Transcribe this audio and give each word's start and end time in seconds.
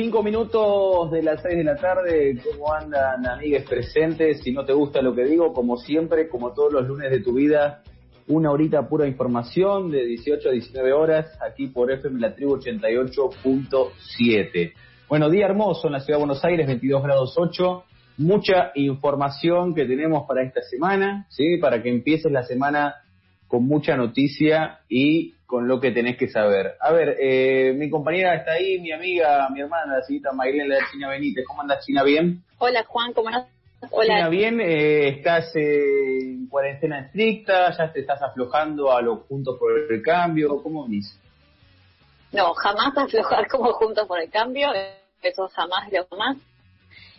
Cinco 0.00 0.22
minutos 0.22 1.10
de 1.10 1.24
las 1.24 1.42
seis 1.42 1.56
de 1.56 1.64
la 1.64 1.74
tarde. 1.74 2.40
¿Cómo 2.44 2.72
andan, 2.72 3.26
amigues 3.26 3.68
presentes? 3.68 4.40
Si 4.44 4.52
no 4.52 4.64
te 4.64 4.72
gusta 4.72 5.02
lo 5.02 5.12
que 5.12 5.24
digo, 5.24 5.52
como 5.52 5.76
siempre, 5.76 6.28
como 6.28 6.52
todos 6.52 6.72
los 6.72 6.86
lunes 6.86 7.10
de 7.10 7.18
tu 7.18 7.32
vida, 7.32 7.82
una 8.28 8.52
horita 8.52 8.88
pura 8.88 9.08
información 9.08 9.90
de 9.90 10.06
18 10.06 10.50
a 10.50 10.52
19 10.52 10.92
horas 10.92 11.36
aquí 11.44 11.66
por 11.66 11.90
FM 11.90 12.20
La 12.20 12.32
Tribu 12.32 12.58
88.7. 12.58 14.72
Bueno, 15.08 15.28
día 15.30 15.46
hermoso 15.46 15.88
en 15.88 15.94
la 15.94 15.98
ciudad 15.98 16.18
de 16.18 16.24
Buenos 16.24 16.44
Aires, 16.44 16.68
22 16.68 17.02
grados 17.02 17.34
8. 17.36 17.82
Mucha 18.18 18.70
información 18.76 19.74
que 19.74 19.84
tenemos 19.84 20.28
para 20.28 20.44
esta 20.44 20.62
semana, 20.62 21.26
¿sí? 21.28 21.56
Para 21.56 21.82
que 21.82 21.88
empieces 21.88 22.30
la 22.30 22.44
semana 22.44 22.94
con 23.48 23.64
mucha 23.64 23.96
noticia 23.96 24.78
y 24.88 25.34
con 25.48 25.66
lo 25.66 25.80
que 25.80 25.92
tenés 25.92 26.18
que 26.18 26.28
saber. 26.28 26.74
A 26.78 26.92
ver, 26.92 27.16
eh, 27.18 27.72
mi 27.74 27.88
compañera 27.88 28.34
está 28.34 28.52
ahí, 28.52 28.78
mi 28.80 28.92
amiga, 28.92 29.48
mi 29.48 29.62
hermana, 29.62 29.96
la 29.96 30.02
señorita 30.02 30.30
Marilena 30.32 30.74
de 30.74 30.82
China 30.92 31.08
Benítez. 31.08 31.42
¿Cómo 31.46 31.62
andas, 31.62 31.86
China? 31.86 32.02
¿Bien? 32.02 32.44
Hola, 32.58 32.84
Juan, 32.86 33.14
¿cómo 33.14 33.30
estás? 33.30 33.46
Hola. 33.90 34.16
China, 34.16 34.28
bien. 34.28 34.60
Eh, 34.60 35.08
¿Estás 35.08 35.56
eh, 35.56 36.18
en 36.20 36.48
cuarentena 36.48 37.00
estricta? 37.00 37.74
¿Ya 37.74 37.90
te 37.90 38.00
estás 38.00 38.20
aflojando 38.20 38.94
a 38.94 39.00
los 39.00 39.20
Juntos 39.20 39.56
por 39.58 39.72
el 39.90 40.02
Cambio? 40.02 40.62
¿Cómo 40.62 40.84
venís? 40.84 41.18
No, 42.30 42.52
jamás 42.52 42.94
aflojar 42.98 43.48
como 43.48 43.72
Juntos 43.72 44.06
por 44.06 44.20
el 44.20 44.28
Cambio. 44.28 44.68
Eso 45.22 45.48
jamás 45.48 45.90
lo 45.90 46.18
más. 46.18 46.36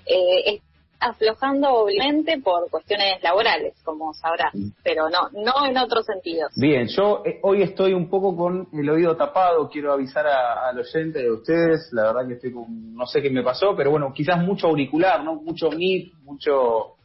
Eh, 0.06 0.62
aflojando 1.00 1.70
obviamente 1.70 2.40
por 2.40 2.70
cuestiones 2.70 3.22
laborales, 3.24 3.74
como 3.84 4.14
sabrás, 4.14 4.54
mm. 4.54 4.70
pero 4.84 5.10
no, 5.10 5.30
no 5.32 5.66
en 5.66 5.78
otros 5.78 6.06
sentidos. 6.06 6.52
Bien, 6.56 6.88
yo 6.88 7.24
eh, 7.26 7.40
hoy 7.44 7.62
estoy 7.62 7.94
un 7.94 8.10
poco 8.10 8.36
con 8.36 8.68
el 8.74 8.90
oído 8.90 9.16
tapado, 9.16 9.70
quiero 9.70 9.94
avisar 9.94 10.28
al 10.28 10.78
oyente 10.78 11.20
de 11.20 11.32
ustedes, 11.32 11.90
la 11.94 12.12
verdad 12.12 12.28
que 12.28 12.34
estoy 12.34 12.52
con, 12.52 12.96
no 12.96 13.06
sé 13.06 13.22
qué 13.22 13.30
me 13.30 13.44
pasó, 13.44 13.76
pero 13.76 13.92
bueno, 13.92 14.12
quizás 14.14 14.40
mucho 14.40 14.68
auricular, 14.68 15.24
¿no? 15.24 15.36
Mucho 15.36 15.70
MIT, 15.72 16.14
mucho 16.24 16.96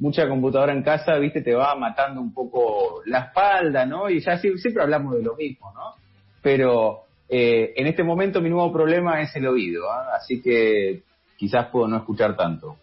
mucha 0.00 0.26
computadora 0.26 0.72
en 0.72 0.82
casa, 0.82 1.18
viste, 1.18 1.42
te 1.42 1.54
va 1.54 1.74
matando 1.74 2.22
un 2.22 2.32
poco 2.32 3.02
la 3.04 3.18
espalda, 3.18 3.84
¿no? 3.84 4.08
Y 4.08 4.20
ya 4.20 4.38
siempre 4.38 4.82
hablamos 4.82 5.14
de 5.14 5.22
lo 5.22 5.36
mismo, 5.36 5.70
¿no? 5.74 5.94
Pero 6.42 7.02
eh, 7.28 7.74
en 7.76 7.86
este 7.86 8.02
momento 8.02 8.40
mi 8.40 8.48
nuevo 8.48 8.72
problema 8.72 9.20
es 9.20 9.36
el 9.36 9.46
oído, 9.46 9.90
¿ah? 9.90 10.16
así 10.16 10.40
que 10.40 11.02
quizás 11.36 11.66
puedo 11.66 11.86
no 11.86 11.98
escuchar 11.98 12.34
tanto. 12.34 12.76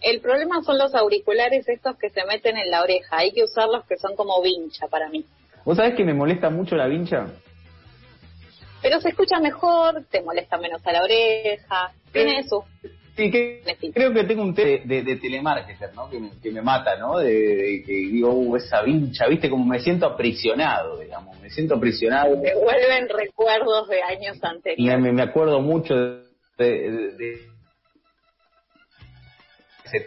El 0.00 0.20
problema 0.20 0.62
son 0.62 0.78
los 0.78 0.94
auriculares 0.94 1.68
estos 1.68 1.96
que 1.96 2.10
se 2.10 2.24
meten 2.24 2.56
en 2.56 2.70
la 2.70 2.82
oreja. 2.82 3.18
Hay 3.18 3.32
que 3.32 3.42
usarlos 3.42 3.84
que 3.86 3.96
son 3.96 4.14
como 4.16 4.40
vincha 4.42 4.86
para 4.88 5.08
mí. 5.08 5.24
¿Vos 5.64 5.76
sabés 5.76 5.94
que 5.94 6.04
me 6.04 6.14
molesta 6.14 6.50
mucho 6.50 6.76
la 6.76 6.86
vincha? 6.86 7.26
Pero 8.80 9.00
se 9.00 9.08
escucha 9.08 9.40
mejor, 9.40 10.04
te 10.10 10.22
molesta 10.22 10.56
menos 10.56 10.86
a 10.86 10.92
la 10.92 11.02
oreja. 11.02 11.92
Tiene 12.12 12.38
eso. 12.38 12.64
Sí, 13.16 13.32
creo 13.92 14.14
que 14.14 14.24
tengo 14.24 14.42
un 14.42 14.54
té 14.54 14.82
de, 14.84 15.02
de, 15.02 15.16
telemarketer, 15.16 15.92
¿no? 15.92 16.08
Que 16.08 16.20
me, 16.20 16.30
que 16.40 16.52
me 16.52 16.62
mata, 16.62 16.96
¿no? 16.96 17.18
De, 17.18 17.82
que 17.84 17.92
digo, 17.92 18.30
uh, 18.30 18.54
esa 18.54 18.82
vincha, 18.82 19.26
¿viste? 19.26 19.50
Como 19.50 19.64
me 19.64 19.80
siento 19.80 20.06
aprisionado, 20.06 20.98
digamos. 20.98 21.36
Me 21.40 21.50
siento 21.50 21.74
aprisionado. 21.74 22.36
Me 22.36 22.54
vuelven 22.54 23.08
recuerdos 23.08 23.88
de 23.88 24.02
años 24.02 24.38
anteriores. 24.40 25.00
Me, 25.00 25.12
me 25.12 25.22
acuerdo 25.22 25.60
mucho 25.60 25.96
de 26.56 27.48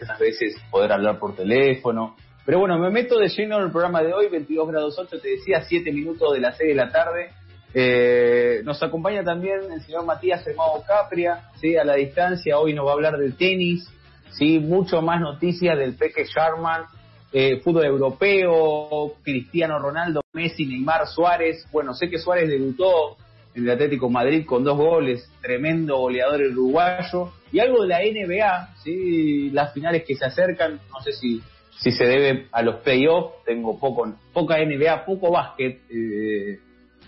a 0.08 0.18
veces 0.18 0.56
poder 0.70 0.92
hablar 0.92 1.18
por 1.18 1.34
teléfono. 1.34 2.16
Pero 2.44 2.58
bueno, 2.58 2.78
me 2.78 2.90
meto 2.90 3.18
de 3.18 3.28
lleno 3.28 3.58
en 3.58 3.66
el 3.66 3.70
programa 3.70 4.02
de 4.02 4.12
hoy, 4.12 4.28
22 4.28 4.68
grados 4.68 4.98
8, 4.98 5.20
te 5.20 5.28
decía, 5.28 5.62
7 5.62 5.92
minutos 5.92 6.32
de 6.32 6.40
las 6.40 6.56
6 6.56 6.68
de 6.68 6.74
la 6.74 6.90
tarde. 6.90 7.30
Eh, 7.74 8.60
nos 8.64 8.82
acompaña 8.82 9.22
también 9.22 9.60
el 9.72 9.80
señor 9.82 10.04
Matías 10.04 10.46
Hermado 10.46 10.82
Capria, 10.86 11.50
¿sí? 11.60 11.76
a 11.76 11.84
la 11.84 11.94
distancia, 11.94 12.58
hoy 12.58 12.74
nos 12.74 12.86
va 12.86 12.90
a 12.90 12.94
hablar 12.94 13.16
del 13.16 13.36
tenis, 13.36 13.88
¿sí? 14.30 14.58
mucho 14.58 15.00
más 15.00 15.20
noticias 15.20 15.78
del 15.78 15.94
Peque 15.94 16.24
Sharman, 16.24 16.84
eh, 17.32 17.60
fútbol 17.60 17.86
europeo, 17.86 19.14
Cristiano 19.22 19.78
Ronaldo, 19.78 20.20
Messi, 20.34 20.66
Neymar, 20.66 21.06
Suárez. 21.06 21.66
Bueno, 21.72 21.94
sé 21.94 22.10
que 22.10 22.18
Suárez 22.18 22.48
debutó 22.48 23.16
en 23.54 23.64
el 23.64 23.70
Atlético 23.70 24.08
Madrid 24.08 24.46
con 24.46 24.64
dos 24.64 24.76
goles, 24.76 25.30
tremendo 25.40 25.98
goleador 25.98 26.40
uruguayo, 26.42 27.32
y 27.50 27.60
algo 27.60 27.82
de 27.82 27.88
la 27.88 28.00
NBA, 28.00 28.74
¿sí? 28.82 29.50
las 29.50 29.72
finales 29.74 30.04
que 30.04 30.16
se 30.16 30.24
acercan, 30.24 30.80
no 30.90 31.00
sé 31.02 31.12
si, 31.12 31.42
si 31.78 31.92
se 31.92 32.04
debe 32.04 32.46
a 32.50 32.62
los 32.62 32.76
playoffs, 32.76 33.44
tengo 33.44 33.78
poco, 33.78 34.10
poca 34.32 34.56
NBA, 34.58 35.04
poco 35.04 35.30
básquet, 35.30 35.80
eh, 35.90 36.58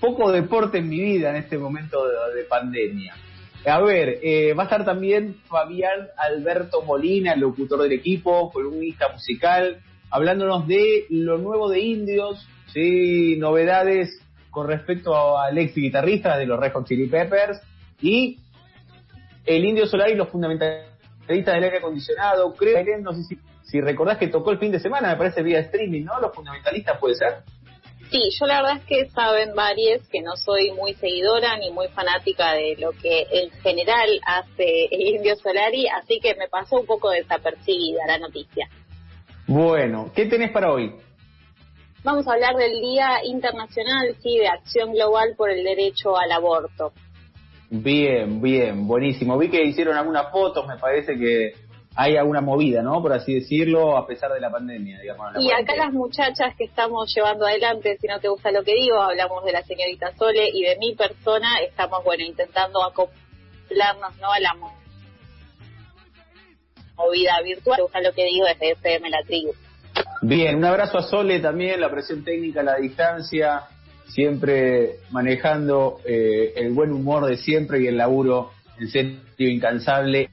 poco 0.00 0.30
deporte 0.30 0.78
en 0.78 0.88
mi 0.88 1.00
vida 1.00 1.30
en 1.30 1.36
este 1.36 1.56
momento 1.56 1.98
de, 2.34 2.44
pandemia. 2.44 3.14
A 3.66 3.80
ver, 3.80 4.18
eh, 4.22 4.52
va 4.52 4.64
a 4.64 4.66
estar 4.66 4.84
también 4.84 5.36
Fabián 5.46 6.08
Alberto 6.18 6.82
Molina, 6.82 7.34
locutor 7.34 7.80
del 7.82 7.92
equipo, 7.92 8.50
columnista 8.52 9.08
musical, 9.10 9.80
hablándonos 10.10 10.68
de 10.68 11.06
lo 11.08 11.38
nuevo 11.38 11.70
de 11.70 11.80
Indios, 11.80 12.46
¿sí? 12.74 13.36
novedades 13.38 14.20
con 14.54 14.68
respecto 14.68 15.36
al 15.36 15.58
ex 15.58 15.74
guitarrista 15.74 16.38
de 16.38 16.46
los 16.46 16.58
Red 16.58 16.72
Hot 16.72 16.86
Chili 16.86 17.08
Peppers 17.08 17.60
y 18.00 18.38
el 19.44 19.64
Indio 19.64 19.86
Solar 19.86 20.08
y 20.10 20.14
los 20.14 20.28
fundamentalistas 20.28 20.86
del 21.28 21.64
aire 21.64 21.78
acondicionado. 21.78 22.54
Creo 22.54 22.84
que, 22.84 22.98
no 22.98 23.12
sé 23.12 23.24
si, 23.24 23.38
si 23.64 23.80
recordás 23.80 24.16
que 24.16 24.28
tocó 24.28 24.52
el 24.52 24.58
fin 24.58 24.70
de 24.70 24.78
semana, 24.78 25.08
me 25.08 25.16
parece 25.16 25.42
vía 25.42 25.58
streaming, 25.58 26.04
¿no? 26.04 26.20
Los 26.20 26.32
fundamentalistas, 26.32 26.98
¿puede 26.98 27.16
ser? 27.16 27.38
Sí, 28.10 28.20
yo 28.38 28.46
la 28.46 28.62
verdad 28.62 28.76
es 28.76 28.84
que 28.84 29.10
saben 29.10 29.56
varios 29.56 30.06
que 30.08 30.22
no 30.22 30.36
soy 30.36 30.70
muy 30.72 30.94
seguidora 30.94 31.56
ni 31.58 31.72
muy 31.72 31.88
fanática 31.88 32.52
de 32.52 32.76
lo 32.78 32.92
que 32.92 33.26
en 33.32 33.50
general 33.60 34.20
hace 34.24 34.86
el 34.90 35.00
Indio 35.00 35.34
Solari, 35.36 35.88
así 35.88 36.20
que 36.20 36.36
me 36.36 36.48
pasó 36.48 36.76
un 36.76 36.86
poco 36.86 37.10
desapercibida 37.10 38.06
la 38.06 38.18
noticia. 38.18 38.68
Bueno, 39.48 40.12
¿qué 40.14 40.26
tenés 40.26 40.52
para 40.52 40.70
hoy? 40.70 40.94
Vamos 42.04 42.28
a 42.28 42.34
hablar 42.34 42.54
del 42.56 42.82
Día 42.82 43.24
Internacional, 43.24 44.14
sí, 44.22 44.36
de 44.36 44.46
Acción 44.46 44.92
Global 44.92 45.34
por 45.38 45.50
el 45.50 45.64
Derecho 45.64 46.14
al 46.18 46.30
Aborto. 46.32 46.92
Bien, 47.70 48.42
bien, 48.42 48.86
buenísimo. 48.86 49.38
Vi 49.38 49.48
que 49.48 49.64
hicieron 49.64 49.96
algunas 49.96 50.30
fotos, 50.30 50.66
me 50.66 50.76
parece 50.76 51.16
que 51.16 51.54
hay 51.96 52.18
alguna 52.18 52.42
movida, 52.42 52.82
¿no? 52.82 53.00
Por 53.00 53.14
así 53.14 53.34
decirlo, 53.34 53.96
a 53.96 54.06
pesar 54.06 54.30
de 54.32 54.40
la 54.40 54.50
pandemia, 54.50 55.00
digamos. 55.00 55.32
y 55.40 55.50
acá 55.50 55.76
las 55.76 55.94
muchachas 55.94 56.54
que 56.58 56.64
estamos 56.64 57.10
llevando 57.14 57.46
adelante, 57.46 57.96
si 57.98 58.06
no 58.06 58.20
te 58.20 58.28
gusta 58.28 58.52
lo 58.52 58.62
que 58.62 58.74
digo, 58.74 59.00
hablamos 59.00 59.42
de 59.42 59.52
la 59.52 59.62
señorita 59.62 60.14
Sole 60.16 60.50
y 60.52 60.62
de 60.62 60.76
mi 60.76 60.94
persona, 60.94 61.60
estamos, 61.66 62.04
bueno, 62.04 62.22
intentando 62.22 62.84
acoplarnos, 62.84 64.14
¿no? 64.20 64.30
A 64.30 64.40
la 64.40 64.54
movida 66.96 67.40
virtual, 67.42 67.76
te 67.76 67.82
gusta 67.82 68.00
lo 68.02 68.12
que 68.12 68.24
digo 68.26 68.44
desde 68.44 68.72
FM 68.72 69.08
La 69.08 69.22
Tribu. 69.24 69.52
Bien, 70.22 70.56
un 70.56 70.64
abrazo 70.64 70.98
a 70.98 71.02
Sole 71.02 71.40
también, 71.40 71.80
la 71.80 71.90
presión 71.90 72.24
técnica 72.24 72.62
la 72.62 72.76
distancia, 72.76 73.62
siempre 74.06 74.96
manejando 75.10 76.00
eh, 76.04 76.52
el 76.56 76.72
buen 76.72 76.92
humor 76.92 77.26
de 77.26 77.36
siempre 77.36 77.80
y 77.80 77.86
el 77.86 77.96
laburo 77.96 78.50
en 78.78 78.88
serio 78.88 79.20
incansable 79.38 80.30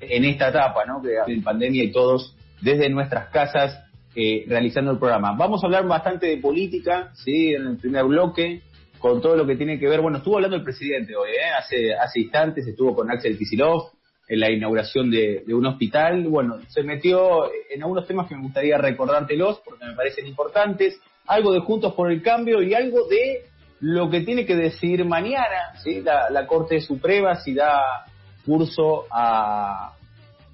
en 0.00 0.24
esta 0.24 0.48
etapa, 0.48 0.84
¿no? 0.86 1.02
Que 1.02 1.32
en 1.32 1.42
pandemia 1.42 1.84
y 1.84 1.92
todos 1.92 2.36
desde 2.60 2.88
nuestras 2.88 3.28
casas 3.30 3.82
eh, 4.14 4.44
realizando 4.48 4.92
el 4.92 4.98
programa. 4.98 5.34
Vamos 5.36 5.62
a 5.62 5.66
hablar 5.66 5.86
bastante 5.86 6.26
de 6.26 6.38
política, 6.38 7.10
sí, 7.14 7.52
en 7.54 7.66
el 7.66 7.76
primer 7.76 8.04
bloque, 8.04 8.62
con 8.98 9.20
todo 9.20 9.36
lo 9.36 9.46
que 9.46 9.56
tiene 9.56 9.78
que 9.78 9.88
ver. 9.88 10.00
Bueno, 10.00 10.18
estuvo 10.18 10.36
hablando 10.36 10.56
el 10.56 10.64
presidente 10.64 11.14
hoy, 11.14 11.30
¿eh? 11.30 11.50
hace 11.58 11.94
hace 11.94 12.20
instantes 12.20 12.66
estuvo 12.66 12.94
con 12.94 13.10
Axel 13.10 13.36
Kicillof 13.36 13.95
en 14.28 14.40
la 14.40 14.50
inauguración 14.50 15.10
de, 15.10 15.44
un 15.48 15.66
hospital. 15.66 16.24
Bueno, 16.28 16.58
se 16.68 16.82
metió 16.82 17.50
en 17.70 17.82
algunos 17.82 18.06
temas 18.06 18.28
que 18.28 18.34
me 18.34 18.42
gustaría 18.42 18.78
recordártelos 18.78 19.60
porque 19.64 19.84
me 19.84 19.94
parecen 19.94 20.26
importantes. 20.26 21.00
Algo 21.26 21.52
de 21.52 21.60
Juntos 21.60 21.94
por 21.94 22.10
el 22.10 22.22
Cambio 22.22 22.62
y 22.62 22.74
algo 22.74 23.06
de 23.08 23.44
lo 23.80 24.10
que 24.10 24.22
tiene 24.22 24.46
que 24.46 24.56
decidir 24.56 25.04
mañana 25.04 25.74
¿sí? 25.82 26.00
la, 26.02 26.46
Corte 26.46 26.80
Suprema 26.80 27.36
si 27.36 27.52
da 27.52 28.06
curso 28.44 29.04
a, 29.10 29.92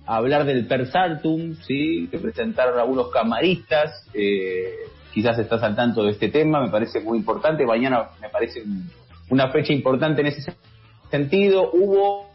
hablar 0.07 0.45
del 0.45 0.67
Persaltum, 0.67 1.55
¿sí? 1.63 2.09
que 2.11 2.19
presentaron 2.19 2.79
algunos 2.79 3.11
camaristas. 3.11 4.07
Eh, 4.13 4.75
quizás 5.13 5.39
estás 5.39 5.63
al 5.63 5.77
tanto 5.77 6.03
de 6.03 6.13
este 6.13 6.29
tema, 6.29 6.61
me 6.61 6.71
parece 6.71 7.01
muy 7.01 7.19
importante. 7.19 7.65
Mañana 7.65 8.11
me 8.21 8.29
parece 8.29 8.65
una 9.31 9.49
fecha 9.51 9.73
importante 9.73 10.23
en 10.23 10.27
ese 10.29 10.55
sentido. 11.11 11.71
Hubo 11.73 12.32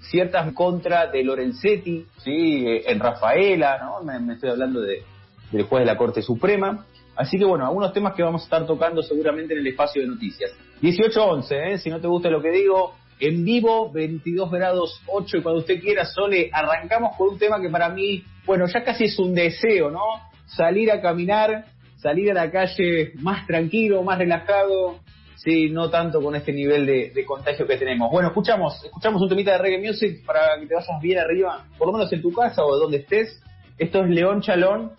ciertas 0.00 0.52
contra 0.52 1.06
de 1.06 1.22
Lorenzetti, 1.22 2.06
¿sí? 2.22 2.64
en 2.66 3.00
Rafaela, 3.00 3.78
¿no? 3.78 4.02
Me, 4.02 4.34
estoy 4.34 4.50
hablando 4.50 4.80
de, 4.80 5.02
del 5.50 5.64
juez 5.64 5.82
de 5.82 5.86
la 5.86 5.96
Corte 5.96 6.22
Suprema. 6.22 6.84
Así 7.14 7.38
que 7.38 7.44
bueno, 7.44 7.66
algunos 7.66 7.92
temas 7.92 8.14
que 8.14 8.22
vamos 8.22 8.42
a 8.42 8.44
estar 8.44 8.66
tocando 8.66 9.02
seguramente 9.02 9.54
en 9.54 9.60
el 9.60 9.66
espacio 9.66 10.02
de 10.02 10.08
noticias. 10.08 10.50
18-11, 10.80 11.46
¿eh? 11.50 11.78
si 11.78 11.90
no 11.90 12.00
te 12.00 12.08
gusta 12.08 12.30
lo 12.30 12.42
que 12.42 12.50
digo, 12.50 12.94
en 13.20 13.44
vivo, 13.44 13.90
22 13.92 14.50
grados 14.50 15.00
8, 15.06 15.36
y 15.36 15.42
cuando 15.42 15.60
usted 15.60 15.80
quiera, 15.80 16.04
Sole, 16.04 16.50
arrancamos 16.52 17.16
con 17.16 17.28
un 17.28 17.38
tema 17.38 17.60
que 17.60 17.68
para 17.68 17.88
mí, 17.88 18.24
bueno, 18.44 18.66
ya 18.66 18.82
casi 18.82 19.04
es 19.04 19.18
un 19.18 19.34
deseo, 19.34 19.90
¿no? 19.90 20.00
Salir 20.46 20.90
a 20.90 21.00
caminar, 21.00 21.66
salir 21.98 22.32
a 22.32 22.34
la 22.34 22.50
calle 22.50 23.12
más 23.20 23.46
tranquilo, 23.46 24.02
más 24.02 24.18
relajado, 24.18 24.98
sí, 25.36 25.70
no 25.70 25.90
tanto 25.90 26.20
con 26.20 26.34
este 26.34 26.52
nivel 26.52 26.86
de, 26.86 27.24
contagio 27.24 27.66
que 27.66 27.76
tenemos. 27.76 28.10
Bueno, 28.10 28.28
escuchamos, 28.28 28.82
escuchamos 28.84 29.22
un 29.22 29.28
temita 29.28 29.52
de 29.52 29.58
reggae 29.58 29.86
music 29.86 30.24
para 30.24 30.58
que 30.58 30.66
te 30.66 30.74
vayas 30.74 31.00
bien 31.00 31.18
arriba, 31.18 31.64
por 31.78 31.88
lo 31.88 31.92
menos 31.92 32.12
en 32.12 32.22
tu 32.22 32.32
casa 32.32 32.64
o 32.64 32.76
donde 32.76 32.98
estés. 32.98 33.40
Esto 33.78 34.02
es 34.02 34.10
León 34.10 34.42
Chalón, 34.42 34.92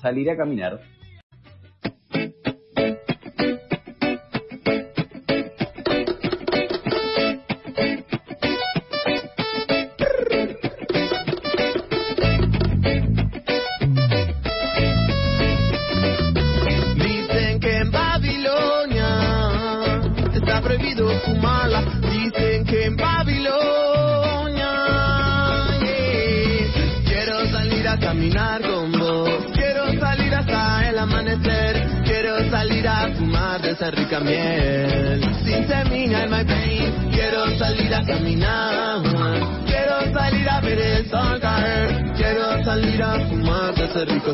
salir 0.00 0.30
a 0.30 0.36
caminar. 0.36 0.80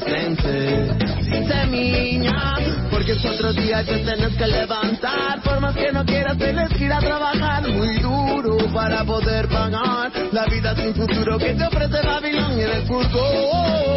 Sense. 0.00 0.96
Sin 1.22 1.48
semilla, 1.48 2.56
porque 2.90 3.12
es 3.12 3.24
otro 3.24 3.52
día 3.52 3.84
que 3.84 3.98
tienes 3.98 4.36
que 4.36 4.46
levantar. 4.46 5.42
Por 5.42 5.60
más 5.60 5.74
que 5.74 5.92
no 5.92 6.04
quieras, 6.04 6.36
tienes 6.36 6.68
que 6.70 6.84
ir 6.84 6.92
a 6.92 6.98
trabajar 6.98 7.68
muy 7.68 7.98
duro 7.98 8.56
para 8.72 9.04
poder 9.04 9.48
pagar 9.48 10.10
la 10.32 10.44
vida 10.46 10.74
sin 10.76 10.94
futuro 10.94 11.38
que 11.38 11.54
te 11.54 11.64
ofrece 11.64 12.06
Babilón 12.06 12.58
y 12.58 12.62
el 12.62 12.86
furgón. 12.86 13.90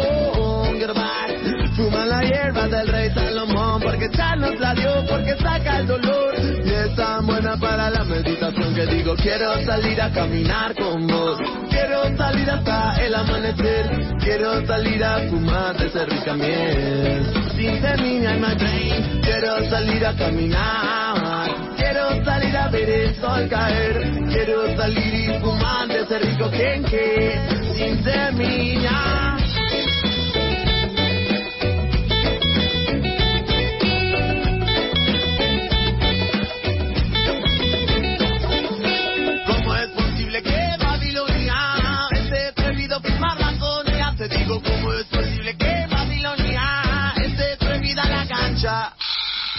Fuma 1.76 2.06
la 2.06 2.22
hierba 2.22 2.68
del 2.68 2.86
rey 2.86 3.10
Salomón 3.10 3.82
porque 3.82 4.08
ya 4.16 4.36
nos 4.36 4.58
la 4.60 4.74
dio, 4.74 5.04
porque 5.08 5.36
saca 5.42 5.80
el 5.80 5.88
dolor. 5.88 6.33
Tan 6.96 7.26
buena 7.26 7.56
para 7.56 7.90
la 7.90 8.04
meditación 8.04 8.72
que 8.72 8.86
digo, 8.86 9.16
quiero 9.16 9.60
salir 9.64 10.00
a 10.00 10.12
caminar 10.12 10.74
con 10.76 11.06
vos. 11.08 11.38
Quiero 11.68 12.16
salir 12.16 12.48
hasta 12.48 13.04
el 13.04 13.14
amanecer. 13.14 14.16
Quiero 14.20 14.64
salir 14.64 15.02
a 15.02 15.18
fumar 15.28 15.76
de 15.76 15.86
esa 15.86 16.04
rica 16.04 16.34
miel. 16.34 17.32
Sin 17.56 17.80
semilla 17.80 18.34
en 18.34 18.40
my 18.40 18.54
brain. 18.54 19.20
Quiero 19.22 19.68
salir 19.68 20.06
a 20.06 20.14
caminar. 20.14 21.50
Quiero 21.76 22.24
salir 22.24 22.56
a 22.56 22.68
ver 22.68 22.88
el 22.88 23.14
sol 23.16 23.48
caer. 23.48 24.12
Quiero 24.32 24.76
salir 24.76 25.14
y 25.14 25.40
fumar 25.40 25.88
de 25.88 26.00
ese 26.00 26.18
rico 26.20 26.48
quenque. 26.48 27.40
Sin 27.76 28.04
semilla. 28.04 29.33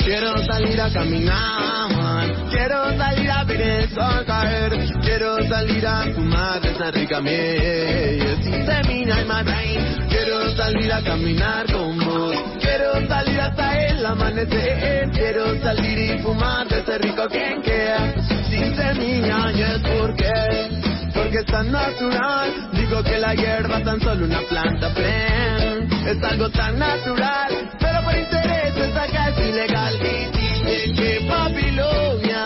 Quiero 0.03 0.35
salir 0.45 0.81
a 0.81 0.91
caminar, 0.91 2.49
quiero 2.49 2.97
salir 2.97 3.29
a 3.29 3.43
ver 3.43 3.61
el 3.61 3.89
sol 3.93 4.25
caer, 4.25 4.71
quiero 5.03 5.37
salir 5.47 5.85
a 5.85 6.05
fumar 6.15 6.65
esa 6.65 6.89
rica 6.89 7.21
miel. 7.21 8.35
Sin 8.41 8.65
semilla 8.65 9.21
en 9.21 9.27
my 9.27 9.43
brain, 9.43 10.07
quiero 10.09 10.49
salir 10.55 10.91
a 10.91 11.03
caminar 11.03 11.71
con 11.71 11.99
vos, 11.99 12.35
quiero 12.59 13.07
salir 13.07 13.39
hasta 13.41 13.85
el 13.89 14.03
amanecer, 14.03 15.11
quiero 15.11 15.61
salir 15.61 15.99
y 15.99 16.19
fumar 16.23 16.65
ese 16.73 16.97
rico 16.97 17.27
quien 17.29 17.61
queda. 17.61 18.11
Sin 18.49 18.75
semilla, 18.75 19.51
y 19.51 19.61
es 19.61 19.81
porque, 19.81 21.11
porque 21.13 21.37
es 21.37 21.45
tan 21.45 21.71
natural. 21.71 22.71
Digo 22.73 23.03
que 23.03 23.19
la 23.19 23.35
hierba 23.35 23.83
tan 23.83 24.01
solo 24.01 24.25
una 24.25 24.41
planta, 24.49 24.89
ven, 24.95 25.64
es 26.07 26.23
algo 26.23 26.49
tan 26.49 26.79
natural, 26.79 27.69
pero 27.79 28.03
por 28.03 28.15
interés 28.15 28.75
es 28.75 28.95
acá 28.95 29.29
es 29.29 29.49
ilegal 29.49 29.99
que 29.99 31.25
Babilonia 31.27 32.45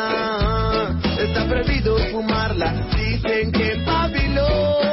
está 1.19 1.45
prohibido 1.47 1.97
fumarla. 2.11 2.73
Dicen 2.95 3.51
que 3.51 3.83
Babilonia. 3.85 4.88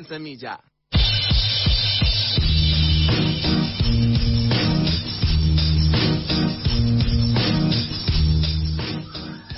Ten 0.00 0.06
semilla. 0.06 0.58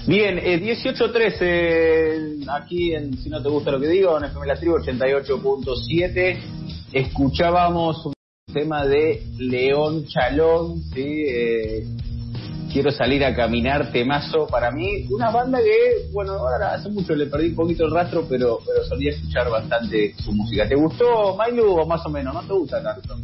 Bien, 0.06 0.38
eh, 0.38 0.58
18.13 0.58 2.44
aquí 2.50 2.92
en 2.94 3.16
Si 3.18 3.28
no 3.28 3.40
te 3.40 3.48
gusta 3.48 3.70
lo 3.70 3.80
que 3.80 3.86
digo, 3.86 4.18
en 4.18 4.24
FM 4.24 4.46
La 4.48 4.56
Tribu 4.56 4.78
88.7. 4.78 6.38
Escuchábamos 6.92 8.06
un 8.06 8.14
tema 8.52 8.84
de 8.84 9.22
León 9.38 10.06
Chalón, 10.06 10.82
¿sí? 10.92 11.24
Eh, 11.28 11.86
quiero 12.72 12.90
salir 12.90 13.24
a 13.24 13.34
caminar, 13.34 13.92
temazo 13.92 14.46
para 14.46 14.70
mí. 14.70 15.06
Una 15.10 15.30
banda 15.30 15.58
que, 15.58 16.10
bueno, 16.12 16.32
ahora 16.32 16.74
hace 16.74 16.88
mucho 16.88 17.14
le 17.14 17.26
perdí 17.26 17.48
un 17.48 17.56
poquito 17.56 17.84
el 17.84 17.92
rastro, 17.92 18.24
pero, 18.28 18.58
pero 18.66 18.84
solía 18.84 19.10
escuchar 19.10 19.50
bastante 19.50 20.14
su 20.22 20.32
música. 20.32 20.66
¿Te 20.66 20.74
gustó, 20.74 21.36
Mailu, 21.36 21.80
o 21.80 21.86
más 21.86 22.04
o 22.06 22.08
menos? 22.08 22.34
¿No 22.34 22.42
te 22.42 22.52
gusta 22.52 22.82
tanto, 22.82 23.14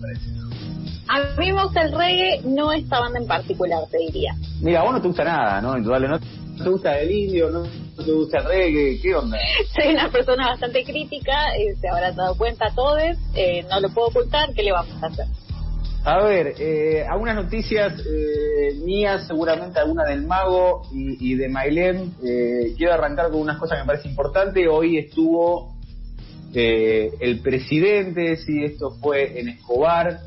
A 1.09 1.41
mí 1.41 1.53
me 1.53 1.65
gusta 1.65 1.83
el 1.83 1.93
reggae, 1.93 2.43
no 2.45 2.73
esta 2.73 3.01
banda 3.01 3.19
en 3.19 3.27
particular, 3.27 3.81
te 3.91 3.99
diría. 3.99 4.35
Mira, 4.61 4.81
a 4.81 4.85
vos 4.85 4.93
no 4.93 5.01
te 5.01 5.09
gusta 5.09 5.25
nada, 5.25 5.61
¿no? 5.61 5.77
Indudablemente 5.77 6.27
te 6.59 6.69
gusta 6.69 6.99
el 6.99 7.11
indio, 7.11 7.51
no 7.51 7.63
te 8.05 8.13
gusta 8.13 8.39
el 8.39 8.45
reggae, 8.45 9.01
¿qué 9.01 9.15
onda? 9.15 9.39
Soy 9.75 9.95
una 9.95 10.11
persona 10.11 10.49
bastante 10.49 10.85
crítica, 10.85 11.55
eh, 11.57 11.75
se 11.81 11.89
habrán 11.89 12.17
dado 12.17 12.37
cuenta 12.37 12.67
todos, 12.75 13.17
eh, 13.35 13.65
no 13.71 13.81
lo 13.81 13.89
puedo 13.91 14.09
ocultar, 14.09 14.53
¿qué 14.55 14.63
le 14.63 14.73
vamos 14.73 15.03
a 15.03 15.07
hacer? 15.07 15.27
A 16.09 16.25
ver, 16.25 16.55
eh, 16.59 17.05
algunas 17.07 17.35
noticias 17.35 18.01
eh, 18.01 18.73
mías, 18.83 19.27
seguramente 19.27 19.79
alguna 19.79 20.05
del 20.05 20.27
Mago 20.27 20.81
y, 20.91 21.35
de 21.35 21.51
Mailén. 21.51 22.15
Eh, 22.25 22.73
quiero 22.79 22.95
arrancar 22.95 23.31
con 23.31 23.43
unas 23.43 23.59
cosas 23.59 23.77
que 23.77 23.83
me 23.83 23.89
parece 23.89 24.09
importante. 24.09 24.67
Hoy 24.69 24.97
estuvo 24.97 25.77
el 26.55 27.41
presidente, 27.41 28.37
si 28.37 28.65
esto 28.65 28.93
fue 29.03 29.39
en 29.39 29.51
Escobar, 29.51 30.21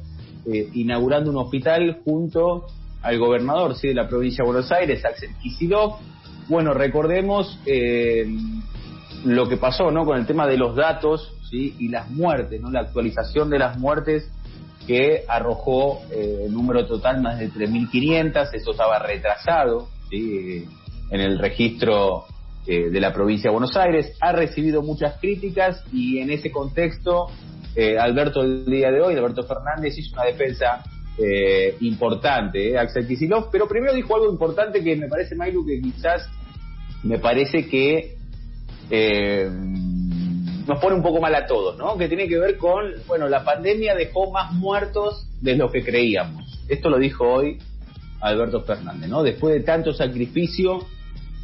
inaugurando 0.46 1.32
un 1.32 1.38
hospital 1.38 2.02
junto 2.06 2.68
al 3.02 3.18
gobernador 3.18 3.76
sí 3.76 3.88
de 3.88 3.96
la 3.96 4.08
provincia 4.08 4.44
de 4.44 4.52
Buenos 4.52 4.72
Aires, 4.72 5.04
Axel 5.04 5.32
Kicillof. 5.42 6.00
Bueno, 6.48 6.76
recordemos 6.76 7.58
eh, 7.66 8.28
lo 9.26 9.50
que 9.50 9.58
pasó 9.58 9.90
¿no? 9.90 10.06
con 10.06 10.20
el 10.20 10.28
tema 10.28 10.46
de 10.46 10.58
los 10.58 10.76
datos 10.76 11.34
¿sí? 11.50 11.76
y 11.80 11.88
las 11.88 12.08
muertes, 12.12 12.62
¿no? 12.62 12.70
la 12.70 12.82
actualización 12.82 13.50
de 13.50 13.58
las 13.58 13.80
muertes 13.80 14.30
que 14.92 15.24
arrojó 15.26 16.02
eh, 16.12 16.44
el 16.48 16.54
número 16.54 16.86
total 16.86 17.22
más 17.22 17.40
de 17.40 17.50
3.500, 17.50 18.50
eso 18.54 18.72
estaba 18.72 19.00
retrasado 19.00 19.88
en 20.12 20.68
el 21.10 21.40
registro 21.40 22.26
eh, 22.68 22.90
de 22.90 23.00
la 23.00 23.14
provincia 23.14 23.50
de 23.50 23.54
Buenos 23.54 23.78
Aires, 23.78 24.18
ha 24.20 24.34
recibido 24.34 24.82
muchas 24.82 25.18
críticas 25.22 25.82
y 25.94 26.20
en 26.20 26.30
ese 26.30 26.52
contexto 26.52 27.28
Alberto 28.02 28.42
el 28.42 28.66
día 28.66 28.92
de 28.92 29.00
hoy, 29.00 29.16
Alberto 29.16 29.44
Fernández, 29.44 29.98
hizo 29.98 30.14
una 30.16 30.26
defensa 30.26 30.84
importante, 31.80 32.78
Axel 32.78 33.08
Kicillof, 33.08 33.48
pero 33.50 33.66
primero 33.66 33.94
dijo 33.94 34.14
algo 34.14 34.30
importante 34.30 34.84
que 34.84 34.98
me 34.98 35.08
parece, 35.08 35.36
Mailu, 35.36 35.66
que 35.66 35.80
quizás 35.80 36.28
me 37.04 37.18
parece 37.18 37.70
que 37.70 38.18
eh, 38.90 39.50
nos 40.68 40.80
pone 40.80 40.96
un 40.96 41.04
poco 41.04 41.20
mal 41.20 41.34
a 41.36 41.46
todos, 41.46 41.78
¿no? 41.78 41.98
Que 41.98 42.08
tiene 42.08 42.28
que 42.28 42.38
ver 42.38 42.58
con, 42.58 42.92
bueno, 43.08 43.28
la 43.28 43.44
pandemia 43.44 43.96
dejó 43.96 44.32
más 44.32 44.54
muertos 44.54 45.28
de 45.42 45.56
lo 45.56 45.72
que 45.72 45.84
creíamos. 45.84 46.64
Esto 46.68 46.90
lo 46.90 46.98
dijo 46.98 47.28
hoy 47.28 47.60
Alberto 48.20 48.62
Fernández, 48.62 49.10
¿no? 49.10 49.24
Después 49.24 49.56
de 49.56 49.62
tanto 49.62 49.94
sacrificio, 49.94 50.80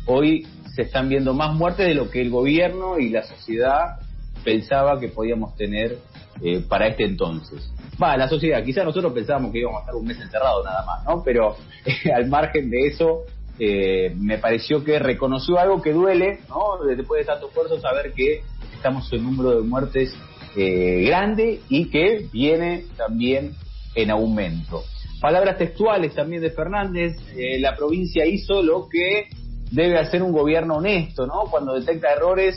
hoy 0.05 0.47
se 0.75 0.83
están 0.83 1.09
viendo 1.09 1.33
más 1.33 1.53
muertes 1.55 1.87
de 1.87 1.95
lo 1.95 2.09
que 2.09 2.21
el 2.21 2.29
gobierno 2.29 2.99
y 2.99 3.09
la 3.09 3.23
sociedad 3.23 3.99
pensaba 4.43 4.99
que 4.99 5.09
podíamos 5.09 5.55
tener 5.55 5.97
eh, 6.41 6.63
para 6.67 6.87
este 6.87 7.03
entonces. 7.03 7.71
va, 8.01 8.15
la 8.15 8.27
sociedad, 8.27 8.63
quizás 8.63 8.85
nosotros 8.85 9.11
pensábamos 9.11 9.51
que 9.51 9.59
íbamos 9.59 9.79
a 9.79 9.81
estar 9.81 9.95
un 9.95 10.05
mes 10.05 10.19
encerrados 10.19 10.63
nada 10.63 10.85
más, 10.85 11.03
¿no? 11.03 11.23
Pero 11.23 11.55
al 12.15 12.27
margen 12.27 12.69
de 12.69 12.87
eso, 12.87 13.23
eh, 13.59 14.13
me 14.15 14.37
pareció 14.37 14.83
que 14.83 14.99
reconoció 14.99 15.57
algo 15.57 15.81
que 15.81 15.91
duele, 15.91 16.41
¿no? 16.47 16.85
Después 16.85 17.21
de 17.21 17.25
tanto 17.25 17.47
esfuerzo, 17.47 17.79
saber 17.79 18.13
que 18.13 18.43
estamos 18.77 19.11
en 19.11 19.25
un 19.25 19.35
número 19.35 19.61
de 19.61 19.67
muertes 19.67 20.15
eh, 20.55 21.03
grande 21.05 21.61
y 21.69 21.89
que 21.89 22.27
viene 22.31 22.85
también 22.95 23.53
en 23.95 24.11
aumento. 24.11 24.83
Palabras 25.19 25.57
textuales 25.57 26.13
también 26.13 26.41
de 26.41 26.51
Fernández, 26.51 27.17
eh, 27.35 27.59
la 27.59 27.75
provincia 27.75 28.25
hizo 28.25 28.61
lo 28.61 28.87
que 28.87 29.29
debe 29.71 29.97
hacer 29.97 30.21
un 30.21 30.31
gobierno 30.31 30.75
honesto, 30.75 31.25
¿no? 31.25 31.45
Cuando 31.49 31.73
detecta 31.73 32.13
errores, 32.13 32.55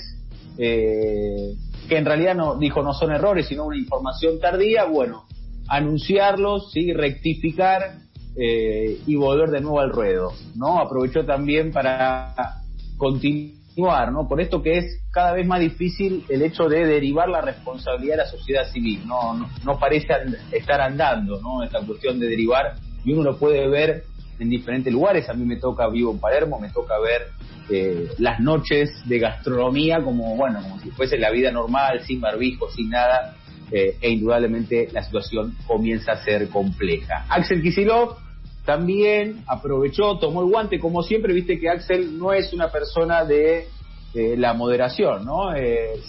eh, 0.58 1.54
que 1.88 1.96
en 1.96 2.04
realidad 2.04 2.34
no, 2.34 2.56
dijo 2.56 2.82
no 2.82 2.92
son 2.92 3.12
errores, 3.12 3.46
sino 3.48 3.64
una 3.64 3.78
información 3.78 4.38
tardía, 4.38 4.84
bueno, 4.84 5.24
anunciarlos, 5.68 6.70
sí, 6.70 6.92
rectificar 6.92 7.98
eh, 8.36 8.98
y 9.06 9.16
volver 9.16 9.50
de 9.50 9.60
nuevo 9.60 9.80
al 9.80 9.90
ruedo, 9.90 10.32
¿no? 10.54 10.78
Aprovechó 10.80 11.24
también 11.24 11.72
para 11.72 12.34
continuar, 12.96 13.59
¿no? 13.76 14.28
Por 14.28 14.40
esto 14.40 14.62
que 14.62 14.78
es 14.78 15.00
cada 15.10 15.32
vez 15.32 15.46
más 15.46 15.60
difícil 15.60 16.24
el 16.28 16.42
hecho 16.42 16.64
de 16.68 16.84
derivar 16.84 17.28
la 17.28 17.40
responsabilidad 17.40 18.14
de 18.14 18.22
la 18.24 18.26
sociedad 18.26 18.70
civil, 18.70 19.02
no, 19.06 19.34
no, 19.34 19.48
no 19.64 19.78
parece 19.78 20.08
estar 20.52 20.80
andando, 20.80 21.40
¿no? 21.40 21.62
Esta 21.62 21.80
cuestión 21.80 22.18
de 22.18 22.28
derivar 22.28 22.74
y 23.04 23.12
uno 23.12 23.22
lo 23.22 23.38
puede 23.38 23.68
ver 23.68 24.04
en 24.38 24.50
diferentes 24.50 24.92
lugares. 24.92 25.28
A 25.28 25.34
mí 25.34 25.44
me 25.44 25.56
toca, 25.56 25.88
vivo 25.88 26.12
en 26.12 26.18
Palermo, 26.18 26.58
me 26.58 26.70
toca 26.70 26.94
ver 26.98 27.28
eh, 27.70 28.08
las 28.18 28.40
noches 28.40 28.90
de 29.06 29.18
gastronomía 29.18 30.02
como, 30.02 30.36
bueno, 30.36 30.60
como 30.62 30.80
si 30.80 30.90
fuese 30.90 31.16
la 31.18 31.30
vida 31.30 31.50
normal, 31.50 32.00
sin 32.06 32.20
barbijo, 32.20 32.70
sin 32.70 32.90
nada, 32.90 33.36
eh, 33.70 33.96
e 34.00 34.10
indudablemente 34.10 34.88
la 34.92 35.02
situación 35.02 35.54
comienza 35.66 36.12
a 36.12 36.24
ser 36.24 36.48
compleja. 36.48 37.26
Axel 37.28 37.62
Kisilov 37.62 38.16
también 38.70 39.42
aprovechó, 39.48 40.16
tomó 40.20 40.42
el 40.42 40.48
guante, 40.48 40.78
como 40.78 41.02
siempre, 41.02 41.34
viste 41.34 41.58
que 41.58 41.68
Axel 41.68 42.16
no 42.16 42.32
es 42.32 42.52
una 42.52 42.68
persona 42.70 43.24
de 43.24 43.66
la 44.14 44.54
moderación, 44.54 45.24
¿no? 45.24 45.52
Eh, 45.56 46.00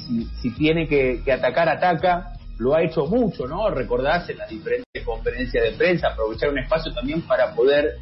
si, 0.43 0.51
tiene 0.51 0.87
que, 0.87 1.23
que 1.25 1.31
atacar, 1.31 1.67
ataca, 1.69 2.33
lo 2.59 2.75
ha 2.75 2.83
hecho 2.83 3.07
mucho, 3.07 3.47
¿no? 3.47 3.71
Recordás 3.71 4.29
en 4.29 4.37
las 4.37 4.47
diferentes 4.47 5.03
conferencias 5.03 5.63
de 5.63 5.71
prensa, 5.71 6.09
aprovechar 6.09 6.51
un 6.51 6.59
espacio 6.59 6.93
también 6.93 7.23
para 7.23 7.55
poder 7.55 7.95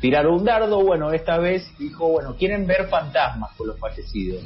tirar 0.00 0.26
un 0.28 0.46
dardo, 0.46 0.82
bueno, 0.82 1.12
esta 1.12 1.36
vez 1.36 1.70
dijo, 1.78 2.08
bueno, 2.08 2.36
quieren 2.36 2.66
ver 2.66 2.88
fantasmas 2.88 3.52
con 3.54 3.66
los 3.66 3.78
fallecidos. 3.78 4.42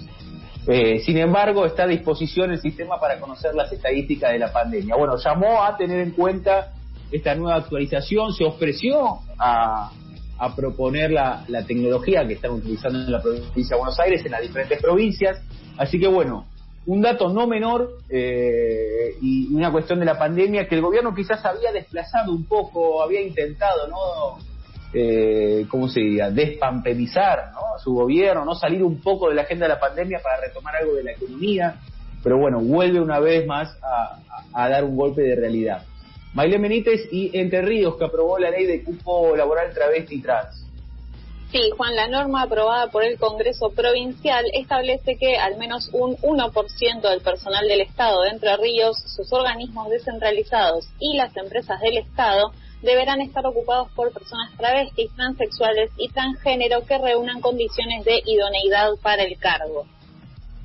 Eh, 0.66 0.98
sin 1.06 1.16
embargo, 1.16 1.64
está 1.64 1.84
a 1.84 1.86
disposición 1.86 2.50
el 2.50 2.60
sistema 2.60 2.98
para 2.98 3.20
conocer 3.20 3.54
las 3.54 3.70
estadísticas 3.70 4.32
de 4.32 4.40
la 4.40 4.52
pandemia. 4.52 4.96
Bueno, 4.96 5.16
llamó 5.16 5.62
a 5.62 5.76
tener 5.76 6.00
en 6.00 6.10
cuenta 6.10 6.72
esta 7.10 7.34
nueva 7.34 7.56
actualización, 7.56 8.32
se 8.32 8.44
ofreció 8.44 9.20
a, 9.38 9.92
proponer 10.56 11.10
la, 11.10 11.44
la, 11.48 11.66
tecnología 11.66 12.26
que 12.26 12.32
están 12.32 12.52
utilizando 12.52 12.98
en 12.98 13.12
la 13.12 13.20
provincia 13.20 13.76
de 13.76 13.78
Buenos 13.78 14.00
Aires, 14.00 14.24
en 14.24 14.32
las 14.32 14.40
diferentes 14.40 14.80
provincias. 14.80 15.38
Así 15.76 16.00
que 16.00 16.08
bueno, 16.08 16.46
un 16.86 17.02
dato 17.02 17.28
no 17.28 17.46
menor 17.46 17.98
eh, 18.08 19.14
y 19.20 19.52
una 19.54 19.70
cuestión 19.70 19.98
de 19.98 20.06
la 20.06 20.18
pandemia 20.18 20.66
que 20.66 20.76
el 20.76 20.80
gobierno 20.80 21.14
quizás 21.14 21.44
había 21.44 21.72
desplazado 21.72 22.32
un 22.32 22.44
poco, 22.44 23.02
había 23.02 23.20
intentado, 23.20 23.86
¿no? 23.88 24.38
eh, 24.92 25.66
¿cómo 25.68 25.88
se 25.88 26.00
diría?, 26.00 26.30
despamperizar 26.30 27.52
¿no? 27.52 27.78
su 27.82 27.92
gobierno, 27.92 28.44
no 28.44 28.54
salir 28.54 28.82
un 28.82 29.00
poco 29.00 29.28
de 29.28 29.34
la 29.34 29.42
agenda 29.42 29.66
de 29.66 29.74
la 29.74 29.80
pandemia 29.80 30.20
para 30.22 30.40
retomar 30.40 30.76
algo 30.76 30.94
de 30.94 31.04
la 31.04 31.12
economía, 31.12 31.76
pero 32.22 32.38
bueno, 32.38 32.60
vuelve 32.60 33.00
una 33.00 33.20
vez 33.20 33.46
más 33.46 33.76
a, 33.82 34.68
dar 34.68 34.84
un 34.84 34.96
golpe 34.96 35.22
de 35.22 35.36
realidad. 35.36 35.84
Maile 36.32 36.58
Benítez 36.58 37.08
y 37.10 37.36
Entre 37.36 37.60
Ríos, 37.62 37.96
que 37.96 38.04
aprobó 38.04 38.38
la 38.38 38.50
ley 38.50 38.64
de 38.64 38.84
cupo 38.84 39.34
laboral 39.36 39.74
travesti 39.74 40.16
y 40.16 40.22
trans. 40.22 40.64
Sí, 41.50 41.58
Juan, 41.76 41.96
la 41.96 42.06
norma 42.06 42.42
aprobada 42.42 42.86
por 42.92 43.02
el 43.02 43.18
Congreso 43.18 43.70
Provincial 43.70 44.44
establece 44.52 45.16
que 45.16 45.36
al 45.36 45.58
menos 45.58 45.90
un 45.92 46.16
1% 46.18 47.00
del 47.00 47.22
personal 47.22 47.66
del 47.66 47.80
Estado 47.80 48.22
de 48.22 48.28
Entre 48.28 48.56
Ríos, 48.56 48.96
sus 49.16 49.32
organismos 49.32 49.90
descentralizados 49.90 50.88
y 51.00 51.16
las 51.16 51.36
empresas 51.36 51.80
del 51.80 51.98
Estado 51.98 52.52
deberán 52.82 53.20
estar 53.20 53.44
ocupados 53.44 53.90
por 53.96 54.12
personas 54.12 54.56
travestis, 54.56 55.10
transexuales 55.16 55.90
y 55.98 56.08
transgénero 56.10 56.86
que 56.86 56.98
reúnan 56.98 57.40
condiciones 57.40 58.04
de 58.04 58.22
idoneidad 58.24 58.90
para 59.02 59.24
el 59.24 59.36
cargo. 59.36 59.86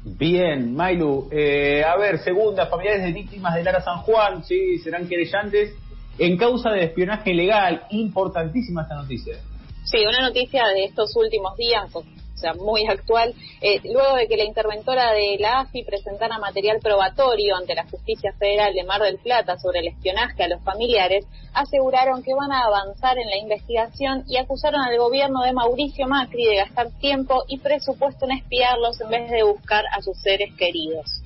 Bien, 0.06 0.76
Mailu. 0.76 1.30
Eh, 1.32 1.84
a 1.84 1.98
ver, 1.98 2.20
segunda, 2.20 2.68
familiares 2.68 3.04
de 3.04 3.12
víctimas 3.12 3.56
de 3.56 3.64
Lara 3.64 3.82
San 3.82 4.02
Juan, 4.04 4.44
sí, 4.44 4.78
serán 4.78 5.08
querellantes 5.08 5.74
en 6.20 6.38
causa 6.38 6.70
de 6.70 6.84
espionaje 6.84 7.34
legal. 7.34 7.88
Importantísima 7.90 8.84
esta 8.84 8.96
noticia. 8.96 9.38
Sí, 9.84 10.06
una 10.08 10.22
noticia 10.22 10.68
de 10.68 10.86
estos 10.86 11.16
últimos 11.16 11.58
días, 11.58 11.92
o 12.36 12.38
sea, 12.38 12.54
muy 12.54 12.86
actual, 12.88 13.34
eh, 13.62 13.80
luego 13.84 14.16
de 14.16 14.28
que 14.28 14.38
la 14.38 14.44
interventora 14.44 15.14
de 15.14 15.38
la 15.40 15.62
AFI 15.62 15.84
presentara 15.84 16.38
material 16.38 16.80
probatorio 16.82 17.56
ante 17.56 17.76
la 17.76 17.86
Justicia 17.86 18.34
Federal 18.38 18.74
de 18.74 18.84
Mar 18.84 19.02
del 19.02 19.18
Plata 19.18 19.58
sobre 19.58 19.80
el 19.80 19.88
espionaje 19.88 20.44
a 20.44 20.50
los 20.50 20.62
familiares, 20.64 21.26
aseguraron 21.54 22.24
que 22.24 22.34
van 22.34 22.52
a 22.52 22.66
avanzar 22.66 23.18
en 23.18 23.28
la 23.28 23.38
investigación 23.38 24.24
y 24.28 24.38
acusaron 24.38 24.82
al 24.82 24.98
gobierno 24.98 25.44
de 25.44 25.54
Mauricio 25.54 26.08
Macri 26.08 26.46
de 26.46 26.58
gastar 26.58 26.90
tiempo 27.00 27.44
y 27.48 27.60
presupuesto 27.60 28.26
en 28.26 28.32
espiarlos 28.34 29.00
en 29.00 29.10
vez 29.10 29.32
de 29.32 29.44
buscar 29.44 29.86
a 29.92 30.02
sus 30.02 30.18
seres 30.22 30.54
queridos. 30.58 31.24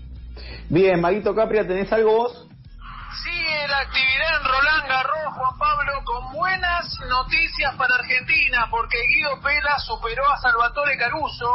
Bien, 0.70 1.02
Maguito 1.02 1.34
Capria, 1.34 1.68
¿tenés 1.68 1.92
algo 1.92 2.16
vos? 2.16 2.48
Sigue 3.10 3.68
la 3.68 3.80
actividad 3.80 4.38
en 4.38 4.44
Roland 4.46 4.88
Garros, 4.88 5.34
Juan 5.34 5.58
Pablo, 5.58 5.94
con 6.06 6.32
buenas 6.32 6.86
noticias 7.10 7.74
para 7.76 7.96
Argentina, 7.96 8.68
porque 8.70 8.98
Guido 9.02 9.42
Pela 9.42 9.80
superó 9.80 10.30
a 10.30 10.38
Salvatore 10.38 10.96
Caruso 10.96 11.50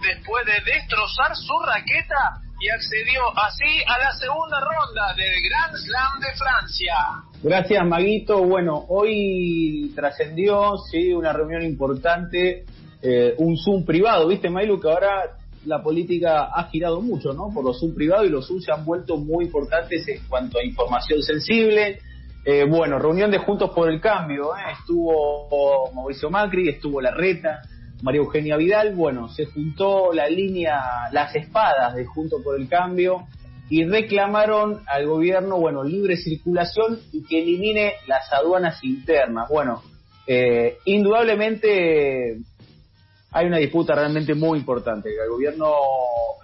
después 0.00 0.46
de 0.46 0.64
destrozar 0.64 1.36
su 1.36 1.58
raqueta 1.60 2.40
y 2.58 2.70
accedió 2.70 3.20
así 3.36 3.84
a 3.86 3.98
la 3.98 4.12
segunda 4.12 4.60
ronda 4.60 5.14
del 5.14 5.34
Grand 5.44 5.76
Slam 5.76 6.20
de 6.20 6.36
Francia. 6.38 6.96
Gracias, 7.42 7.86
Maguito. 7.86 8.42
Bueno, 8.42 8.86
hoy 8.88 9.92
trascendió, 9.94 10.78
sí, 10.90 11.12
una 11.12 11.34
reunión 11.34 11.62
importante, 11.62 12.64
eh, 13.02 13.34
un 13.36 13.58
Zoom 13.58 13.84
privado, 13.84 14.26
¿viste, 14.28 14.48
Mailu? 14.48 14.80
Que 14.80 14.88
ahora 14.88 15.36
la 15.66 15.82
política 15.82 16.44
ha 16.44 16.64
girado 16.64 17.00
mucho, 17.00 17.32
¿no? 17.32 17.50
Por 17.52 17.64
los 17.64 17.80
Zoom 17.80 17.94
privados 17.94 18.26
y 18.26 18.30
los 18.30 18.46
Zoom 18.46 18.60
se 18.60 18.72
han 18.72 18.84
vuelto 18.84 19.16
muy 19.16 19.46
importantes 19.46 20.06
en 20.08 20.20
cuanto 20.28 20.58
a 20.58 20.64
información 20.64 21.22
sensible. 21.22 22.00
Eh, 22.44 22.64
bueno, 22.68 22.98
reunión 22.98 23.30
de 23.30 23.38
Juntos 23.38 23.70
por 23.70 23.90
el 23.90 24.00
Cambio, 24.00 24.54
¿eh? 24.54 24.72
estuvo 24.78 25.90
Mauricio 25.94 26.28
Macri, 26.28 26.68
estuvo 26.68 27.00
Larreta, 27.00 27.62
María 28.02 28.20
Eugenia 28.20 28.56
Vidal, 28.58 28.94
bueno, 28.94 29.28
se 29.28 29.46
juntó 29.46 30.12
la 30.12 30.28
línea, 30.28 31.08
las 31.10 31.34
espadas 31.34 31.94
de 31.94 32.04
Juntos 32.04 32.42
por 32.44 32.60
el 32.60 32.68
Cambio 32.68 33.26
y 33.70 33.84
reclamaron 33.84 34.82
al 34.86 35.06
gobierno, 35.06 35.58
bueno, 35.58 35.82
libre 35.84 36.18
circulación 36.18 37.00
y 37.12 37.24
que 37.24 37.40
elimine 37.40 37.94
las 38.06 38.30
aduanas 38.30 38.82
internas. 38.84 39.48
Bueno, 39.48 39.82
eh, 40.26 40.78
indudablemente 40.84 42.38
hay 43.36 43.46
una 43.46 43.58
disputa 43.58 43.96
realmente 43.96 44.32
muy 44.32 44.60
importante. 44.60 45.10
El 45.10 45.28
gobierno 45.28 45.72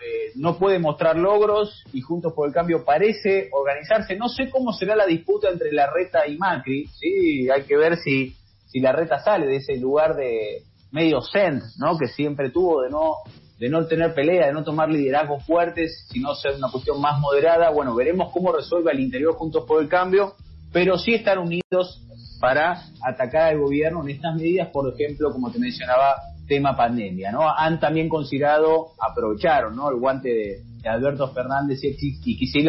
eh, 0.04 0.32
no 0.34 0.58
puede 0.58 0.80
mostrar 0.80 1.16
logros 1.16 1.84
y 1.92 2.00
Juntos 2.00 2.32
por 2.32 2.48
el 2.48 2.52
Cambio 2.52 2.84
parece 2.84 3.48
organizarse. 3.52 4.16
No 4.16 4.28
sé 4.28 4.50
cómo 4.50 4.72
será 4.72 4.96
la 4.96 5.06
disputa 5.06 5.50
entre 5.50 5.70
la 5.70 5.88
Reta 5.88 6.26
y 6.26 6.36
Macri. 6.36 6.88
Sí, 6.88 7.48
hay 7.48 7.62
que 7.62 7.76
ver 7.76 7.96
si, 7.96 8.34
si 8.66 8.80
la 8.80 8.90
Reta 8.90 9.20
sale 9.20 9.46
de 9.46 9.56
ese 9.56 9.76
lugar 9.76 10.16
de 10.16 10.64
medio 10.90 11.22
zen, 11.22 11.62
¿no? 11.78 11.96
Que 11.96 12.08
siempre 12.08 12.50
tuvo 12.50 12.82
de 12.82 12.90
no 12.90 13.18
de 13.60 13.68
no 13.68 13.86
tener 13.86 14.12
pelea, 14.12 14.46
de 14.46 14.52
no 14.52 14.64
tomar 14.64 14.88
liderazgos 14.88 15.44
fuertes, 15.44 16.06
sino 16.10 16.34
ser 16.34 16.56
una 16.56 16.72
cuestión 16.72 17.00
más 17.00 17.20
moderada. 17.20 17.70
Bueno, 17.70 17.94
veremos 17.94 18.32
cómo 18.32 18.50
resuelve 18.52 18.90
al 18.90 18.98
interior 18.98 19.34
Juntos 19.34 19.64
por 19.64 19.80
el 19.80 19.88
Cambio, 19.88 20.34
pero 20.72 20.98
sí 20.98 21.14
estar 21.14 21.38
unidos 21.38 22.02
para 22.40 22.82
atacar 23.06 23.42
al 23.42 23.60
gobierno 23.60 24.02
en 24.02 24.08
estas 24.16 24.34
medidas, 24.34 24.70
por 24.70 24.92
ejemplo, 24.92 25.30
como 25.30 25.52
te 25.52 25.58
mencionaba, 25.60 26.16
tema 26.50 26.76
pandemia, 26.76 27.30
¿no? 27.30 27.48
Han 27.48 27.78
también 27.78 28.08
considerado, 28.08 28.88
aprovecharon, 28.98 29.76
¿no? 29.76 29.88
El 29.88 30.00
guante 30.00 30.28
de, 30.28 30.88
Alberto 30.88 31.28
Fernández 31.28 31.78
y, 31.84 32.18
y 32.24 32.68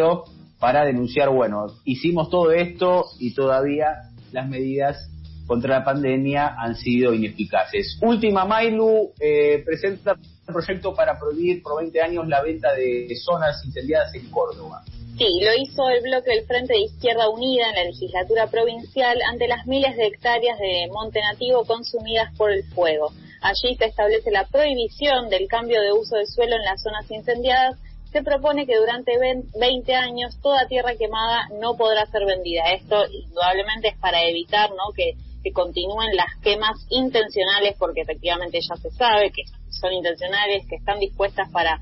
para 0.60 0.84
denunciar, 0.84 1.30
bueno, 1.30 1.66
hicimos 1.84 2.30
todo 2.30 2.52
esto 2.52 3.06
y 3.18 3.34
todavía 3.34 4.10
las 4.30 4.48
medidas 4.48 5.10
contra 5.48 5.78
la 5.78 5.84
pandemia 5.84 6.54
han 6.56 6.76
sido 6.76 7.12
ineficaces. 7.12 7.98
Última, 8.02 8.44
Mailu 8.44 9.12
eh, 9.18 9.62
presenta 9.64 10.12
un 10.12 10.54
proyecto 10.54 10.94
para 10.94 11.18
prohibir 11.18 11.60
por 11.62 11.80
20 11.80 12.00
años 12.00 12.28
la 12.28 12.40
venta 12.42 12.72
de 12.74 13.12
zonas 13.16 13.64
incendiadas 13.64 14.14
en 14.14 14.30
Córdoba. 14.30 14.84
Sí, 15.18 15.26
lo 15.44 15.54
hizo 15.60 15.88
el 15.88 16.02
bloque 16.02 16.30
del 16.30 16.46
Frente 16.46 16.74
de 16.74 16.80
Izquierda 16.80 17.28
Unida 17.28 17.68
en 17.68 17.74
la 17.74 17.84
legislatura 17.84 18.46
provincial 18.46 19.18
ante 19.30 19.48
las 19.48 19.66
miles 19.66 19.96
de 19.96 20.06
hectáreas 20.06 20.58
de 20.58 20.88
monte 20.92 21.20
nativo 21.20 21.64
consumidas 21.64 22.32
por 22.36 22.52
el 22.52 22.62
fuego. 22.74 23.12
Allí 23.42 23.76
se 23.76 23.86
establece 23.86 24.30
la 24.30 24.46
prohibición 24.46 25.28
del 25.28 25.48
cambio 25.48 25.82
de 25.82 25.92
uso 25.92 26.16
de 26.16 26.26
suelo 26.26 26.56
en 26.56 26.62
las 26.62 26.82
zonas 26.82 27.10
incendiadas 27.10 27.76
se 28.12 28.22
propone 28.22 28.66
que 28.66 28.76
durante 28.76 29.12
20 29.58 29.94
años 29.94 30.38
toda 30.42 30.66
tierra 30.68 30.94
quemada 30.96 31.48
no 31.58 31.76
podrá 31.76 32.04
ser 32.06 32.26
vendida. 32.26 32.70
Esto 32.72 33.06
indudablemente 33.10 33.88
es 33.88 33.96
para 33.96 34.22
evitar 34.22 34.70
¿no? 34.70 34.92
que, 34.94 35.14
que 35.42 35.52
continúen 35.52 36.14
las 36.14 36.36
quemas 36.42 36.76
intencionales, 36.90 37.74
porque 37.78 38.02
efectivamente 38.02 38.60
ya 38.60 38.76
se 38.76 38.90
sabe 38.90 39.32
que 39.32 39.44
son 39.70 39.94
intencionales, 39.94 40.66
que 40.68 40.76
están 40.76 40.98
dispuestas 40.98 41.50
para 41.50 41.80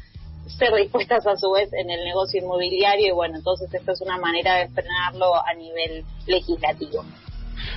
ser 0.56 0.72
dispuestas 0.74 1.26
a 1.26 1.36
su 1.36 1.50
vez 1.50 1.72
en 1.72 1.90
el 1.90 2.04
negocio 2.04 2.40
inmobiliario 2.40 3.08
y 3.08 3.12
bueno, 3.12 3.36
entonces 3.36 3.72
esto 3.72 3.92
es 3.92 4.00
una 4.00 4.18
manera 4.18 4.54
de 4.56 4.68
frenarlo 4.68 5.34
a 5.34 5.52
nivel 5.54 6.04
legislativo. 6.26 7.04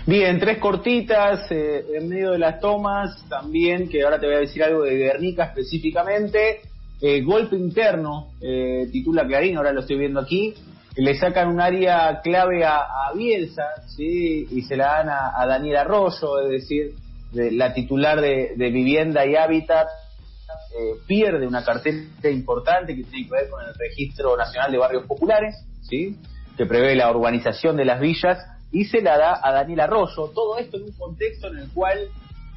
Bien, 0.05 0.39
tres 0.39 0.57
cortitas 0.57 1.49
eh, 1.51 1.85
en 1.95 2.09
medio 2.09 2.31
de 2.31 2.39
las 2.39 2.59
tomas 2.59 3.23
también, 3.29 3.87
que 3.87 4.03
ahora 4.03 4.19
te 4.19 4.25
voy 4.25 4.35
a 4.35 4.39
decir 4.39 4.63
algo 4.63 4.83
de 4.83 4.97
Guernica 4.97 5.45
específicamente. 5.45 6.61
Eh, 7.01 7.21
golpe 7.21 7.55
interno, 7.55 8.31
eh, 8.41 8.87
titula 8.91 9.25
Clarín, 9.25 9.57
ahora 9.57 9.73
lo 9.73 9.81
estoy 9.81 9.97
viendo 9.97 10.19
aquí. 10.19 10.53
Le 10.95 11.15
sacan 11.15 11.49
un 11.49 11.59
área 11.59 12.21
clave 12.21 12.63
a, 12.63 13.11
Bielsa, 13.15 13.63
¿sí? 13.95 14.47
Y 14.51 14.61
se 14.63 14.75
la 14.75 14.85
dan 14.85 15.09
a, 15.09 15.31
a 15.35 15.45
Daniel 15.47 15.77
Arroyo, 15.77 16.41
es 16.41 16.49
decir, 16.49 16.95
de, 17.33 17.51
la 17.51 17.73
titular 17.73 18.21
de, 18.21 18.53
Vivienda 18.57 19.25
y 19.25 19.35
Hábitat, 19.35 19.87
eh, 19.87 20.99
pierde 21.07 21.47
una 21.47 21.63
cartera 21.63 21.97
importante 22.31 22.95
que 22.95 23.03
tiene 23.03 23.27
que 23.27 23.31
ver 23.31 23.49
con 23.49 23.63
el 23.63 23.73
Registro 23.75 24.37
Nacional 24.37 24.71
de 24.71 24.77
Barrios 24.77 25.05
Populares, 25.05 25.55
¿sí? 25.81 26.17
que 26.57 26.65
prevé 26.65 26.95
la 26.95 27.11
urbanización 27.11 27.75
de 27.75 27.85
las 27.85 27.99
villas, 27.99 28.39
y 28.73 28.85
se 28.85 29.01
la 29.01 29.17
da 29.17 29.39
a 29.41 29.53
Daniel 29.53 29.81
Arroyo. 29.81 30.31
Todo 30.33 30.57
esto 30.57 30.75
en 30.77 30.83
un 30.83 30.91
contexto 30.91 31.47
en 31.47 31.59
el 31.59 31.69
cual 31.69 32.09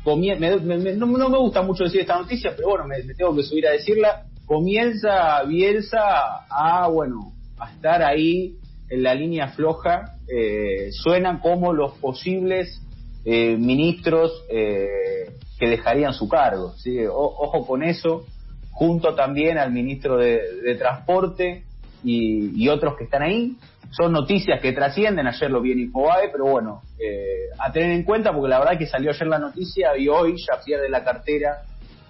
no, 0.07 1.07
me 1.29 1.39
gusta 1.39 1.63
mucho 1.63 1.85
decir 1.85 2.03
esta 2.03 2.17
noticia, 2.17 2.53
pero 2.55 2.69
bueno, 2.69 2.87
me, 2.87 3.03
tengo 3.15 3.35
que 3.35 3.43
subir 3.43 3.67
a 3.67 3.73
decirla. 3.73 4.27
Comienza 4.45 5.43
Bielsa 5.43 6.47
a, 6.49 6.87
bueno, 6.87 7.33
a 7.59 7.73
estar 7.73 8.03
ahí 8.03 8.55
en 8.89 9.03
la 9.03 9.15
línea 9.15 9.49
floja. 9.49 10.17
Eh, 10.29 10.91
suenan 10.93 11.41
como 11.41 11.73
los 11.73 11.95
posibles 11.99 12.81
eh, 13.25 13.57
ministros 13.57 14.45
eh, 14.49 15.33
que 15.59 15.69
dejarían 15.69 16.15
su 16.15 16.29
cargo. 16.29 16.75
ojo 17.11 17.67
con 17.67 17.83
eso, 17.83 18.25
junto 18.71 19.15
también 19.17 19.59
al 19.59 19.73
ministro 19.73 20.19
de, 20.19 20.77
Transporte 20.79 21.65
y, 22.05 22.69
otros 22.69 22.97
que 22.97 23.05
están 23.05 23.23
ahí. 23.23 23.57
Son 23.91 24.13
noticias 24.13 24.61
que 24.61 24.73
trascienden, 24.73 25.27
ayer 25.27 25.51
lo 25.51 25.61
vi 25.61 25.73
en 25.73 25.81
Infobae, 25.81 26.29
pero 26.31 26.47
bueno, 26.47 26.83
eh, 26.99 27.49
a 27.59 27.73
tener 27.73 27.93
en 27.93 28.05
cuenta 28.05 28.33
porque 28.33 28.49
la 28.49 28.59
verdad 28.59 28.79
que 28.79 28.87
salió 28.87 29.11
ayer 29.11 29.27
la 29.27 29.39
noticia 29.39 29.97
y 29.97 30.09
hoy 30.09 30.37
ya 30.37 30.61
pierde 30.63 30.89
la 30.89 31.03
cartera 31.05 31.63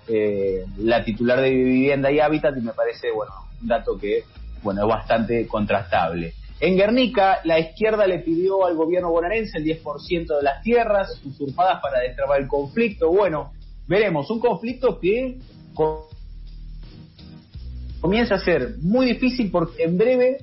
eh, 0.08 0.64
la 0.78 1.04
titular 1.04 1.40
de 1.40 1.50
Vivienda 1.50 2.12
y 2.12 2.20
Hábitat 2.20 2.56
y 2.56 2.60
me 2.60 2.72
parece, 2.72 3.10
bueno, 3.10 3.32
un 3.60 3.66
dato 3.66 3.98
que, 3.98 4.22
bueno, 4.62 4.82
es 4.82 4.88
bastante 4.88 5.46
contrastable. 5.48 6.34
En 6.60 6.76
Guernica, 6.76 7.40
la 7.44 7.58
izquierda 7.58 8.06
le 8.06 8.20
pidió 8.20 8.64
al 8.66 8.76
gobierno 8.76 9.10
bonaerense 9.10 9.58
el 9.58 9.64
10% 9.64 10.36
de 10.36 10.42
las 10.42 10.62
tierras 10.62 11.20
usurpadas 11.24 11.80
para 11.82 12.00
destrabar 12.00 12.40
el 12.40 12.46
conflicto. 12.46 13.10
Bueno, 13.10 13.52
veremos, 13.88 14.30
un 14.30 14.38
conflicto 14.38 15.00
que 15.00 15.38
comienza 18.00 18.36
a 18.36 18.38
ser 18.38 18.76
muy 18.80 19.06
difícil 19.06 19.50
porque 19.50 19.82
en 19.82 19.98
breve 19.98 20.38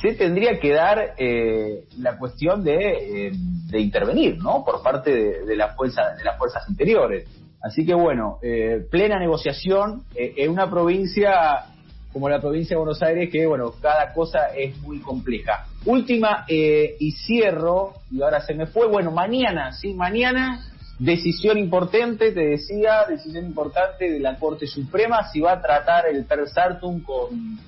se 0.00 0.14
tendría 0.14 0.58
que 0.60 0.72
dar 0.72 1.14
eh, 1.18 1.84
la 1.98 2.18
cuestión 2.18 2.62
de, 2.62 2.76
eh, 2.76 3.32
de, 3.34 3.80
intervenir, 3.80 4.38
¿no? 4.38 4.64
Por 4.64 4.82
parte 4.82 5.10
de, 5.10 5.44
de, 5.44 5.56
la 5.56 5.74
de 5.76 6.24
las 6.24 6.38
fuerzas 6.38 6.68
interiores. 6.68 7.28
Así 7.60 7.84
que 7.84 7.94
bueno, 7.94 8.38
eh, 8.42 8.86
plena 8.90 9.18
negociación 9.18 10.04
en 10.14 10.50
una 10.50 10.70
provincia 10.70 11.66
como 12.12 12.28
la 12.28 12.40
provincia 12.40 12.74
de 12.74 12.78
Buenos 12.78 13.02
Aires, 13.02 13.30
que 13.30 13.46
bueno, 13.46 13.72
cada 13.80 14.12
cosa 14.12 14.48
es 14.56 14.76
muy 14.78 15.00
compleja. 15.00 15.66
Última 15.84 16.44
eh, 16.48 16.96
y 16.98 17.12
cierro, 17.12 17.94
y 18.10 18.22
ahora 18.22 18.40
se 18.40 18.54
me 18.54 18.66
fue, 18.66 18.88
bueno, 18.88 19.10
mañana, 19.10 19.72
sí, 19.72 19.94
mañana, 19.94 20.66
decisión 20.98 21.58
importante, 21.58 22.32
te 22.32 22.40
decía, 22.40 23.04
decisión 23.08 23.44
importante 23.46 24.10
de 24.10 24.20
la 24.20 24.36
Corte 24.36 24.66
Suprema, 24.66 25.30
si 25.30 25.40
va 25.40 25.52
a 25.52 25.62
tratar 25.62 26.06
el 26.06 26.24
per 26.24 26.48
sartum 26.48 27.02
con 27.02 27.58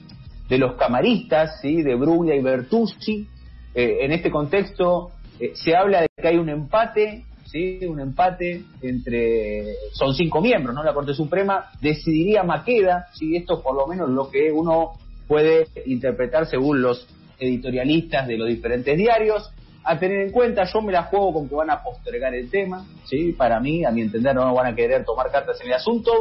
de 0.51 0.59
los 0.59 0.75
camaristas, 0.75 1.61
sí, 1.63 1.83
de 1.83 1.95
Bruglia 1.95 2.35
y 2.35 2.43
Bertuzzi. 2.43 3.27
Eh, 3.73 3.99
en 4.03 4.13
este 4.13 4.31
contexto 4.31 5.13
eh, 5.39 5.53
se 5.55 5.75
habla 5.75 6.03
de 6.03 6.09
que 6.15 6.29
hay 6.29 6.37
un 6.37 6.49
empate 6.49 7.25
¿sí? 7.51 7.81
un 7.87 8.01
empate 8.01 8.65
entre, 8.83 9.75
son 9.93 10.15
cinco 10.15 10.41
miembros, 10.41 10.75
¿no? 10.75 10.83
La 10.83 10.95
Corte 10.95 11.15
Suprema 11.15 11.71
decidiría 11.81 12.43
Maqueda, 12.43 13.09
¿sí? 13.13 13.37
esto 13.37 13.59
es 13.59 13.61
por 13.63 13.75
lo 13.75 13.87
menos 13.87 14.09
lo 14.11 14.31
que 14.31 14.53
uno 14.53 14.93
puede 15.27 15.67
interpretar 15.87 16.47
según 16.47 16.83
los 16.83 17.07
editorialistas 17.39 18.27
de 18.27 18.37
los 18.37 18.49
diferentes 18.49 18.97
diarios. 18.97 19.51
A 19.83 19.99
tener 19.99 20.21
en 20.21 20.31
cuenta, 20.31 20.65
yo 20.65 20.83
me 20.83 20.93
la 20.93 21.05
juego 21.05 21.33
con 21.33 21.49
que 21.49 21.55
van 21.55 21.71
a 21.71 21.83
postergar 21.83 22.35
el 22.35 22.51
tema, 22.51 22.87
¿sí? 23.05 23.33
Para 23.33 23.59
mí, 23.61 23.85
a 23.85 23.91
mi 23.91 24.03
entender, 24.03 24.35
no 24.35 24.53
van 24.55 24.67
a 24.67 24.77
querer 24.77 25.05
tomar 25.05 25.31
cartas 25.31 25.59
en 25.63 25.69
el 25.69 25.73
asunto, 25.75 26.13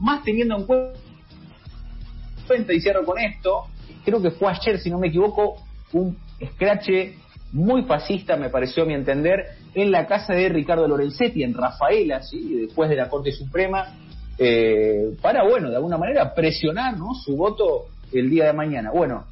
más 0.00 0.22
teniendo 0.22 0.56
en 0.56 0.64
cuenta, 0.64 0.98
y 2.68 2.80
cierro 2.80 3.04
con 3.04 3.18
esto, 3.18 3.66
creo 4.04 4.20
que 4.20 4.30
fue 4.30 4.50
ayer, 4.50 4.78
si 4.78 4.90
no 4.90 4.98
me 4.98 5.08
equivoco, 5.08 5.56
un 5.92 6.16
escrache 6.38 7.16
muy 7.52 7.82
fascista, 7.82 8.36
me 8.36 8.48
pareció 8.48 8.82
a 8.82 8.86
mi 8.86 8.94
entender, 8.94 9.44
en 9.74 9.90
la 9.90 10.06
casa 10.06 10.34
de 10.34 10.48
Ricardo 10.48 10.88
Lorenzetti, 10.88 11.42
en 11.42 11.54
Rafaela, 11.54 12.22
¿sí? 12.22 12.64
después 12.66 12.88
de 12.88 12.96
la 12.96 13.08
Corte 13.08 13.32
Suprema, 13.32 13.94
eh, 14.38 15.14
para, 15.20 15.44
bueno, 15.44 15.70
de 15.70 15.76
alguna 15.76 15.98
manera 15.98 16.34
presionar 16.34 16.96
¿no? 16.96 17.14
su 17.14 17.36
voto 17.36 17.86
el 18.12 18.30
día 18.30 18.46
de 18.46 18.52
mañana. 18.52 18.90
Bueno, 18.90 19.24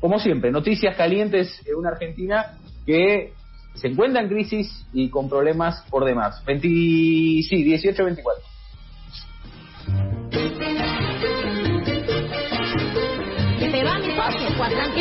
como 0.00 0.18
siempre, 0.18 0.50
noticias 0.50 0.96
calientes 0.96 1.60
en 1.66 1.76
una 1.76 1.90
Argentina 1.90 2.58
que 2.84 3.32
se 3.74 3.88
encuentra 3.88 4.22
en 4.22 4.28
crisis 4.28 4.86
y 4.92 5.08
con 5.08 5.28
problemas 5.28 5.84
por 5.90 6.04
demás. 6.04 6.44
20, 6.44 6.68
sí, 6.68 7.64
18-24. 7.64 10.13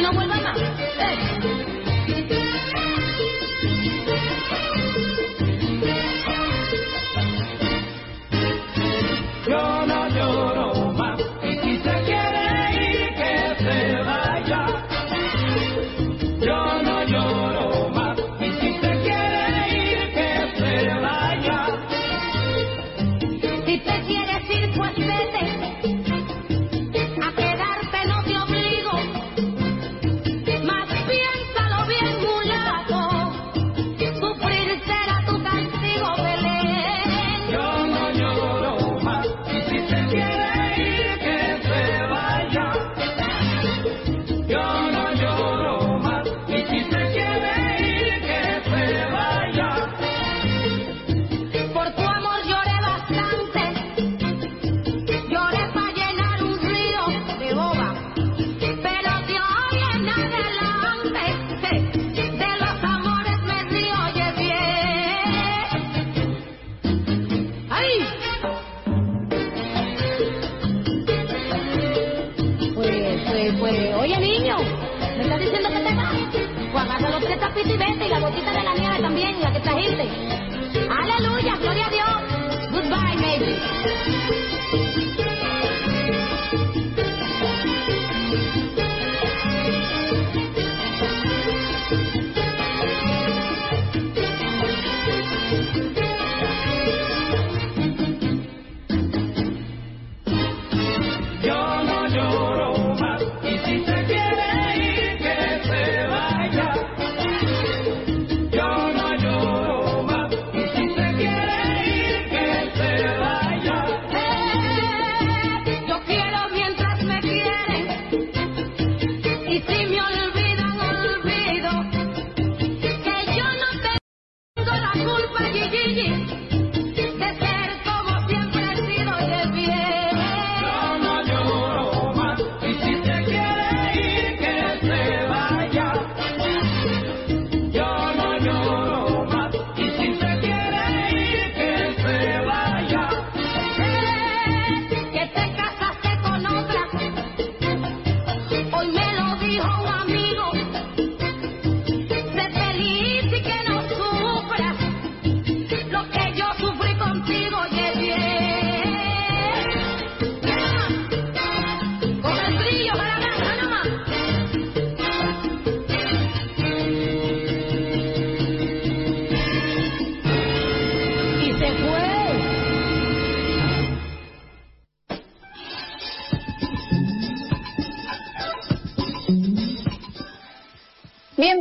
No 0.01 0.13
vuelva 0.13 0.42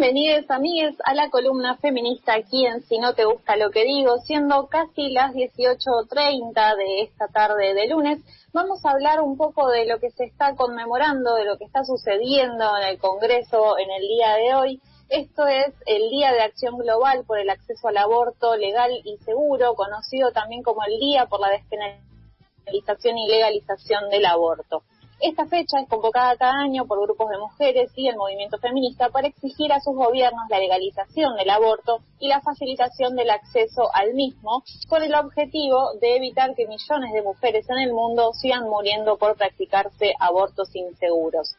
Bienvenidos 0.03 0.51
amigues 0.51 0.97
a 1.05 1.15
la 1.15 1.31
columna 1.31 1.77
feminista 1.77 2.35
aquí 2.35 2.67
en 2.67 2.83
Si 2.83 2.99
no 2.99 3.15
te 3.15 3.25
gusta 3.25 3.55
lo 3.55 3.71
que 3.71 3.85
digo, 3.85 4.19
siendo 4.19 4.67
casi 4.67 5.11
las 5.11 5.33
18.30 5.33 6.77
de 6.77 7.03
esta 7.03 7.29
tarde 7.29 7.73
de 7.73 7.87
lunes, 7.87 8.19
vamos 8.53 8.85
a 8.85 8.91
hablar 8.91 9.21
un 9.21 9.37
poco 9.37 9.69
de 9.69 9.87
lo 9.87 10.01
que 10.01 10.11
se 10.11 10.25
está 10.25 10.57
conmemorando, 10.57 11.37
de 11.37 11.45
lo 11.45 11.57
que 11.57 11.67
está 11.67 11.85
sucediendo 11.85 12.77
en 12.79 12.89
el 12.89 12.99
Congreso 12.99 13.79
en 13.79 13.93
el 13.93 14.09
día 14.09 14.35
de 14.35 14.55
hoy. 14.57 14.81
Esto 15.09 15.47
es 15.47 15.73
el 15.87 16.11
Día 16.11 16.33
de 16.33 16.41
Acción 16.41 16.79
Global 16.79 17.23
por 17.25 17.39
el 17.39 17.49
Acceso 17.49 17.87
al 17.87 17.99
Aborto 17.99 18.57
Legal 18.57 18.91
y 19.05 19.19
Seguro, 19.19 19.77
conocido 19.77 20.33
también 20.33 20.65
como 20.65 20.83
el 20.83 20.99
Día 20.99 21.27
por 21.27 21.39
la 21.39 21.51
Despenalización 21.51 23.19
y 23.19 23.29
Legalización 23.29 24.11
del 24.11 24.27
Aborto. 24.27 24.83
Esta 25.23 25.47
fecha 25.47 25.79
es 25.79 25.89
convocada 25.89 26.37
cada 26.37 26.59
año 26.65 26.85
por 26.85 27.01
grupos 27.01 27.31
de 27.31 27.39
mujeres 27.39 27.93
y 27.95 28.09
el 28.09 28.17
movimiento 28.17 28.59
feminista 28.59 29.09
para 29.09 29.29
exigir 29.29 29.73
a 29.73 29.79
sus 29.79 29.95
gobiernos 29.95 30.49
la 30.51 30.59
legalización 30.59 31.37
del 31.37 31.49
aborto 31.49 32.01
y 32.19 32.27
la 32.27 32.41
facilitación 32.41 33.15
del 33.15 33.31
acceso 33.31 33.89
al 33.95 34.15
mismo, 34.15 34.65
con 34.89 35.01
el 35.01 35.15
objetivo 35.15 35.93
de 36.01 36.17
evitar 36.17 36.57
que 36.57 36.67
millones 36.67 37.13
de 37.13 37.23
mujeres 37.23 37.71
en 37.71 37.79
el 37.79 37.93
mundo 37.93 38.33
sigan 38.33 38.65
muriendo 38.65 39.17
por 39.17 39.37
practicarse 39.37 40.13
abortos 40.19 40.75
inseguros. 40.75 41.55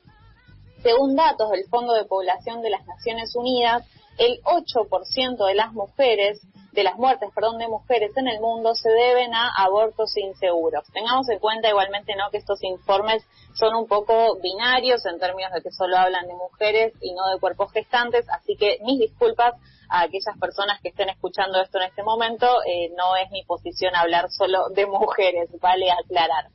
Según 0.81 1.15
datos 1.15 1.49
del 1.51 1.63
Fondo 1.69 1.93
de 1.93 2.03
Población 2.03 2.61
de 2.63 2.69
las 2.69 2.85
Naciones 2.85 3.33
Unidas, 3.33 3.87
el 4.17 4.41
8% 4.43 5.45
de 5.45 5.55
las 5.55 5.73
mujeres 5.73 6.41
de 6.73 6.83
las 6.83 6.95
muertes, 6.97 7.29
perdón, 7.33 7.59
de 7.59 7.67
mujeres 7.67 8.11
en 8.17 8.27
el 8.27 8.39
mundo 8.41 8.73
se 8.73 8.89
deben 8.89 9.33
a 9.33 9.51
abortos 9.57 10.17
inseguros. 10.17 10.83
Tengamos 10.91 11.29
en 11.29 11.39
cuenta 11.39 11.69
igualmente 11.69 12.15
no 12.15 12.31
que 12.31 12.37
estos 12.37 12.63
informes 12.63 13.23
son 13.53 13.75
un 13.75 13.87
poco 13.87 14.39
binarios 14.41 15.05
en 15.05 15.19
términos 15.19 15.51
de 15.53 15.61
que 15.61 15.71
solo 15.71 15.97
hablan 15.97 16.27
de 16.27 16.33
mujeres 16.33 16.93
y 16.99 17.13
no 17.13 17.27
de 17.31 17.39
cuerpos 17.39 17.71
gestantes, 17.71 18.25
así 18.29 18.55
que 18.57 18.79
mis 18.81 18.99
disculpas 18.99 19.53
a 19.89 20.01
aquellas 20.01 20.37
personas 20.39 20.81
que 20.81 20.89
estén 20.89 21.09
escuchando 21.09 21.61
esto 21.61 21.77
en 21.77 21.89
este 21.89 22.01
momento, 22.01 22.47
eh, 22.65 22.89
no 22.97 23.15
es 23.15 23.29
mi 23.29 23.43
posición 23.43 23.95
hablar 23.95 24.29
solo 24.31 24.69
de 24.69 24.87
mujeres, 24.87 25.49
vale 25.61 25.91
aclarar. 25.91 26.45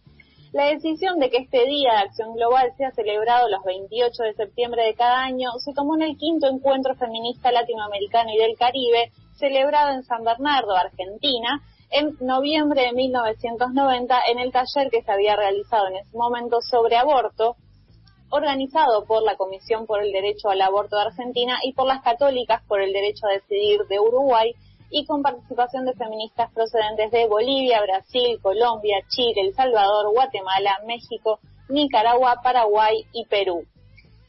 La 0.52 0.64
decisión 0.64 1.18
de 1.18 1.28
que 1.28 1.38
este 1.38 1.66
Día 1.66 1.92
de 1.92 1.98
Acción 1.98 2.34
Global 2.34 2.72
sea 2.78 2.90
celebrado 2.92 3.50
los 3.50 3.62
28 3.64 4.22
de 4.22 4.32
septiembre 4.32 4.82
de 4.82 4.94
cada 4.94 5.24
año 5.24 5.50
se 5.62 5.74
tomó 5.74 5.94
en 5.96 6.02
el 6.02 6.16
quinto 6.16 6.48
encuentro 6.48 6.94
feminista 6.94 7.52
latinoamericano 7.52 8.30
y 8.32 8.38
del 8.38 8.56
Caribe 8.56 9.12
celebrado 9.37 9.90
en 9.90 10.04
San 10.04 10.24
Bernardo, 10.24 10.74
Argentina, 10.74 11.61
en 11.90 12.16
noviembre 12.20 12.80
de 12.80 12.92
1990 12.94 14.20
en 14.30 14.38
el 14.38 14.50
taller 14.50 14.90
que 14.90 15.02
se 15.02 15.12
había 15.12 15.37
realizado 15.37 15.88
en 15.88 15.96
ese 15.96 16.16
momento 16.16 16.62
sobre 16.62 16.96
aborto, 16.96 17.56
organizado 18.30 19.04
por 19.04 19.22
la 19.22 19.37
Comisión 19.37 19.87
por 19.87 20.02
el 20.02 20.12
Derecho 20.12 20.48
al 20.48 20.62
Aborto 20.62 20.96
de 20.96 21.02
Argentina 21.02 21.58
y 21.62 21.74
por 21.74 21.87
las 21.87 22.02
Católicas 22.02 22.62
por 22.66 22.80
el 22.80 22.94
Derecho 22.94 23.26
a 23.26 23.34
Decidir 23.34 23.80
de 23.87 24.00
Uruguay 24.00 24.54
y 24.90 25.05
con 25.05 25.22
participación 25.22 25.85
de 25.85 25.94
feministas 25.94 26.51
procedentes 26.53 27.11
de 27.11 27.27
Bolivia, 27.27 27.83
Brasil, 27.83 28.38
Colombia, 28.42 28.98
Chile, 29.09 29.42
El 29.42 29.55
Salvador, 29.55 30.12
Guatemala, 30.12 30.81
México, 30.87 31.40
Nicaragua, 31.68 32.40
Paraguay 32.42 33.05
y 33.12 33.27
Perú. 33.27 33.64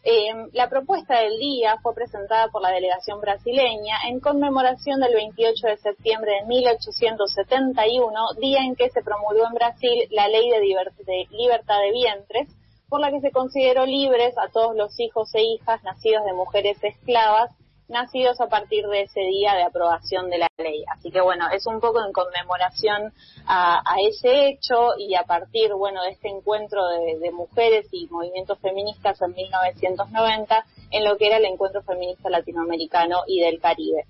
Eh, 0.03 0.31
la 0.53 0.69
propuesta 0.69 1.19
del 1.19 1.37
día 1.39 1.77
fue 1.83 1.93
presentada 1.93 2.47
por 2.47 2.61
la 2.61 2.71
delegación 2.71 3.19
brasileña 3.19 3.97
en 4.07 4.21
conmemoración 4.21 5.01
del 5.01 5.13
28 5.13 5.67
de 5.67 5.77
septiembre 5.77 6.31
de 6.39 6.45
1871, 6.47 8.11
día 8.39 8.59
en 8.63 8.75
que 8.75 8.89
se 8.89 9.01
promulgó 9.01 9.47
en 9.47 9.53
Brasil 9.53 10.07
la 10.11 10.29
ley 10.29 10.49
de, 10.49 10.59
de 10.59 11.27
libertad 11.31 11.79
de 11.81 11.91
vientres, 11.91 12.47
por 12.87 13.01
la 13.01 13.11
que 13.11 13.19
se 13.19 13.31
consideró 13.31 13.85
libres 13.85 14.37
a 14.37 14.49
todos 14.49 14.75
los 14.75 14.97
hijos 14.99 15.29
e 15.35 15.43
hijas 15.43 15.83
nacidos 15.83 16.23
de 16.25 16.33
mujeres 16.33 16.77
esclavas 16.81 17.51
nacidos 17.89 18.39
a 18.39 18.47
partir 18.47 18.85
de 18.87 19.01
ese 19.01 19.21
día 19.21 19.53
de 19.55 19.63
aprobación 19.63 20.29
de 20.29 20.37
la 20.37 20.47
ley. 20.57 20.83
Así 20.95 21.11
que 21.11 21.21
bueno, 21.21 21.49
es 21.49 21.65
un 21.65 21.79
poco 21.79 22.03
en 22.05 22.13
conmemoración 22.13 23.13
a, 23.47 23.81
ese 24.07 24.49
hecho 24.49 24.91
y 24.97 25.15
a 25.15 25.23
partir, 25.23 25.73
bueno, 25.73 26.03
de 26.03 26.11
este 26.11 26.29
encuentro 26.29 26.87
de, 26.87 27.31
mujeres 27.31 27.87
y 27.91 28.07
movimientos 28.07 28.59
feministas 28.59 29.21
en 29.21 29.33
1990 29.33 30.65
en 30.91 31.03
lo 31.03 31.17
que 31.17 31.27
era 31.27 31.37
el 31.37 31.45
encuentro 31.45 31.81
feminista 31.83 32.29
latinoamericano 32.29 33.23
y 33.27 33.39
del 33.41 33.59
Caribe. 33.59 34.05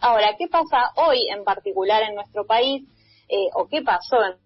Ahora, 0.00 0.34
¿qué 0.38 0.48
pasa 0.48 0.92
hoy 0.96 1.28
en 1.28 1.44
particular 1.44 2.02
en 2.02 2.14
nuestro 2.14 2.46
país? 2.46 2.82
Eh, 3.28 3.48
¿O 3.54 3.66
qué 3.66 3.82
pasó 3.82 4.22
en 4.24 4.36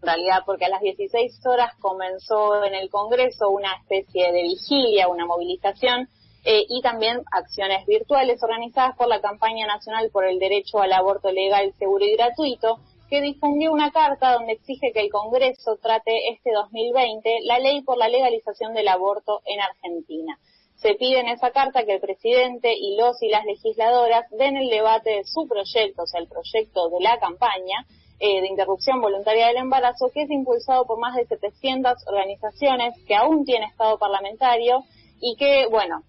realidad? 0.00 0.42
Porque 0.44 0.64
a 0.64 0.68
las 0.68 0.80
16 0.80 1.46
horas 1.46 1.74
comenzó 1.80 2.64
en 2.64 2.74
el 2.74 2.90
Congreso 2.90 3.50
una 3.50 3.72
especie 3.74 4.32
de 4.32 4.42
vigilia, 4.42 5.08
una 5.08 5.26
movilización 5.26 6.08
eh, 6.44 6.64
y 6.68 6.80
también 6.80 7.22
acciones 7.32 7.84
virtuales 7.86 8.42
organizadas 8.42 8.96
por 8.96 9.08
la 9.08 9.20
Campaña 9.20 9.66
Nacional 9.66 10.10
por 10.10 10.24
el 10.24 10.38
Derecho 10.38 10.80
al 10.80 10.92
Aborto 10.92 11.30
Legal, 11.30 11.74
Seguro 11.78 12.04
y 12.04 12.16
Gratuito, 12.16 12.78
que 13.10 13.20
difundió 13.20 13.72
una 13.72 13.90
carta 13.90 14.32
donde 14.32 14.52
exige 14.52 14.92
que 14.92 15.00
el 15.00 15.10
Congreso 15.10 15.76
trate 15.82 16.30
este 16.30 16.52
2020 16.52 17.40
la 17.42 17.58
ley 17.58 17.82
por 17.82 17.98
la 17.98 18.08
legalización 18.08 18.72
del 18.72 18.88
aborto 18.88 19.42
en 19.44 19.60
Argentina. 19.60 20.38
Se 20.76 20.94
pide 20.94 21.20
en 21.20 21.28
esa 21.28 21.50
carta 21.50 21.84
que 21.84 21.94
el 21.94 22.00
presidente 22.00 22.72
y 22.72 22.96
los 22.96 23.20
y 23.22 23.28
las 23.28 23.44
legisladoras 23.44 24.24
den 24.30 24.56
el 24.56 24.70
debate 24.70 25.10
de 25.10 25.24
su 25.24 25.46
proyecto, 25.46 26.04
o 26.04 26.06
sea, 26.06 26.20
el 26.20 26.28
proyecto 26.28 26.88
de 26.88 27.00
la 27.00 27.18
campaña 27.18 27.84
eh, 28.20 28.40
de 28.40 28.48
interrupción 28.48 29.00
voluntaria 29.00 29.48
del 29.48 29.56
embarazo, 29.56 30.10
que 30.14 30.22
es 30.22 30.30
impulsado 30.30 30.86
por 30.86 30.98
más 30.98 31.16
de 31.16 31.26
700 31.26 32.06
organizaciones, 32.06 32.94
que 33.06 33.16
aún 33.16 33.44
tiene 33.44 33.66
estado 33.66 33.98
parlamentario 33.98 34.84
y 35.20 35.36
que, 35.36 35.66
bueno, 35.66 36.02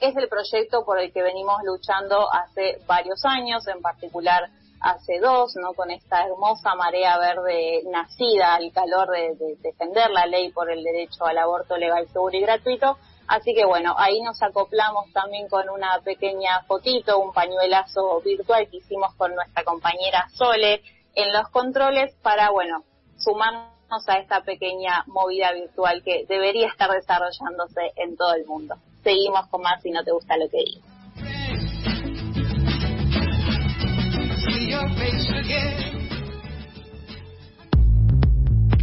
es 0.00 0.16
el 0.16 0.28
proyecto 0.28 0.84
por 0.84 0.98
el 0.98 1.12
que 1.12 1.22
venimos 1.22 1.62
luchando 1.64 2.32
hace 2.32 2.78
varios 2.86 3.24
años, 3.24 3.66
en 3.66 3.80
particular 3.80 4.50
hace 4.80 5.18
dos, 5.20 5.56
¿no? 5.56 5.72
Con 5.72 5.90
esta 5.90 6.26
hermosa 6.26 6.74
marea 6.74 7.18
verde 7.18 7.82
nacida 7.86 8.54
al 8.54 8.70
calor 8.72 9.08
de, 9.10 9.56
defender 9.62 10.10
la 10.10 10.26
ley 10.26 10.50
por 10.52 10.70
el 10.70 10.84
derecho 10.84 11.24
al 11.24 11.38
aborto 11.38 11.76
legal, 11.76 12.06
seguro 12.08 12.36
y 12.36 12.42
gratuito. 12.42 12.98
Así 13.26 13.54
que 13.54 13.64
bueno, 13.64 13.94
ahí 13.96 14.20
nos 14.20 14.40
acoplamos 14.42 15.12
también 15.12 15.48
con 15.48 15.68
una 15.70 15.98
pequeña 16.04 16.62
fotito, 16.68 17.18
un 17.18 17.32
pañuelazo 17.32 18.20
virtual 18.20 18.68
que 18.70 18.76
hicimos 18.76 19.14
con 19.14 19.34
nuestra 19.34 19.64
compañera 19.64 20.28
Sole 20.34 20.82
en 21.14 21.32
los 21.32 21.48
controles 21.48 22.14
para, 22.22 22.50
bueno, 22.50 22.84
sumarnos 23.16 24.08
a 24.08 24.18
esta 24.18 24.42
pequeña 24.42 25.02
movida 25.06 25.52
virtual 25.52 26.02
que 26.04 26.26
debería 26.28 26.68
estar 26.68 26.90
desarrollándose 26.90 27.92
en 27.96 28.16
todo 28.16 28.34
el 28.34 28.44
mundo 28.44 28.76
seguimos 29.06 29.46
con 29.50 29.62
más 29.62 29.80
si 29.82 29.90
no 29.92 30.02
te 30.02 30.10
gusta 30.10 30.36
lo 30.36 30.48
que 30.48 30.58
digo. 30.64 30.84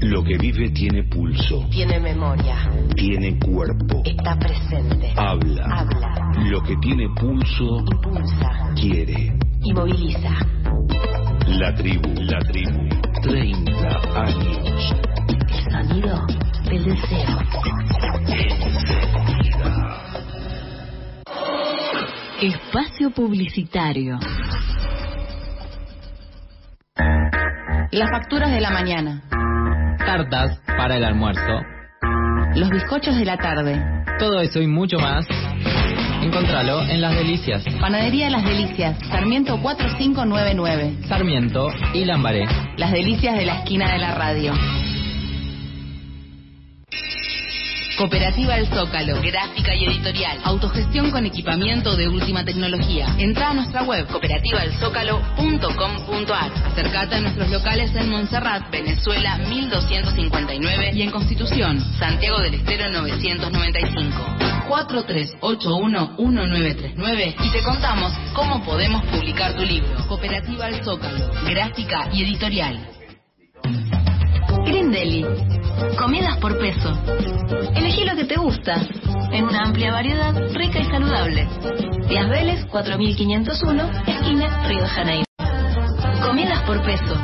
Lo 0.01 0.23
que 0.23 0.37
vive 0.37 0.69
tiene 0.69 1.03
pulso. 1.03 1.65
Tiene 1.71 1.99
memoria. 1.99 2.55
Tiene 2.95 3.37
cuerpo. 3.39 4.01
Está 4.05 4.37
presente. 4.39 5.11
Habla. 5.17 5.65
Habla. 5.65 6.31
Lo 6.45 6.61
que 6.61 6.75
tiene 6.77 7.09
pulso. 7.19 7.79
Impulsa. 7.79 8.73
Quiere. 8.75 9.37
Y 9.61 9.73
moviliza. 9.73 10.31
La 11.47 11.73
tribu. 11.75 12.13
La 12.21 12.39
tribu. 12.39 12.87
30 13.23 14.21
años. 14.21 14.95
El 15.27 15.71
sonido 15.71 16.25
del 16.69 16.83
deseo. 16.85 17.37
Espacio 22.43 23.11
Publicitario. 23.11 24.19
Las 27.89 28.09
facturas 28.11 28.51
de 28.51 28.59
la 28.59 28.69
mañana. 28.69 29.23
Tartas 29.97 30.59
para 30.65 30.97
el 30.97 31.05
almuerzo. 31.05 31.61
Los 32.55 32.69
bizcochos 32.69 33.15
de 33.15 33.23
la 33.23 33.37
tarde. 33.37 33.81
Todo 34.19 34.41
eso 34.41 34.59
y 34.59 34.67
mucho 34.67 34.97
más. 34.97 35.25
Encontralo 36.21 36.81
en 36.81 36.99
Las 36.99 37.15
Delicias. 37.15 37.63
Panadería 37.79 38.29
Las 38.29 38.43
Delicias, 38.43 38.97
Sarmiento 39.07 39.61
4599. 39.61 41.07
Sarmiento 41.07 41.69
y 41.93 42.03
Lambaré. 42.03 42.45
Las 42.75 42.91
Delicias 42.91 43.37
de 43.37 43.45
la 43.45 43.59
esquina 43.59 43.89
de 43.89 43.99
la 43.99 44.15
radio. 44.15 44.53
Cooperativa 47.97 48.57
El 48.57 48.67
Zócalo, 48.67 49.19
gráfica 49.21 49.73
y 49.75 49.85
editorial, 49.85 50.39
autogestión 50.43 51.11
con 51.11 51.25
equipamiento 51.25 51.95
de 51.95 52.07
última 52.07 52.43
tecnología. 52.43 53.13
Entra 53.19 53.51
a 53.51 53.53
nuestra 53.53 53.83
web 53.83 54.07
cooperativaelzócalo.com.ar. 54.07 56.51
Acercate 56.65 57.15
a 57.15 57.21
nuestros 57.21 57.51
locales 57.51 57.95
en 57.95 58.09
Montserrat, 58.09 58.71
Venezuela 58.71 59.37
1259 59.37 60.91
y 60.95 61.03
en 61.03 61.11
Constitución, 61.11 61.79
Santiago 61.99 62.39
del 62.39 62.55
Estero 62.55 62.89
995. 62.91 64.53
4381-1939 64.67 67.35
y 67.43 67.51
te 67.51 67.61
contamos 67.63 68.11
cómo 68.33 68.63
podemos 68.63 69.03
publicar 69.05 69.55
tu 69.55 69.63
libro. 69.63 69.89
Cooperativa 70.07 70.69
El 70.69 70.83
Zócalo, 70.83 71.29
gráfica 71.45 72.09
y 72.11 72.23
editorial. 72.23 72.89
Green 74.65 74.91
Deli. 74.91 75.23
Comidas 75.97 76.37
por 76.37 76.57
peso. 76.59 76.97
Elegí 77.75 78.03
lo 78.05 78.15
que 78.15 78.25
te 78.25 78.35
gusta. 78.37 78.75
en 79.31 79.45
una 79.45 79.63
amplia 79.63 79.91
variedad, 79.91 80.33
rica 80.53 80.79
y 80.79 80.85
saludable. 80.85 81.47
Díaz 82.07 82.29
Vélez, 82.29 82.65
4501, 82.65 83.89
esquina 84.05 84.67
Río 84.67 84.85
Janeiro. 84.85 85.25
Comidas 86.23 86.61
por 86.63 86.83
peso. 86.83 87.15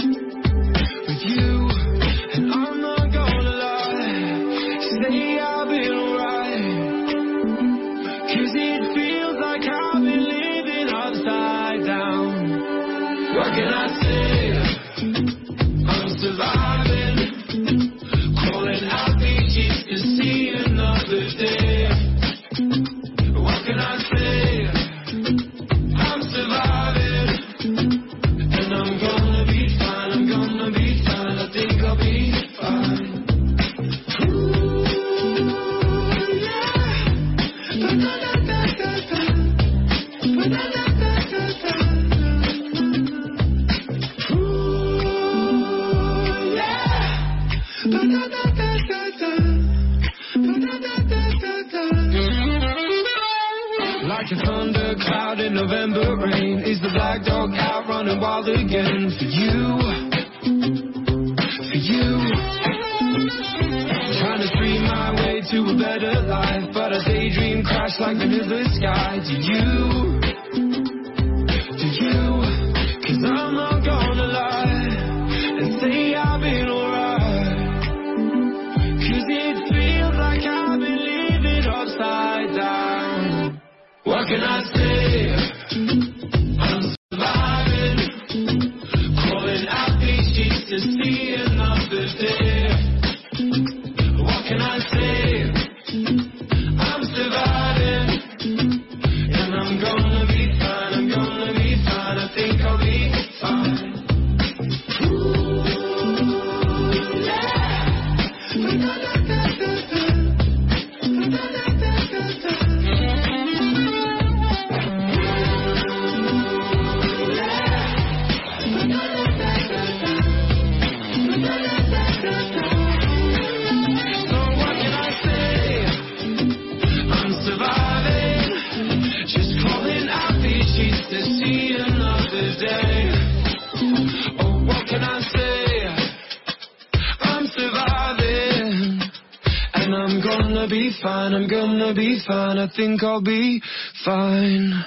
Fine, 142.28 142.58
I 142.58 142.68
think 142.76 143.04
I'll 143.04 143.22
be 143.22 143.62
fine. 144.04 144.86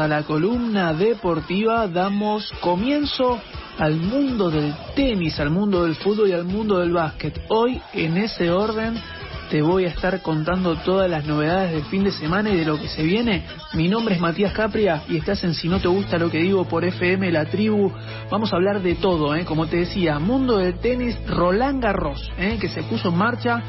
A 0.00 0.08
la 0.08 0.22
columna 0.22 0.94
deportiva. 0.94 1.86
Damos 1.86 2.50
comienzo 2.60 3.40
al 3.78 3.96
mundo 3.96 4.50
del 4.50 4.74
tenis, 4.94 5.38
al 5.38 5.50
mundo 5.50 5.84
del 5.84 5.94
fútbol 5.94 6.28
y 6.28 6.32
al 6.32 6.44
mundo 6.44 6.78
del 6.78 6.92
básquet. 6.92 7.40
Hoy, 7.48 7.80
en 7.92 8.16
ese 8.16 8.50
orden, 8.50 9.00
te 9.50 9.62
voy 9.62 9.84
a 9.84 9.88
estar 9.88 10.22
contando 10.22 10.76
todas 10.76 11.10
las 11.10 11.26
novedades 11.26 11.72
del 11.72 11.84
fin 11.84 12.04
de 12.04 12.12
semana 12.12 12.50
y 12.50 12.56
de 12.56 12.64
lo 12.64 12.80
que 12.80 12.88
se 12.88 13.02
viene. 13.02 13.44
Mi 13.74 13.88
nombre 13.88 14.14
es 14.14 14.20
Matías 14.20 14.52
Capria 14.52 15.02
y 15.08 15.16
estás 15.16 15.42
en 15.44 15.54
Si 15.54 15.68
no 15.68 15.80
te 15.80 15.88
gusta 15.88 16.18
lo 16.18 16.30
que 16.30 16.38
digo 16.38 16.64
por 16.66 16.84
FM 16.84 17.30
La 17.32 17.44
Tribu. 17.46 17.92
Vamos 18.30 18.52
a 18.52 18.56
hablar 18.56 18.80
de 18.80 18.94
todo, 18.94 19.34
¿eh? 19.34 19.44
como 19.44 19.66
te 19.66 19.78
decía, 19.78 20.18
mundo 20.18 20.58
del 20.58 20.78
tenis, 20.78 21.18
Roland 21.26 21.82
Garros, 21.82 22.30
¿eh? 22.38 22.58
que 22.60 22.68
se 22.68 22.82
puso 22.84 23.08
en 23.08 23.16
marcha 23.16 23.62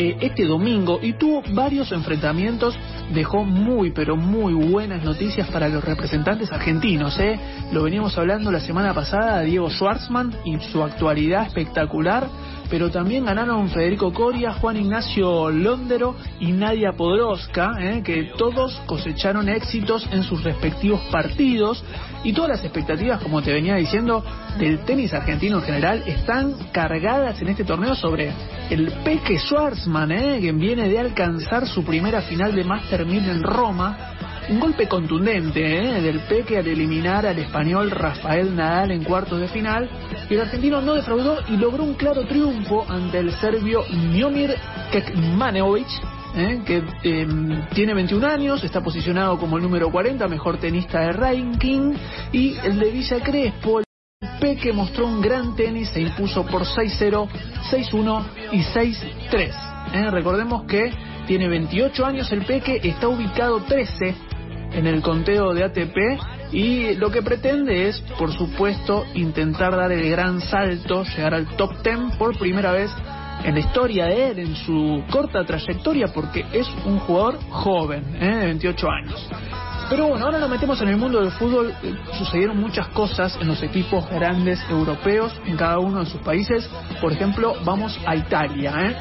eh, 0.00 0.16
este 0.20 0.44
domingo 0.44 1.00
y 1.02 1.14
tuvo 1.14 1.42
varios 1.54 1.90
enfrentamientos, 1.90 2.78
dejó 3.12 3.44
muy 3.44 3.90
pero 3.90 4.16
muy 4.16 4.54
buenas 4.54 5.02
noticias 5.02 5.48
para 5.48 5.68
los 5.68 5.82
representantes 5.82 6.52
argentinos. 6.52 7.18
¿eh? 7.18 7.36
Lo 7.72 7.82
veníamos 7.82 8.16
hablando 8.16 8.52
la 8.52 8.60
semana 8.60 8.94
pasada, 8.94 9.40
Diego 9.40 9.68
Schwartzman 9.68 10.36
y 10.44 10.56
su 10.60 10.84
actualidad 10.84 11.48
espectacular, 11.48 12.28
pero 12.70 12.92
también 12.92 13.24
ganaron 13.24 13.70
Federico 13.70 14.12
Coria, 14.12 14.52
Juan 14.52 14.76
Ignacio 14.76 15.50
Londero 15.50 16.14
y 16.38 16.52
Nadia 16.52 16.92
Podroska, 16.92 17.72
¿eh? 17.80 18.02
que 18.04 18.30
todos 18.38 18.80
cosecharon 18.86 19.48
éxitos 19.48 20.06
en 20.12 20.22
sus 20.22 20.44
respectivos 20.44 21.00
partidos 21.10 21.82
y 22.22 22.32
todas 22.32 22.50
las 22.50 22.64
expectativas, 22.64 23.20
como 23.20 23.42
te 23.42 23.52
venía 23.52 23.74
diciendo, 23.74 24.24
del 24.58 24.80
tenis 24.84 25.12
argentino 25.14 25.58
en 25.58 25.62
general 25.64 26.02
están 26.06 26.54
cargadas 26.72 27.40
en 27.42 27.48
este 27.48 27.64
torneo 27.64 27.94
sobre 27.94 28.32
el 28.70 28.92
Peque 29.04 29.38
Schwarzman, 29.38 29.87
¿eh? 29.88 30.38
que 30.40 30.52
viene 30.52 30.88
de 30.88 30.98
alcanzar 30.98 31.66
su 31.66 31.82
primera 31.82 32.20
final 32.22 32.54
de 32.54 32.62
Master 32.62 33.06
1000 33.06 33.28
en 33.30 33.42
Roma. 33.42 33.96
Un 34.50 34.60
golpe 34.60 34.86
contundente 34.86 35.60
¿eh? 35.60 36.02
del 36.02 36.20
Peque 36.20 36.58
al 36.58 36.66
eliminar 36.66 37.24
al 37.24 37.38
español 37.38 37.90
Rafael 37.90 38.54
Nadal 38.54 38.90
en 38.90 39.02
cuartos 39.02 39.40
de 39.40 39.48
final. 39.48 39.88
Y 40.28 40.34
el 40.34 40.42
argentino 40.42 40.82
no 40.82 40.94
defraudó 40.94 41.38
y 41.48 41.56
logró 41.56 41.84
un 41.84 41.94
claro 41.94 42.26
triunfo 42.26 42.84
ante 42.88 43.18
el 43.18 43.32
serbio 43.32 43.82
Miomir 43.90 44.54
Kekmanovic, 44.92 45.88
¿eh? 46.36 46.60
que 46.66 46.82
eh, 47.02 47.26
tiene 47.74 47.94
21 47.94 48.26
años, 48.26 48.62
está 48.62 48.82
posicionado 48.82 49.38
como 49.38 49.56
el 49.56 49.62
número 49.62 49.90
40, 49.90 50.28
mejor 50.28 50.58
tenista 50.58 51.00
de 51.00 51.12
ranking, 51.12 51.94
y 52.32 52.56
el 52.58 52.78
de 52.78 52.90
Villa 52.90 53.20
Crespo, 53.20 53.87
Peque 54.40 54.72
mostró 54.72 55.06
un 55.06 55.20
gran 55.20 55.54
tenis, 55.56 55.88
se 55.90 56.00
impuso 56.00 56.46
por 56.46 56.64
6-0, 56.64 57.28
6-1 57.70 58.24
y 58.52 58.62
6-3. 58.62 59.94
¿eh? 59.94 60.10
Recordemos 60.10 60.64
que 60.64 60.92
tiene 61.26 61.48
28 61.48 62.06
años 62.06 62.32
el 62.32 62.44
Peque, 62.44 62.80
está 62.82 63.08
ubicado 63.08 63.60
13 63.60 64.14
en 64.72 64.86
el 64.86 65.02
conteo 65.02 65.54
de 65.54 65.64
ATP 65.64 65.96
y 66.52 66.94
lo 66.94 67.10
que 67.10 67.22
pretende 67.22 67.88
es, 67.88 68.00
por 68.18 68.32
supuesto, 68.32 69.04
intentar 69.14 69.76
dar 69.76 69.92
el 69.92 70.08
gran 70.10 70.40
salto, 70.40 71.04
llegar 71.04 71.34
al 71.34 71.46
top 71.56 71.82
10 71.82 72.16
por 72.16 72.38
primera 72.38 72.72
vez 72.72 72.90
en 73.44 73.54
la 73.54 73.60
historia 73.60 74.06
de 74.06 74.30
él, 74.30 74.38
en 74.38 74.56
su 74.56 75.04
corta 75.10 75.44
trayectoria, 75.44 76.08
porque 76.08 76.44
es 76.52 76.66
un 76.84 76.98
jugador 77.00 77.38
joven, 77.50 78.16
¿eh? 78.20 78.36
de 78.36 78.46
28 78.46 78.90
años. 78.90 79.28
Pero 79.88 80.08
bueno, 80.08 80.26
ahora 80.26 80.38
nos 80.38 80.50
metemos 80.50 80.80
en 80.82 80.88
el 80.88 80.96
mundo 80.98 81.20
del 81.20 81.30
fútbol. 81.32 81.74
Eh, 81.82 81.94
Sucedieron 82.18 82.58
muchas 82.58 82.88
cosas 82.88 83.36
en 83.40 83.48
los 83.48 83.62
equipos 83.62 84.08
grandes 84.10 84.60
europeos, 84.68 85.32
en 85.46 85.56
cada 85.56 85.78
uno 85.78 86.00
de 86.00 86.06
sus 86.06 86.20
países. 86.20 86.68
Por 87.00 87.12
ejemplo, 87.12 87.54
vamos 87.64 87.98
a 88.04 88.14
Italia. 88.14 88.74
¿eh? 88.76 88.96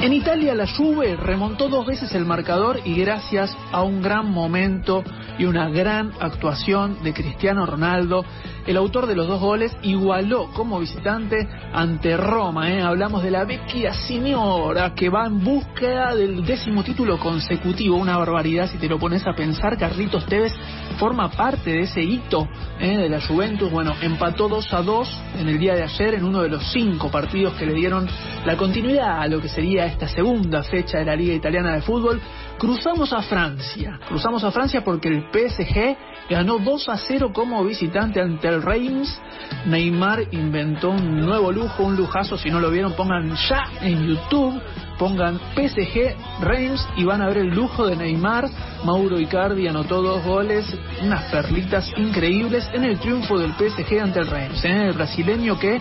En 0.00 0.12
Italia 0.12 0.54
la 0.54 0.68
Juve 0.68 1.16
remontó 1.16 1.68
dos 1.68 1.84
veces 1.84 2.14
el 2.14 2.24
marcador 2.24 2.78
y 2.84 2.94
gracias 3.00 3.56
a 3.72 3.82
un 3.82 4.00
gran 4.00 4.30
momento 4.30 5.02
y 5.38 5.44
una 5.44 5.68
gran 5.70 6.12
actuación 6.20 7.02
de 7.02 7.12
Cristiano 7.12 7.66
Ronaldo, 7.66 8.24
el 8.68 8.76
autor 8.76 9.06
de 9.06 9.16
los 9.16 9.26
dos 9.26 9.40
goles 9.40 9.74
igualó 9.80 10.50
como 10.52 10.78
visitante 10.78 11.48
ante 11.72 12.18
Roma. 12.18 12.70
¿eh? 12.70 12.82
Hablamos 12.82 13.22
de 13.22 13.30
la 13.30 13.46
vecchia 13.46 13.94
señora 13.94 14.92
que 14.94 15.08
va 15.08 15.24
en 15.24 15.42
búsqueda 15.42 16.14
del 16.14 16.44
décimo 16.44 16.84
título 16.84 17.18
consecutivo. 17.18 17.96
Una 17.96 18.18
barbaridad 18.18 18.70
si 18.70 18.76
te 18.76 18.86
lo 18.86 18.98
pones 18.98 19.26
a 19.26 19.32
pensar. 19.32 19.78
Carlitos 19.78 20.26
Tevez 20.26 20.52
forma 20.98 21.30
parte 21.30 21.70
de 21.70 21.80
ese 21.80 22.02
hito 22.02 22.46
¿eh? 22.78 22.98
de 22.98 23.08
la 23.08 23.22
Juventus. 23.22 23.70
Bueno, 23.70 23.94
empató 24.02 24.50
2 24.50 24.74
a 24.74 24.82
2 24.82 25.22
en 25.38 25.48
el 25.48 25.58
día 25.58 25.74
de 25.74 25.84
ayer 25.84 26.14
en 26.16 26.24
uno 26.24 26.42
de 26.42 26.50
los 26.50 26.70
cinco 26.70 27.10
partidos 27.10 27.54
que 27.54 27.64
le 27.64 27.72
dieron 27.72 28.06
la 28.44 28.58
continuidad 28.58 29.22
a 29.22 29.28
lo 29.28 29.40
que 29.40 29.48
sería 29.48 29.86
esta 29.86 30.08
segunda 30.08 30.62
fecha 30.62 30.98
de 30.98 31.06
la 31.06 31.16
Liga 31.16 31.32
Italiana 31.32 31.72
de 31.72 31.80
Fútbol. 31.80 32.20
Cruzamos 32.58 33.14
a 33.14 33.22
Francia. 33.22 33.98
Cruzamos 34.06 34.44
a 34.44 34.50
Francia 34.50 34.84
porque 34.84 35.08
el 35.08 35.24
PSG 35.32 35.96
ganó 36.28 36.58
2 36.58 36.88
a 36.88 36.98
0 36.98 37.30
como 37.32 37.64
visitante 37.64 38.20
ante 38.20 38.48
el 38.48 38.57
Reims. 38.60 39.20
Neymar 39.66 40.24
inventó 40.32 40.90
un 40.90 41.20
nuevo 41.20 41.52
lujo, 41.52 41.84
un 41.84 41.96
lujazo. 41.96 42.36
Si 42.36 42.50
no 42.50 42.60
lo 42.60 42.70
vieron, 42.70 42.94
pongan 42.94 43.34
ya 43.48 43.70
en 43.80 44.06
YouTube. 44.06 44.60
Pongan 44.98 45.38
PSG 45.54 46.16
Reims 46.40 46.86
y 46.96 47.04
van 47.04 47.22
a 47.22 47.28
ver 47.28 47.38
el 47.38 47.48
lujo 47.48 47.86
de 47.86 47.96
Neymar. 47.96 48.48
Mauro 48.84 49.20
Icardi 49.20 49.68
anotó 49.68 50.02
dos 50.02 50.24
goles, 50.24 50.66
unas 51.02 51.30
perlitas 51.30 51.92
increíbles 51.96 52.68
en 52.72 52.84
el 52.84 52.98
triunfo 52.98 53.38
del 53.38 53.52
PSG 53.52 54.00
ante 54.00 54.20
el 54.20 54.26
Reims. 54.26 54.64
¿eh? 54.64 54.86
El 54.88 54.94
brasileño 54.94 55.58
que 55.58 55.80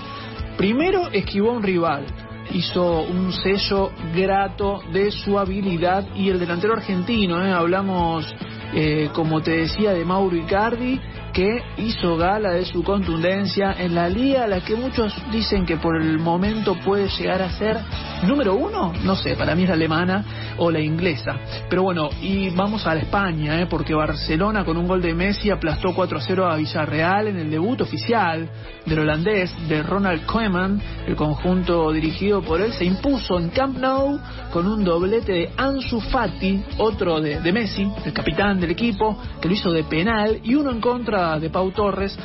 primero 0.56 1.10
esquivó 1.12 1.50
a 1.50 1.54
un 1.54 1.64
rival, 1.64 2.06
hizo 2.52 3.02
un 3.02 3.34
sello 3.34 3.92
grato 4.16 4.82
de 4.92 5.12
su 5.12 5.40
habilidad 5.40 6.06
y 6.16 6.30
el 6.30 6.40
delantero 6.40 6.74
argentino, 6.74 7.44
¿eh? 7.44 7.52
hablamos 7.52 8.26
eh, 8.74 9.10
como 9.14 9.42
te 9.42 9.52
decía 9.52 9.94
de 9.94 10.04
Mauro 10.04 10.36
Icardi, 10.36 11.00
que 11.38 11.62
hizo 11.78 12.18
gala 12.18 12.54
de 12.54 12.66
su 12.66 12.84
contundencia 12.84 13.76
en 13.78 13.94
la 13.94 14.10
liga, 14.10 14.46
a 14.46 14.48
la 14.48 14.62
que 14.62 14.76
muchos 14.76 15.14
dicen 15.32 15.68
que 15.68 15.78
por 15.78 16.02
el 16.02 16.18
momento 16.18 16.74
puede 16.84 17.10
llegar 17.10 17.44
a 17.44 17.52
ser 17.52 17.78
número 18.24 18.56
uno, 18.56 18.92
no 19.04 19.16
sé, 19.16 19.36
para 19.36 19.54
mí 19.54 19.62
es 19.62 19.70
la 19.70 19.76
alemana 19.76 20.26
o 20.58 20.72
la 20.72 20.80
inglesa. 20.80 21.36
Pero 21.70 21.84
bueno, 21.84 22.10
y 22.24 22.50
vamos 22.50 22.88
a 22.88 22.96
la 22.96 23.02
España, 23.02 23.62
¿eh? 23.62 23.68
porque 23.70 23.94
Barcelona 23.94 24.66
con 24.66 24.78
un 24.78 24.88
gol 24.88 25.00
de 25.00 25.14
Messi 25.14 25.52
aplastó 25.52 25.90
4-0 25.90 26.52
a 26.52 26.56
Villarreal 26.56 27.28
en 27.28 27.38
el 27.38 27.52
debut 27.52 27.82
oficial 27.82 28.50
del 28.88 28.98
holandés 28.98 29.54
de 29.68 29.84
Ronald 29.84 30.26
Koeman, 30.26 30.82
el 31.06 31.16
conjunto 31.16 31.92
dirigido 31.92 32.42
por 32.42 32.62
él 32.62 32.74
se 32.74 32.86
impuso 32.86 33.38
en 33.38 33.50
Camp 33.50 33.78
Nou 33.78 34.20
con 34.52 34.66
un 34.66 34.84
doblete 34.84 35.34
de 35.34 35.50
Ansu 35.56 36.00
Fati, 36.00 36.64
otro 36.80 37.22
de, 37.22 37.42
de 37.42 37.54
Messi, 37.54 37.88
el 38.06 38.14
capitán 38.14 38.60
del 38.60 38.72
equipo, 38.72 39.20
que 39.40 39.48
lo 39.48 39.54
hizo 39.54 39.72
de 39.72 39.84
penal 39.84 40.40
y 40.42 40.56
uno 40.56 40.72
en 40.72 40.82
contra 40.82 41.27
de 41.36 41.50
Pau 41.50 41.72
Torres. 41.72 42.18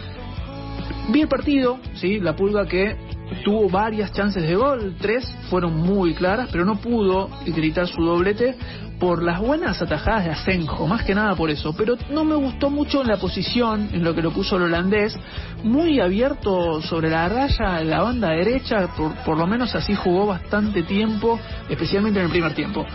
Vi 1.09 1.23
el 1.23 1.29
partido, 1.29 1.79
sí, 1.95 2.21
la 2.21 2.37
pulga 2.37 2.67
que 2.67 2.97
tuvo 3.45 3.69
varias 3.69 4.13
chances 4.13 4.43
de 4.43 4.55
gol, 4.55 4.95
tres 5.01 5.25
fueron 5.51 5.77
muy 5.77 6.15
claras, 6.15 6.49
pero 6.53 6.65
no 6.65 6.77
pudo 6.77 7.29
gritar 7.47 7.89
su 7.89 8.03
doblete 8.03 8.55
por 9.01 9.21
las 9.21 9.41
buenas 9.41 9.83
atajadas 9.83 10.25
de 10.25 10.31
Asenjo, 10.31 10.87
más 10.87 11.03
que 11.03 11.13
nada 11.13 11.35
por 11.35 11.51
eso. 11.51 11.75
Pero 11.77 11.97
no 12.11 12.25
me 12.25 12.37
gustó 12.37 12.71
mucho 12.71 13.03
la 13.03 13.17
posición, 13.17 13.89
en 13.93 14.05
lo 14.05 14.15
que 14.15 14.23
lo 14.23 14.31
puso 14.31 14.57
el 14.57 14.63
holandés, 14.63 15.19
muy 15.65 15.99
abierto 15.99 16.81
sobre 16.83 17.11
la 17.11 17.29
raya 17.29 17.81
en 17.81 17.91
la 17.91 18.03
banda 18.03 18.31
derecha, 18.31 18.89
por, 18.97 19.13
por 19.25 19.37
lo 19.37 19.47
menos 19.49 19.75
así 19.75 19.95
jugó 19.97 20.27
bastante 20.27 20.85
tiempo, 20.85 21.41
especialmente 21.69 22.21
en 22.21 22.27
el 22.27 22.31
primer 22.31 22.55
tiempo. 22.55 22.87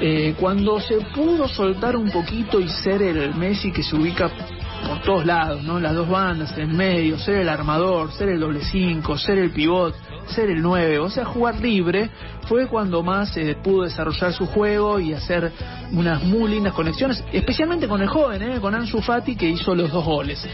Eh, 0.00 0.36
cuando 0.38 0.78
se 0.78 0.98
pudo 1.12 1.48
soltar 1.48 1.96
un 1.96 2.08
poquito 2.10 2.60
y 2.60 2.68
ser 2.68 3.02
el 3.02 3.34
Messi 3.34 3.72
que 3.72 3.82
se 3.82 3.96
ubica 3.96 4.30
por 4.86 5.00
todos 5.02 5.26
lados, 5.26 5.62
¿no? 5.62 5.80
Las 5.80 5.94
dos 5.94 6.08
bandas, 6.08 6.56
en 6.56 6.76
medio, 6.76 7.18
ser 7.18 7.36
el 7.36 7.48
armador, 7.48 8.12
ser 8.12 8.28
el 8.28 8.40
doble 8.40 8.60
cinco, 8.62 9.16
ser 9.16 9.38
el 9.38 9.50
pivot, 9.50 9.94
ser 10.28 10.50
el 10.50 10.62
9, 10.62 10.98
o 10.98 11.10
sea, 11.10 11.24
jugar 11.24 11.60
libre, 11.60 12.10
fue 12.46 12.66
cuando 12.66 13.02
más 13.02 13.36
eh, 13.36 13.56
pudo 13.62 13.84
desarrollar 13.84 14.32
su 14.32 14.46
juego 14.46 15.00
y 15.00 15.12
hacer 15.12 15.52
unas 15.92 16.22
muy 16.22 16.50
lindas 16.50 16.72
conexiones, 16.72 17.24
especialmente 17.32 17.88
con 17.88 18.00
el 18.02 18.08
joven, 18.08 18.42
¿eh? 18.42 18.60
con 18.60 18.74
Ansu 18.74 19.00
Fati, 19.00 19.36
que 19.36 19.48
hizo 19.48 19.74
los 19.74 19.90
dos 19.90 20.04
goles. 20.04 20.46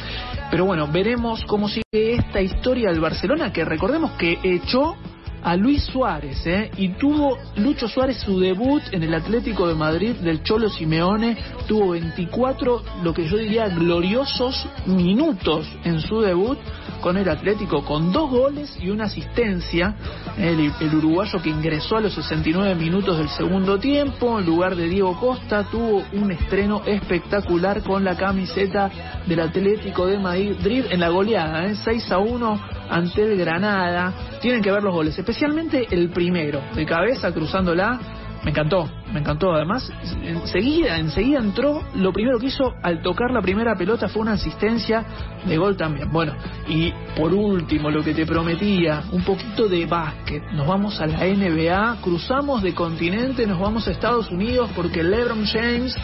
Pero 0.50 0.64
bueno, 0.64 0.88
veremos 0.88 1.44
cómo 1.46 1.68
sigue 1.68 1.82
esta 1.92 2.40
historia 2.40 2.90
del 2.90 3.00
Barcelona, 3.00 3.52
que 3.52 3.64
recordemos 3.64 4.12
que 4.12 4.38
echó 4.42 4.96
a 5.44 5.56
Luis 5.56 5.84
Suárez, 5.84 6.44
¿eh? 6.46 6.70
y 6.78 6.88
tuvo 6.94 7.38
Lucho 7.56 7.86
Suárez 7.86 8.16
su 8.18 8.40
debut 8.40 8.82
en 8.92 9.02
el 9.02 9.14
Atlético 9.14 9.68
de 9.68 9.74
Madrid 9.74 10.14
del 10.16 10.42
Cholo 10.42 10.70
Simeone, 10.70 11.36
tuvo 11.68 11.90
24, 11.90 12.82
lo 13.02 13.12
que 13.12 13.28
yo 13.28 13.36
diría, 13.36 13.68
gloriosos 13.68 14.66
minutos 14.86 15.68
en 15.84 16.00
su 16.00 16.22
debut 16.22 16.58
con 17.02 17.18
el 17.18 17.28
Atlético, 17.28 17.84
con 17.84 18.10
dos 18.12 18.30
goles 18.30 18.74
y 18.80 18.88
una 18.88 19.04
asistencia, 19.04 19.94
el, 20.38 20.72
uruguayo 20.94 21.42
que 21.42 21.50
ingresó 21.50 21.98
a 21.98 22.00
los 22.00 22.14
69 22.14 22.74
minutos 22.76 23.18
del 23.18 23.28
segundo 23.28 23.78
tiempo, 23.78 24.38
en 24.38 24.46
lugar 24.46 24.74
de 24.74 24.88
Diego 24.88 25.20
Costa, 25.20 25.64
tuvo 25.64 26.02
un 26.14 26.32
estreno 26.32 26.80
espectacular 26.86 27.82
con 27.82 28.04
la 28.04 28.16
camiseta 28.16 28.90
del 29.26 29.40
Atlético 29.40 30.06
de 30.06 30.18
Madrid 30.18 30.86
en 30.88 31.00
la 31.00 31.10
goleada, 31.10 31.66
¿eh? 31.66 31.74
6 31.74 32.10
a 32.10 32.18
1 32.18 32.60
ante 32.88 33.22
el 33.22 33.38
Granada. 33.38 34.12
Tienen 34.40 34.62
que 34.62 34.70
ver 34.70 34.82
los 34.82 34.92
goles, 34.92 35.18
especialmente 35.18 35.86
el 35.90 36.10
primero, 36.10 36.62
de 36.74 36.84
cabeza 36.86 37.32
cruzándola. 37.32 38.00
Me 38.44 38.50
encantó, 38.50 38.90
me 39.10 39.20
encantó. 39.20 39.54
Además, 39.54 39.90
enseguida, 40.22 40.98
enseguida 40.98 41.38
entró. 41.38 41.82
Lo 41.94 42.12
primero 42.12 42.38
que 42.38 42.46
hizo 42.46 42.74
al 42.82 43.00
tocar 43.00 43.30
la 43.30 43.40
primera 43.40 43.74
pelota 43.74 44.06
fue 44.08 44.20
una 44.20 44.32
asistencia 44.32 45.02
de 45.46 45.56
gol 45.56 45.78
también. 45.78 46.12
Bueno, 46.12 46.34
y 46.68 46.92
por 47.16 47.32
último, 47.32 47.90
lo 47.90 48.04
que 48.04 48.12
te 48.12 48.26
prometía, 48.26 49.02
un 49.12 49.24
poquito 49.24 49.66
de 49.66 49.86
básquet. 49.86 50.42
Nos 50.52 50.66
vamos 50.66 51.00
a 51.00 51.06
la 51.06 51.24
NBA, 51.24 52.02
cruzamos 52.02 52.62
de 52.62 52.74
continente, 52.74 53.46
nos 53.46 53.58
vamos 53.58 53.88
a 53.88 53.92
Estados 53.92 54.30
Unidos 54.30 54.68
porque 54.76 55.02
LeBron 55.02 55.46
James 55.46 55.96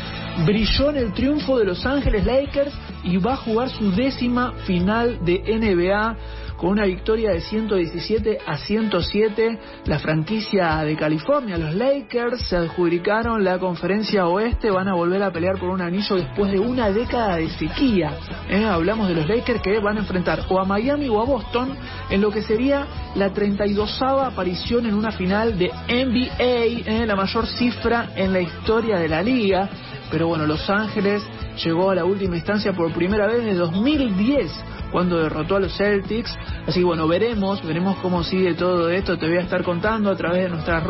brilló 0.47 0.89
en 0.91 0.97
el 0.97 1.13
triunfo 1.13 1.59
de 1.59 1.67
Los 1.67 1.85
Ángeles 1.85 2.25
Lakers 2.25 2.73
y 3.05 3.19
va 3.19 3.35
a 3.35 3.37
jugar 3.37 3.69
su 3.69 3.93
décima 3.93 4.53
final 4.67 5.23
de 5.27 5.43
NBA 5.47 6.17
con 6.61 6.71
una 6.71 6.85
victoria 6.85 7.31
de 7.31 7.41
117 7.41 8.39
a 8.47 8.59
107. 8.59 9.59
La 9.87 9.99
franquicia 9.99 10.85
de 10.85 10.95
California, 10.95 11.57
los 11.57 11.75
Lakers, 11.75 12.49
se 12.49 12.57
adjudicaron 12.57 13.43
la 13.43 13.59
conferencia 13.59 14.27
oeste, 14.27 14.71
van 14.71 14.89
a 14.89 14.95
volver 14.95 15.23
a 15.23 15.33
pelear 15.33 15.59
por 15.59 15.71
un 15.71 15.81
anillo 15.81 16.17
después 16.17 16.53
de 16.53 16.59
una 16.59 16.91
década 16.91 17.37
de 17.37 17.49
sequía. 17.49 18.13
¿eh? 18.51 18.67
Hablamos 18.67 19.09
de 19.09 19.15
los 19.15 19.27
Lakers 19.27 19.63
que 19.63 19.79
van 19.79 19.97
a 19.97 20.01
enfrentar 20.01 20.45
o 20.51 20.61
a 20.61 20.67
Miami 20.67 21.09
o 21.09 21.23
a 21.23 21.25
Boston 21.25 21.75
en 22.11 22.21
lo 22.21 22.31
que 22.31 22.43
sería 22.43 22.87
la 23.15 23.33
32 23.33 24.03
aparición 24.03 24.85
en 24.85 24.95
una 24.95 25.13
final 25.13 25.59
de 25.59 25.71
NBA, 25.89 26.91
¿eh? 26.91 27.07
la 27.07 27.17
mayor 27.17 27.47
cifra 27.47 28.11
en 28.17 28.35
la 28.35 28.41
historia 28.41 28.99
de 28.99 29.09
la 29.09 29.23
liga. 29.23 29.71
Pero 30.11 30.27
bueno, 30.27 30.45
Los 30.45 30.69
Ángeles 30.69 31.23
llegó 31.65 31.91
a 31.91 31.95
la 31.95 32.05
última 32.05 32.37
instancia 32.37 32.73
por 32.73 32.93
primera 32.93 33.27
vez 33.27 33.45
desde 33.45 33.59
2010 33.59 34.51
cuando 34.91 35.19
derrotó 35.19 35.57
a 35.57 35.61
los 35.61 35.77
Celtics. 35.77 36.37
Así 36.67 36.81
que 36.81 36.85
bueno, 36.85 37.07
veremos, 37.07 37.65
veremos 37.65 37.97
cómo 37.99 38.23
sigue 38.25 38.55
todo 38.55 38.91
esto. 38.91 39.17
Te 39.19 39.27
voy 39.27 39.37
a 39.37 39.43
estar 39.43 39.63
contando 39.63 40.11
a 40.11 40.17
través 40.17 40.45
de 40.45 40.49
nuestras 40.51 40.85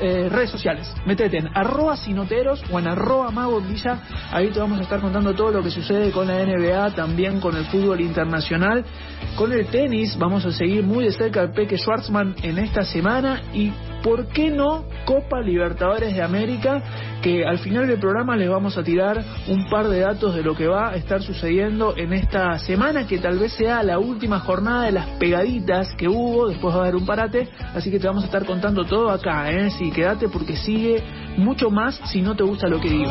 eh, 0.00 0.28
redes 0.30 0.50
sociales. 0.50 0.94
Métete 1.06 1.38
en 1.38 1.48
arroba 1.56 1.96
sinoteros 1.96 2.62
o 2.70 2.78
en 2.78 2.88
arroba 2.88 3.30
mago 3.30 3.60
villa. 3.60 4.00
Ahí 4.30 4.48
te 4.48 4.60
vamos 4.60 4.78
a 4.78 4.82
estar 4.82 5.00
contando 5.00 5.34
todo 5.34 5.50
lo 5.50 5.62
que 5.62 5.70
sucede 5.70 6.10
con 6.10 6.28
la 6.28 6.44
NBA, 6.44 6.94
también 6.94 7.40
con 7.40 7.56
el 7.56 7.64
fútbol 7.66 8.00
internacional. 8.00 8.84
Con 9.36 9.52
el 9.52 9.66
tenis 9.66 10.16
vamos 10.18 10.44
a 10.44 10.52
seguir 10.52 10.84
muy 10.84 11.04
de 11.04 11.12
cerca 11.12 11.40
al 11.40 11.52
Peque 11.52 11.78
Schwartzman 11.78 12.36
en 12.42 12.58
esta 12.58 12.84
semana 12.84 13.42
y 13.52 13.72
¿por 14.02 14.28
qué 14.28 14.50
no 14.50 14.84
Copa 15.04 15.40
Libertadores 15.40 16.14
de 16.14 16.22
América? 16.22 16.82
Que 17.22 17.44
al 17.44 17.58
final 17.58 17.86
del 17.86 17.98
programa 17.98 18.36
les 18.36 18.48
vamos 18.48 18.78
a 18.78 18.82
tirar 18.82 19.24
un 19.48 19.68
par 19.68 19.88
de 19.88 20.00
datos 20.00 20.34
de 20.34 20.42
lo 20.42 20.54
que 20.54 20.66
va 20.66 20.90
a 20.90 20.96
estar 20.96 21.22
sucediendo 21.22 21.96
en 21.96 22.12
esta 22.12 22.58
semana, 22.58 23.06
que 23.06 23.18
tal 23.18 23.38
vez 23.38 23.52
sea 23.52 23.82
la 23.82 23.98
última 23.98 24.40
jornada 24.40 24.84
de 24.84 24.92
las 24.92 25.06
pegaditas 25.18 25.94
que 25.96 26.08
hubo, 26.08 26.48
después 26.48 26.74
va 26.74 26.78
a 26.78 26.82
haber 26.82 26.96
un 26.96 27.06
parate, 27.06 27.48
así 27.74 27.90
que 27.90 27.98
te 27.98 28.06
vamos 28.06 28.22
a 28.22 28.26
estar 28.26 28.44
contando 28.44 28.84
todo 28.84 29.10
acá, 29.10 29.50
¿eh? 29.50 29.70
Sí, 29.70 29.90
quédate 29.90 30.28
porque 30.28 30.56
sigue 30.56 31.02
mucho 31.36 31.70
más 31.70 32.00
si 32.06 32.22
no 32.22 32.36
te 32.36 32.44
gusta 32.44 32.68
lo 32.68 32.80
que 32.80 32.88
digo. 32.88 33.10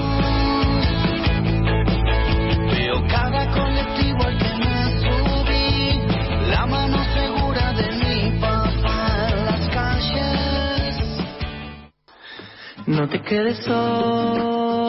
No 12.87 13.07
te 13.09 13.21
quedes 13.21 13.57
sola 13.65 14.85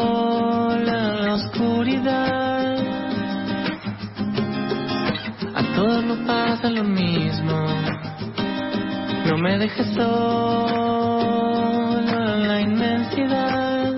en 0.77 1.27
la 1.27 1.35
oscuridad. 1.35 2.77
A 5.57 5.63
todos 5.75 6.05
nos 6.05 6.19
pasa 6.19 6.71
lo 6.71 6.85
mismo. 6.85 7.67
No 9.27 9.37
me 9.39 9.59
dejes 9.59 9.95
sola 9.97 11.17
en 12.37 12.49
la 12.49 12.61
inmensidad. 12.61 13.93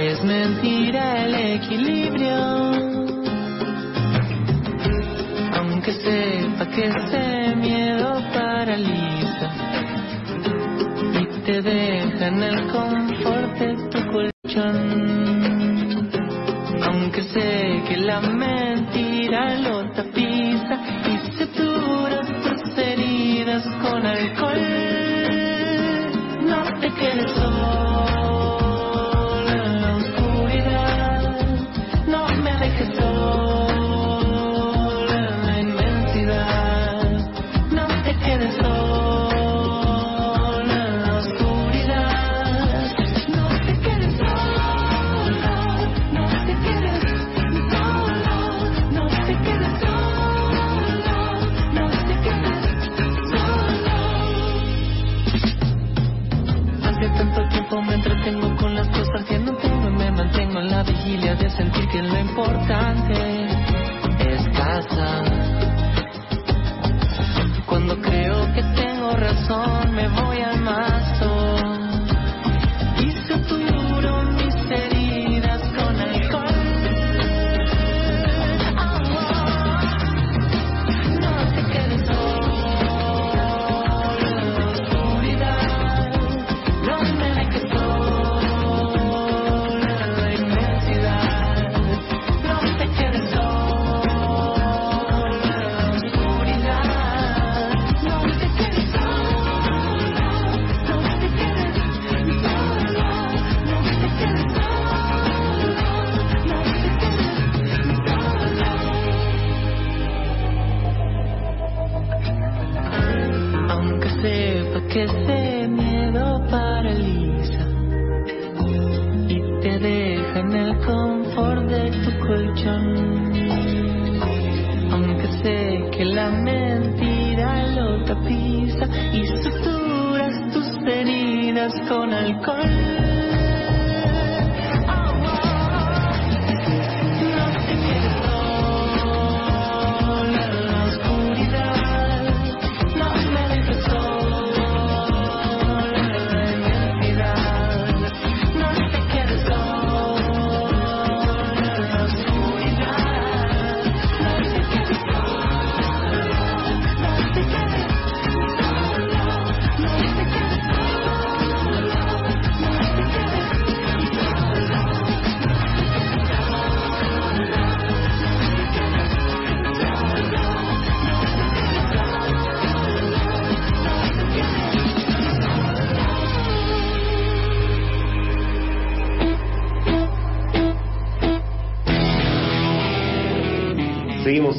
Es 0.00 0.24
mentira 0.24 1.26
el 1.26 1.34
equilibrio. 1.60 2.72
Aunque 5.52 5.92
sepa 5.92 6.66
que 6.70 6.86
ese 6.86 7.41
te 11.52 11.60
deja 11.60 12.28
en 12.28 12.42
el 12.42 12.66
confort 12.72 13.58
de 13.58 13.74
tu 13.90 14.00
colchón. 14.10 14.76
Aunque 16.82 17.22
sé 17.24 17.82
que 17.88 17.96
la 17.98 18.22
mentira 18.22 19.58
lo 19.58 19.90
tapiza 19.92 20.76
y 21.12 21.36
se 21.36 21.46
tus 21.48 22.78
heridas 22.78 23.64
con 23.82 24.06
alcohol, 24.06 24.71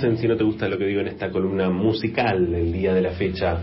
Si 0.04 0.28
no 0.28 0.36
te 0.36 0.44
gusta 0.44 0.68
lo 0.68 0.78
que 0.78 0.86
digo 0.86 1.00
en 1.00 1.08
esta 1.08 1.32
columna 1.32 1.70
musical 1.70 2.52
del 2.52 2.74
día 2.74 2.94
de 2.94 3.02
la 3.02 3.12
fecha. 3.12 3.58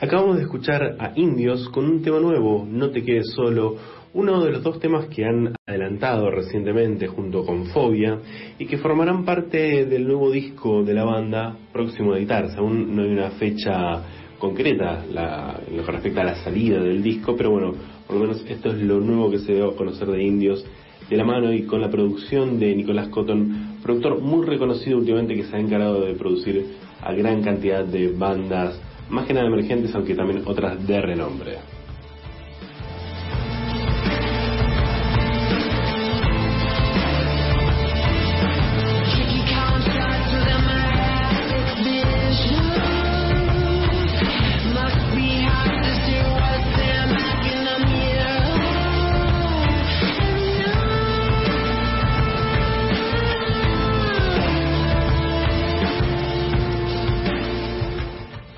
Acabamos 0.00 0.36
de 0.36 0.42
escuchar 0.42 0.94
a 0.96 1.10
Indios 1.16 1.68
con 1.70 1.86
un 1.86 2.02
tema 2.02 2.20
nuevo, 2.20 2.64
No 2.70 2.90
te 2.90 3.02
quedes 3.02 3.32
solo, 3.34 3.74
uno 4.14 4.44
de 4.44 4.52
los 4.52 4.62
dos 4.62 4.78
temas 4.78 5.06
que 5.06 5.24
han 5.24 5.56
adelantado 5.66 6.30
recientemente 6.30 7.08
junto 7.08 7.44
con 7.44 7.66
Fobia 7.66 8.16
y 8.60 8.66
que 8.66 8.78
formarán 8.78 9.24
parte 9.24 9.84
del 9.84 10.06
nuevo 10.06 10.30
disco 10.30 10.84
de 10.84 10.94
la 10.94 11.02
banda 11.02 11.56
próximo 11.72 12.12
a 12.12 12.18
editarse. 12.18 12.58
Aún 12.58 12.94
no 12.94 13.02
hay 13.02 13.10
una 13.10 13.30
fecha 13.30 14.04
concreta 14.38 15.04
en 15.04 15.76
lo 15.76 15.84
que 15.84 15.90
respecta 15.90 16.20
a 16.20 16.26
la 16.26 16.36
salida 16.44 16.80
del 16.80 17.02
disco, 17.02 17.34
pero 17.36 17.50
bueno, 17.50 17.74
por 18.06 18.14
lo 18.14 18.22
menos 18.22 18.44
esto 18.48 18.70
es 18.70 18.80
lo 18.80 19.00
nuevo 19.00 19.32
que 19.32 19.40
se 19.40 19.52
dio 19.52 19.70
a 19.70 19.76
conocer 19.76 20.06
de 20.06 20.22
Indios 20.22 20.64
de 21.10 21.16
la 21.16 21.24
mano 21.24 21.52
y 21.52 21.64
con 21.64 21.80
la 21.80 21.90
producción 21.90 22.58
de 22.58 22.74
Nicolás 22.74 23.08
Cotton, 23.08 23.71
productor 23.82 24.20
muy 24.20 24.46
reconocido 24.46 24.98
últimamente 24.98 25.34
que 25.34 25.44
se 25.44 25.56
ha 25.56 25.60
encargado 25.60 26.04
de 26.04 26.14
producir 26.14 26.66
a 27.02 27.12
gran 27.12 27.42
cantidad 27.42 27.84
de 27.84 28.12
bandas, 28.12 28.78
más 29.10 29.26
que 29.26 29.34
nada 29.34 29.46
emergentes, 29.46 29.94
aunque 29.94 30.14
también 30.14 30.42
otras 30.46 30.86
de 30.86 31.00
renombre. 31.00 31.58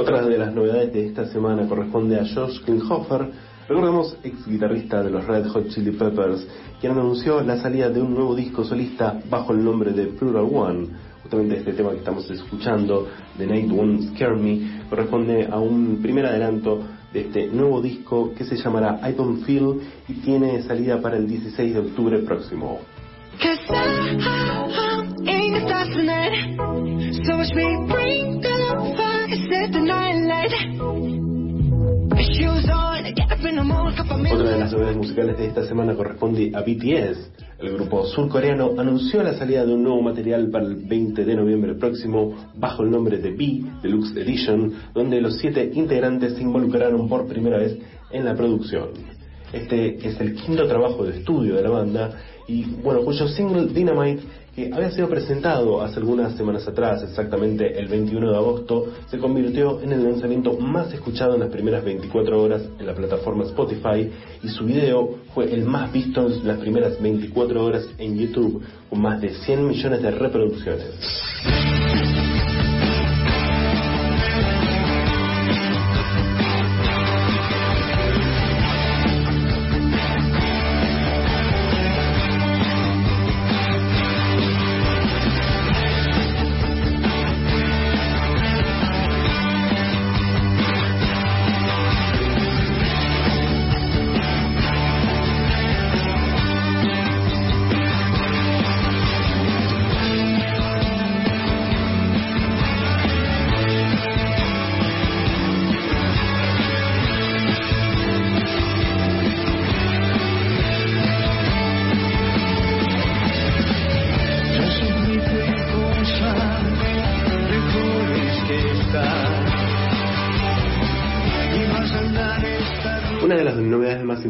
De 0.04 1.06
esta 1.06 1.26
semana 1.28 1.66
corresponde 1.66 2.20
a 2.20 2.26
Josh 2.26 2.60
Klinghoffer, 2.62 3.30
recordemos 3.66 4.18
ex 4.22 4.46
guitarrista 4.46 5.02
de 5.02 5.10
los 5.10 5.26
Red 5.26 5.46
Hot 5.46 5.68
Chili 5.68 5.92
Peppers, 5.92 6.46
quien 6.78 6.92
anunció 6.92 7.40
la 7.40 7.56
salida 7.56 7.88
de 7.88 8.02
un 8.02 8.12
nuevo 8.12 8.34
disco 8.34 8.64
solista 8.64 9.18
bajo 9.30 9.52
el 9.52 9.64
nombre 9.64 9.92
de 9.92 10.06
Plural 10.08 10.46
One. 10.52 10.88
Justamente 11.22 11.56
este 11.56 11.72
tema 11.72 11.92
que 11.92 11.98
estamos 11.98 12.30
escuchando, 12.30 13.08
The 13.38 13.46
Night 13.46 13.70
Won't 13.70 14.14
Scare 14.14 14.36
Me, 14.36 14.82
corresponde 14.90 15.48
a 15.50 15.58
un 15.58 16.02
primer 16.02 16.26
adelanto 16.26 16.82
de 17.12 17.20
este 17.20 17.46
nuevo 17.46 17.80
disco 17.80 18.34
que 18.36 18.44
se 18.44 18.56
llamará 18.56 19.00
I 19.08 19.14
Don't 19.14 19.42
Feel 19.44 19.80
y 20.06 20.14
tiene 20.20 20.62
salida 20.64 21.00
para 21.00 21.16
el 21.16 21.26
16 21.26 21.72
de 21.72 21.80
octubre 21.80 22.18
próximo. 22.18 22.80
Otra 33.66 34.50
de 34.50 34.58
las 34.58 34.72
novedades 34.72 34.96
musicales 34.96 35.38
de 35.38 35.46
esta 35.46 35.64
semana 35.66 35.94
corresponde 35.94 36.52
a 36.54 36.60
BTS. 36.60 37.30
El 37.58 37.72
grupo 37.72 38.04
surcoreano 38.04 38.72
anunció 38.76 39.22
la 39.22 39.38
salida 39.38 39.64
de 39.64 39.72
un 39.72 39.82
nuevo 39.82 40.02
material 40.02 40.50
para 40.50 40.66
el 40.66 40.76
20 40.76 41.24
de 41.24 41.34
noviembre 41.34 41.74
próximo 41.74 42.34
bajo 42.56 42.82
el 42.82 42.90
nombre 42.90 43.16
de 43.16 43.30
B 43.30 43.64
Deluxe 43.82 44.16
Edition, 44.18 44.70
donde 44.92 45.18
los 45.22 45.38
siete 45.38 45.70
integrantes 45.72 46.34
se 46.34 46.42
involucraron 46.42 47.08
por 47.08 47.26
primera 47.26 47.56
vez 47.56 47.78
en 48.10 48.26
la 48.26 48.34
producción. 48.34 48.90
Este 49.50 49.96
es 50.06 50.20
el 50.20 50.34
quinto 50.34 50.66
trabajo 50.66 51.04
de 51.04 51.18
estudio 51.18 51.54
de 51.54 51.62
la 51.62 51.70
banda 51.70 52.20
y 52.46 52.64
bueno, 52.82 53.00
cuyo 53.00 53.26
single 53.28 53.68
Dynamite 53.72 54.22
que 54.54 54.70
había 54.72 54.90
sido 54.90 55.08
presentado 55.08 55.82
hace 55.82 55.98
algunas 55.98 56.36
semanas 56.36 56.66
atrás, 56.68 57.02
exactamente 57.02 57.78
el 57.78 57.88
21 57.88 58.30
de 58.30 58.36
agosto, 58.36 58.86
se 59.10 59.18
convirtió 59.18 59.82
en 59.82 59.92
el 59.92 60.04
lanzamiento 60.04 60.56
más 60.58 60.92
escuchado 60.94 61.34
en 61.34 61.40
las 61.40 61.50
primeras 61.50 61.84
24 61.84 62.40
horas 62.40 62.62
en 62.78 62.86
la 62.86 62.94
plataforma 62.94 63.44
Spotify 63.44 64.10
y 64.42 64.48
su 64.48 64.64
video 64.64 65.16
fue 65.34 65.52
el 65.52 65.64
más 65.64 65.92
visto 65.92 66.26
en 66.26 66.46
las 66.46 66.58
primeras 66.58 67.02
24 67.02 67.64
horas 67.64 67.88
en 67.98 68.16
YouTube, 68.16 68.62
con 68.88 69.00
más 69.00 69.20
de 69.20 69.30
100 69.30 69.68
millones 69.68 70.02
de 70.02 70.10
reproducciones. 70.12 72.23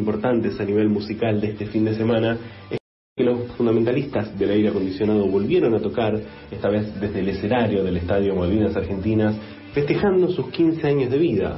Importantes 0.05 0.59
a 0.59 0.63
nivel 0.63 0.87
musical 0.87 1.41
de 1.41 1.47
este 1.47 1.65
fin 1.65 1.83
de 1.83 1.95
semana 1.95 2.37
es 2.69 2.77
que 3.17 3.23
los 3.23 3.51
fundamentalistas 3.57 4.37
del 4.37 4.51
aire 4.51 4.69
acondicionado 4.69 5.25
volvieron 5.25 5.73
a 5.73 5.79
tocar, 5.79 6.13
esta 6.51 6.69
vez 6.69 6.99
desde 7.01 7.21
el 7.21 7.29
escenario 7.29 7.83
del 7.83 7.97
Estadio 7.97 8.35
Malvinas 8.35 8.75
Argentinas, 8.75 9.35
festejando 9.73 10.29
sus 10.29 10.49
15 10.49 10.87
años 10.87 11.09
de 11.09 11.17
vida. 11.17 11.57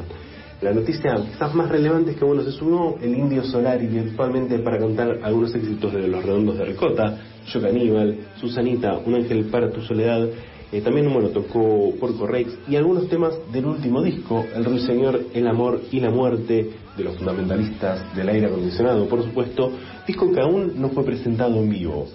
La 0.62 0.72
noticia 0.72 1.14
quizás 1.30 1.54
más 1.54 1.68
relevante 1.68 2.12
es 2.12 2.18
que 2.18 2.24
bueno, 2.24 2.42
se 2.42 2.52
sumó 2.52 2.96
el 3.02 3.18
Indio 3.18 3.44
Solari 3.44 3.86
virtualmente 3.86 4.60
para 4.60 4.80
cantar 4.80 5.20
algunos 5.24 5.54
éxitos 5.54 5.92
de 5.92 6.08
Los 6.08 6.24
Redondos 6.24 6.58
de 6.58 6.66
Ricota, 6.66 7.18
Yo 7.52 7.62
Caníbal, 7.62 8.18
Susanita, 8.40 8.98
Un 9.06 9.16
Ángel 9.16 9.44
para 9.52 9.70
tu 9.70 9.82
Soledad, 9.82 10.26
eh, 10.72 10.82
también 10.82 11.12
bueno, 11.14 11.30
tocó 11.30 11.94
Porco 12.00 12.26
Rex 12.26 12.58
y 12.70 12.78
algunos 12.78 13.10
temas 13.10 13.34
del 13.52 13.66
último 13.66 14.02
disco, 14.02 14.46
El 14.56 14.64
Ruiseñor, 14.64 15.20
El 15.34 15.48
Amor 15.48 15.82
y 15.92 16.00
la 16.00 16.12
Muerte, 16.12 16.87
de 16.98 17.04
los 17.04 17.16
fundamentalistas 17.16 18.16
del 18.16 18.30
aire 18.30 18.48
acondicionado, 18.48 19.08
por 19.08 19.24
supuesto, 19.24 19.72
disco 20.06 20.32
que 20.32 20.42
aún 20.42 20.74
no 20.82 20.90
fue 20.90 21.06
presentado 21.06 21.58
en 21.58 21.70
vivo. 21.70 22.08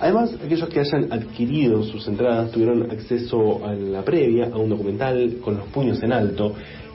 Además, 0.00 0.32
aquellos 0.44 0.68
que 0.68 0.80
hayan 0.80 1.12
adquirido 1.12 1.82
sus 1.82 2.06
entradas 2.06 2.52
tuvieron 2.52 2.90
acceso 2.90 3.64
a 3.64 3.74
la 3.74 4.04
previa, 4.04 4.50
a 4.52 4.58
un 4.58 4.68
documental 4.68 5.38
con 5.42 5.56
los 5.56 5.66
puños 5.68 6.00
en 6.02 6.12
alto, 6.12 6.54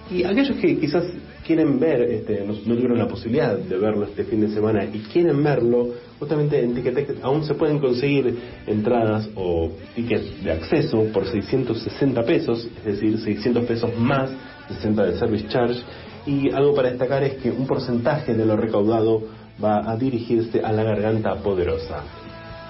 y 0.10 0.24
aquellos 0.24 0.56
que 0.58 0.78
quizás 0.78 1.06
quieren 1.46 1.80
ver, 1.80 2.02
este, 2.02 2.46
no, 2.46 2.54
tuvieron 2.54 2.98
la 2.98 3.08
posibilidad 3.08 3.58
de 3.58 3.78
verlo 3.78 4.06
este 4.06 4.24
fin 4.24 4.42
de 4.42 4.50
semana 4.50 4.86
y 4.86 5.00
quieren 5.00 5.44
verlo, 5.44 5.90
justamente 6.20 6.64
en 6.64 6.74
Ticketek 6.74 7.18
aún 7.22 7.44
se 7.44 7.54
pueden 7.56 7.80
conseguir 7.80 8.38
entradas 8.66 9.30
o 9.36 9.72
tickets 9.96 10.44
de 10.44 10.52
acceso 10.52 11.04
por 11.14 11.28
660 11.28 12.24
pesos, 12.24 12.68
es 12.80 12.86
decir, 12.86 13.18
600 13.18 13.66
pesos 13.66 13.98
más 13.98 14.30
60 14.70 15.04
de 15.04 15.18
service 15.20 15.48
charge 15.50 15.82
y 16.26 16.52
algo 16.52 16.74
para 16.74 16.90
destacar 16.90 17.24
es 17.24 17.36
que 17.36 17.52
un 17.52 17.68
porcentaje 17.68 18.34
de 18.34 18.46
lo 18.46 18.56
recaudado 18.56 19.22
va 19.64 19.88
a 19.90 19.96
dirigirse 19.98 20.62
a 20.62 20.72
la 20.72 20.84
garganta 20.84 21.36
poderosa. 21.36 22.04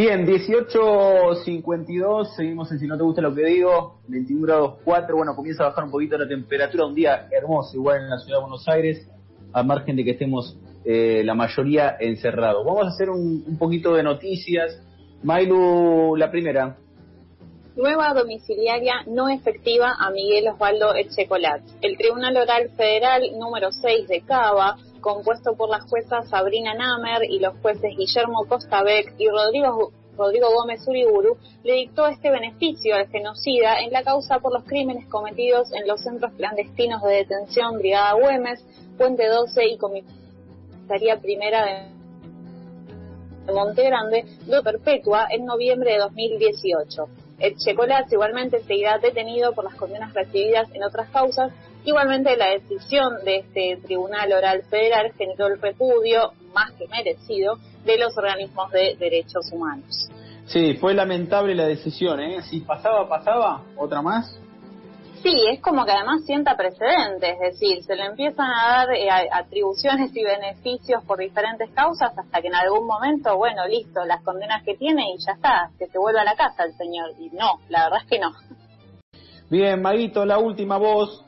Bien, 0.09 0.25
18.52, 0.25 2.35
seguimos 2.35 2.71
en 2.71 2.79
Si 2.79 2.87
no 2.87 2.97
te 2.97 3.03
gusta 3.03 3.21
lo 3.21 3.35
que 3.35 3.45
digo, 3.45 3.99
21 4.07 4.47
grados 4.47 4.77
4, 4.83 5.15
bueno, 5.15 5.35
comienza 5.35 5.65
a 5.65 5.67
bajar 5.67 5.83
un 5.83 5.91
poquito 5.91 6.17
la 6.17 6.27
temperatura, 6.27 6.87
un 6.87 6.95
día 6.95 7.27
hermoso 7.29 7.77
igual 7.77 8.01
en 8.01 8.09
la 8.09 8.17
ciudad 8.17 8.39
de 8.39 8.41
Buenos 8.41 8.67
Aires, 8.67 9.07
a 9.53 9.61
margen 9.61 9.95
de 9.95 10.03
que 10.03 10.13
estemos 10.13 10.57
eh, 10.83 11.21
la 11.23 11.35
mayoría 11.35 11.95
encerrados. 11.99 12.65
Vamos 12.65 12.85
a 12.85 12.87
hacer 12.87 13.11
un, 13.11 13.43
un 13.45 13.55
poquito 13.59 13.93
de 13.93 14.01
noticias. 14.01 14.81
Mailu, 15.21 16.15
la 16.15 16.31
primera. 16.31 16.75
Nueva 17.75 18.11
domiciliaria 18.15 19.03
no 19.05 19.29
efectiva 19.29 19.93
a 19.99 20.09
Miguel 20.09 20.47
Osvaldo 20.47 20.95
Echecolat. 20.95 21.61
El 21.81 21.99
Tribunal 21.99 22.35
Oral 22.35 22.71
Federal 22.75 23.21
número 23.37 23.71
6 23.71 24.07
de 24.07 24.21
Cava, 24.21 24.75
compuesto 24.99 25.55
por 25.55 25.69
las 25.69 25.83
juezas 25.89 26.29
Sabrina 26.29 26.73
Namer 26.73 27.23
y 27.29 27.39
los 27.39 27.57
jueces 27.61 27.95
Guillermo 27.97 28.45
Costabeck 28.47 29.15
y 29.17 29.27
Rodrigo, 29.27 29.91
Rodrigo 30.17 30.47
Gómez 30.53 30.85
Uriburu, 30.87 31.37
le 31.63 31.73
dictó 31.73 32.07
este 32.07 32.29
beneficio 32.29 32.95
al 32.95 33.07
genocida 33.07 33.79
en 33.79 33.91
la 33.91 34.03
causa 34.03 34.39
por 34.39 34.53
los 34.53 34.63
crímenes 34.65 35.07
cometidos 35.07 35.71
en 35.73 35.87
los 35.87 36.01
centros 36.01 36.33
clandestinos 36.33 37.01
de 37.03 37.15
detención 37.15 37.77
Brigada 37.77 38.13
Güemes, 38.13 38.65
Puente 38.97 39.27
12 39.27 39.65
y 39.67 39.77
Comisaría 39.77 41.19
Primera 41.21 41.65
de 41.65 41.99
Monte 43.53 43.83
Grande, 43.83 44.25
do 44.45 44.61
perpetua 44.61 45.27
en 45.31 45.45
noviembre 45.45 45.93
de 45.93 45.99
2018. 45.99 47.07
El 47.39 47.55
Checolat 47.57 48.11
igualmente 48.11 48.61
seguirá 48.63 48.97
detenido 48.97 49.53
por 49.53 49.63
las 49.63 49.75
condenas 49.75 50.13
recibidas 50.13 50.69
en 50.73 50.83
otras 50.83 51.09
causas. 51.09 51.51
Igualmente 51.85 52.35
la 52.35 52.49
decisión 52.49 53.23
de 53.23 53.37
este 53.37 53.79
Tribunal 53.85 54.31
Oral 54.33 54.63
Federal 54.69 55.11
generó 55.17 55.47
el 55.47 55.61
repudio, 55.61 56.33
más 56.53 56.71
que 56.73 56.87
merecido, 56.87 57.57
de 57.85 57.97
los 57.97 58.17
organismos 58.17 58.71
de 58.71 58.95
derechos 58.99 59.49
humanos. 59.51 60.09
Sí, 60.47 60.73
fue 60.75 60.93
lamentable 60.93 61.55
la 61.55 61.65
decisión, 61.65 62.19
¿eh? 62.19 62.41
Si 62.41 62.61
pasaba, 62.61 63.07
pasaba, 63.07 63.63
otra 63.77 64.01
más. 64.01 64.39
Sí, 65.21 65.35
es 65.51 65.61
como 65.61 65.85
que 65.85 65.91
además 65.91 66.23
sienta 66.25 66.55
precedentes, 66.55 67.33
es 67.33 67.39
decir, 67.39 67.83
se 67.83 67.95
le 67.95 68.05
empiezan 68.05 68.47
a 68.49 68.69
dar 68.69 68.91
eh, 68.95 69.09
atribuciones 69.31 70.15
y 70.15 70.23
beneficios 70.23 71.03
por 71.03 71.19
diferentes 71.19 71.69
causas 71.71 72.17
hasta 72.17 72.41
que 72.41 72.47
en 72.47 72.55
algún 72.55 72.87
momento, 72.87 73.37
bueno, 73.37 73.67
listo, 73.67 74.05
las 74.05 74.23
condenas 74.23 74.63
que 74.63 74.75
tiene 74.75 75.03
y 75.13 75.17
ya 75.25 75.33
está, 75.33 75.71
que 75.77 75.87
se 75.87 75.99
vuelva 75.99 76.21
a 76.21 76.25
la 76.25 76.35
casa 76.35 76.63
el 76.63 76.73
señor. 76.77 77.11
Y 77.19 77.29
no, 77.31 77.59
la 77.67 77.83
verdad 77.83 77.99
es 78.03 78.09
que 78.09 78.19
no. 78.19 78.31
Bien, 79.49 79.81
Maguito, 79.81 80.25
la 80.25 80.37
última 80.37 80.77
voz. 80.77 81.25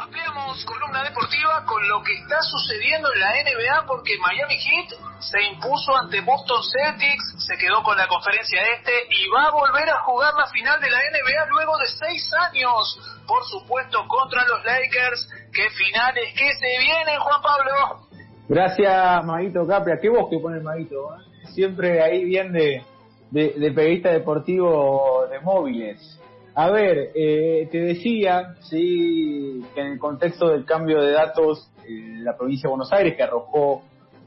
Ampliamos 0.00 0.64
columna 0.64 1.04
deportiva 1.04 1.62
con 1.66 1.86
lo 1.86 2.02
que 2.02 2.14
está 2.14 2.40
sucediendo 2.40 3.12
en 3.12 3.20
la 3.20 3.32
NBA 3.44 3.86
porque 3.86 4.16
Miami 4.16 4.56
Heat 4.56 4.96
se 5.20 5.42
impuso 5.42 5.94
ante 5.94 6.22
Boston 6.22 6.62
Celtics, 6.72 7.44
se 7.44 7.54
quedó 7.58 7.82
con 7.82 7.98
la 7.98 8.08
conferencia 8.08 8.60
este 8.78 8.92
y 9.10 9.28
va 9.28 9.48
a 9.48 9.50
volver 9.50 9.90
a 9.90 10.00
jugar 10.00 10.32
la 10.38 10.46
final 10.46 10.80
de 10.80 10.90
la 10.90 10.96
NBA 10.96 11.46
luego 11.50 11.76
de 11.76 11.86
seis 11.86 12.32
años, 12.32 12.98
por 13.26 13.44
supuesto 13.44 13.98
contra 14.08 14.42
los 14.48 14.64
Lakers. 14.64 15.28
¿Qué 15.52 15.68
finales 15.68 16.32
que 16.32 16.48
se 16.54 16.78
vienen, 16.80 17.20
Juan 17.20 17.42
Pablo? 17.42 18.08
Gracias, 18.48 19.24
Maguito 19.26 19.66
Capria. 19.66 20.00
Qué 20.00 20.08
voz 20.08 20.30
que 20.30 20.38
pone 20.38 20.56
el 20.56 20.62
Maguito. 20.62 21.14
¿eh? 21.14 21.46
Siempre 21.52 22.02
ahí 22.02 22.24
bien 22.24 22.52
de, 22.52 22.82
de, 23.30 23.52
de 23.52 23.70
periodista 23.72 24.08
deportivo 24.08 25.26
de 25.30 25.40
móviles. 25.40 26.18
A 26.54 26.70
ver, 26.70 27.12
eh, 27.14 27.68
te 27.70 27.78
decía, 27.78 28.56
sí, 28.60 29.62
que 29.74 29.80
en 29.80 29.86
el 29.88 29.98
contexto 29.98 30.48
del 30.48 30.64
cambio 30.64 31.00
de 31.00 31.12
datos 31.12 31.70
en 31.86 32.24
la 32.24 32.36
provincia 32.36 32.68
de 32.68 32.70
Buenos 32.70 32.92
Aires, 32.92 33.14
que 33.16 33.22
arrojó 33.22 33.82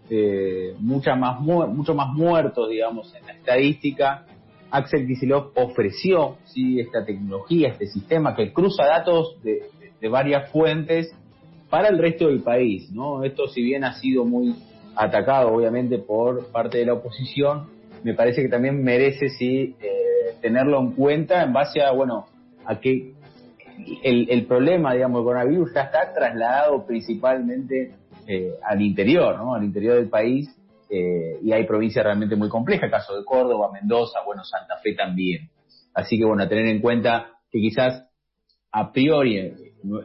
eh, 0.10 0.76
mucha 0.80 1.16
más 1.16 1.40
mucho 1.40 1.94
más 1.94 2.14
muertos, 2.14 2.70
digamos, 2.70 3.14
en 3.16 3.26
la 3.26 3.34
estadística, 3.34 4.26
Axel 4.72 5.06
Kicillof 5.06 5.52
ofreció 5.56 6.38
sí 6.46 6.80
esta 6.80 7.06
tecnología, 7.06 7.70
este 7.70 7.88
sistema 7.88 8.36
que 8.36 8.52
cruza 8.54 8.86
datos 8.86 9.42
de, 9.44 9.64
de, 10.00 10.10
varias 10.10 10.50
fuentes 10.52 11.14
para 11.70 11.90
el 11.90 11.98
resto 12.00 12.28
del 12.28 12.42
país, 12.42 12.92
¿no? 12.92 13.24
Esto 13.24 13.48
si 13.48 13.62
bien 13.62 13.84
ha 13.84 13.94
sido 13.94 14.26
muy 14.26 14.56
atacado, 14.96 15.54
obviamente, 15.54 16.00
por 16.00 16.48
parte 16.48 16.80
de 16.80 16.86
la 16.86 16.94
oposición, 16.94 17.68
me 18.04 18.14
parece 18.14 18.42
que 18.42 18.50
también 18.50 18.84
merece 18.84 19.30
sí 19.30 19.76
eh, 19.80 20.13
tenerlo 20.42 20.80
en 20.80 20.92
cuenta 20.92 21.44
en 21.44 21.54
base 21.54 21.82
a, 21.82 21.92
bueno, 21.92 22.28
a 22.66 22.80
que 22.80 23.14
el, 24.04 24.30
el 24.30 24.46
problema, 24.46 24.94
digamos, 24.94 25.20
del 25.20 25.26
coronavirus 25.26 25.74
ya 25.74 25.82
está 25.84 26.14
trasladado 26.14 26.86
principalmente 26.86 27.96
eh, 28.28 28.54
al 28.64 28.82
interior, 28.82 29.38
¿no? 29.38 29.54
Al 29.56 29.64
interior 29.64 29.96
del 29.96 30.10
país 30.10 30.50
eh, 30.90 31.40
y 31.42 31.52
hay 31.52 31.66
provincias 31.66 32.06
realmente 32.06 32.36
muy 32.36 32.50
complejas, 32.50 32.92
caso 32.92 33.18
de 33.18 33.26
Córdoba, 33.26 33.72
Mendoza, 33.72 34.20
bueno, 34.26 34.44
Santa 34.44 34.78
Fe 34.78 34.94
también. 34.94 35.50
Así 35.94 36.18
que 36.18 36.26
bueno, 36.26 36.44
a 36.44 36.50
tener 36.50 36.68
en 36.68 36.82
cuenta 36.82 37.32
que 37.52 37.60
quizás 37.60 38.04
a 38.72 38.92
priori, 38.92 39.38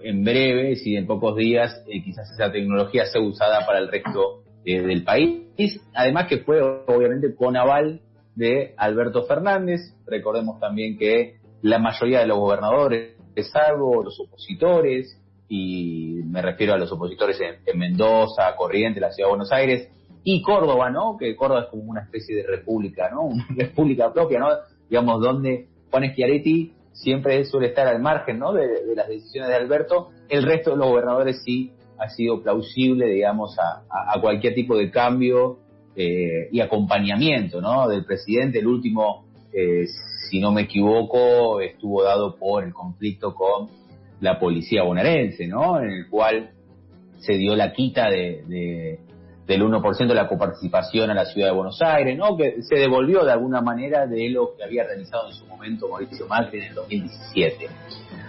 en 0.03 0.25
breve, 0.25 0.77
si 0.77 0.97
en 0.97 1.07
pocos 1.07 1.37
días, 1.37 1.83
eh, 1.89 2.03
quizás 2.03 2.31
esa 2.31 2.53
tecnología 2.53 3.07
sea 3.07 3.21
usada 3.21 3.66
para 3.66 3.79
el 3.79 3.89
resto 3.89 4.45
eh, 4.64 4.83
del 4.83 5.05
país. 5.05 5.81
Además 5.95 6.27
que 6.29 6.39
fue 6.39 6.61
obviamente 6.62 7.35
con 7.35 7.57
aval 7.57 8.03
de 8.39 8.72
Alberto 8.76 9.24
Fernández. 9.24 9.80
Recordemos 10.07 10.61
también 10.61 10.97
que 10.97 11.39
la 11.61 11.78
mayoría 11.78 12.20
de 12.20 12.26
los 12.26 12.39
gobernadores, 12.39 13.16
salvo 13.53 14.03
los 14.03 14.18
opositores, 14.20 15.20
y 15.49 16.20
me 16.24 16.41
refiero 16.41 16.74
a 16.74 16.78
los 16.78 16.93
opositores 16.93 17.41
en, 17.41 17.57
en, 17.66 17.78
Mendoza, 17.78 18.55
Corrientes, 18.57 19.01
la 19.01 19.11
ciudad 19.11 19.28
de 19.28 19.30
Buenos 19.30 19.53
Aires 19.53 19.89
y 20.22 20.41
Córdoba, 20.43 20.91
¿no? 20.91 21.16
Que 21.18 21.34
Córdoba 21.34 21.62
es 21.62 21.66
como 21.68 21.82
una 21.84 22.03
especie 22.03 22.36
de 22.36 22.47
república, 22.47 23.11
¿no? 23.11 23.22
Una 23.26 23.47
república 23.57 24.12
propia, 24.12 24.39
¿no? 24.39 24.49
Digamos, 24.89 25.20
donde 25.20 25.66
Juan 25.91 26.12
Schiaretti 26.12 26.72
siempre 26.93 27.45
suele 27.45 27.68
estar 27.68 27.89
al 27.89 28.01
margen, 28.01 28.39
¿no? 28.39 28.53
De, 28.53 28.95
las 28.95 29.09
decisiones 29.09 29.49
de 29.49 29.57
Alberto. 29.57 30.11
El 30.28 30.45
resto 30.45 30.70
de 30.70 30.76
los 30.76 30.89
gobernadores 30.89 31.43
sí 31.45 31.72
ha 31.99 32.09
sido 32.11 32.43
plausible, 32.43 33.07
digamos, 33.07 33.57
a 33.59 34.20
cualquier 34.20 34.55
tipo 34.55 34.76
de 34.76 34.91
cambio 34.91 35.59
eh, 36.01 36.49
y 36.53 36.61
acompañamiento, 36.61 37.61
¿no? 37.61 37.88
Del 37.88 38.05
presidente. 38.05 38.61
El 38.61 38.68
último, 38.68 39.24
eh, 39.53 39.84
si 40.30 40.38
no 40.38 40.53
me 40.53 40.62
equivoco, 40.62 41.61
estuvo 41.61 42.05
dado 42.05 42.36
por 42.36 42.62
el 42.62 42.72
conflicto 42.72 43.34
con 43.34 43.68
la 44.20 44.38
policía 44.38 44.84
bonaerense, 44.84 45.49
¿no? 45.49 45.80
En 45.80 45.90
el 45.90 46.09
cual 46.09 46.51
se 47.18 47.34
dio 47.34 47.57
la 47.57 47.72
quita 47.72 48.09
de, 48.11 48.44
de 48.46 49.01
del 49.49 49.62
1% 49.62 50.07
de 50.07 50.14
la 50.14 50.28
coparticipación 50.28 51.11
a 51.11 51.14
la 51.14 51.24
ciudad 51.24 51.49
de 51.49 51.55
Buenos 51.55 51.80
Aires, 51.82 52.16
¿no? 52.16 52.36
Que 52.36 52.62
se 52.62 52.76
devolvió 52.76 53.24
de 53.24 53.32
alguna 53.32 53.61
manera 53.61 54.07
de 54.07 54.28
lo 54.28 54.55
que 54.55 54.62
había 54.62 54.84
realizado 54.84 55.28
en 55.28 55.34
su 55.34 55.46
momento 55.46 55.88
Mauricio 55.88 56.28
Macri 56.28 56.59
en 56.59 56.64
el 56.66 56.74
2017. 56.74 57.66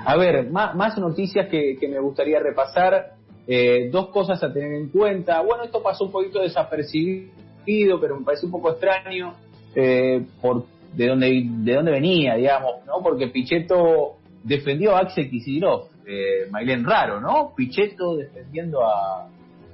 A 0.05 0.15
ver, 0.15 0.49
más, 0.49 0.97
noticias 0.97 1.49
que, 1.49 1.78
que, 1.80 1.88
me 1.88 1.99
gustaría 1.99 2.39
repasar. 2.39 3.20
Eh, 3.51 3.89
dos 3.91 4.09
cosas 4.09 4.41
a 4.43 4.53
tener 4.53 4.74
en 4.74 4.89
cuenta. 4.89 5.41
Bueno, 5.41 5.63
esto 5.63 5.84
pasó 5.84 6.05
un 6.05 6.11
poquito 6.11 6.39
desapercibido, 6.39 7.32
pero 7.66 8.18
me 8.20 8.26
parece 8.26 8.45
un 8.45 8.51
poco 8.51 8.72
extraño 8.72 9.36
eh, 9.76 10.26
por 10.41 10.66
de 10.93 11.07
dónde, 11.07 11.43
de 11.45 11.74
dónde 11.74 11.91
venía, 11.91 12.36
digamos, 12.36 12.86
¿no? 12.86 13.01
Porque 13.03 13.28
Pichetto 13.28 14.18
defendió 14.43 14.95
a 14.95 15.01
Axel 15.01 15.30
Kicillof, 15.30 15.91
eh, 16.07 16.47
Mailén 16.49 16.84
raro, 16.84 17.20
¿no? 17.20 17.53
Pichetto 17.55 18.16
defendiendo 18.16 18.84
a, 18.84 19.28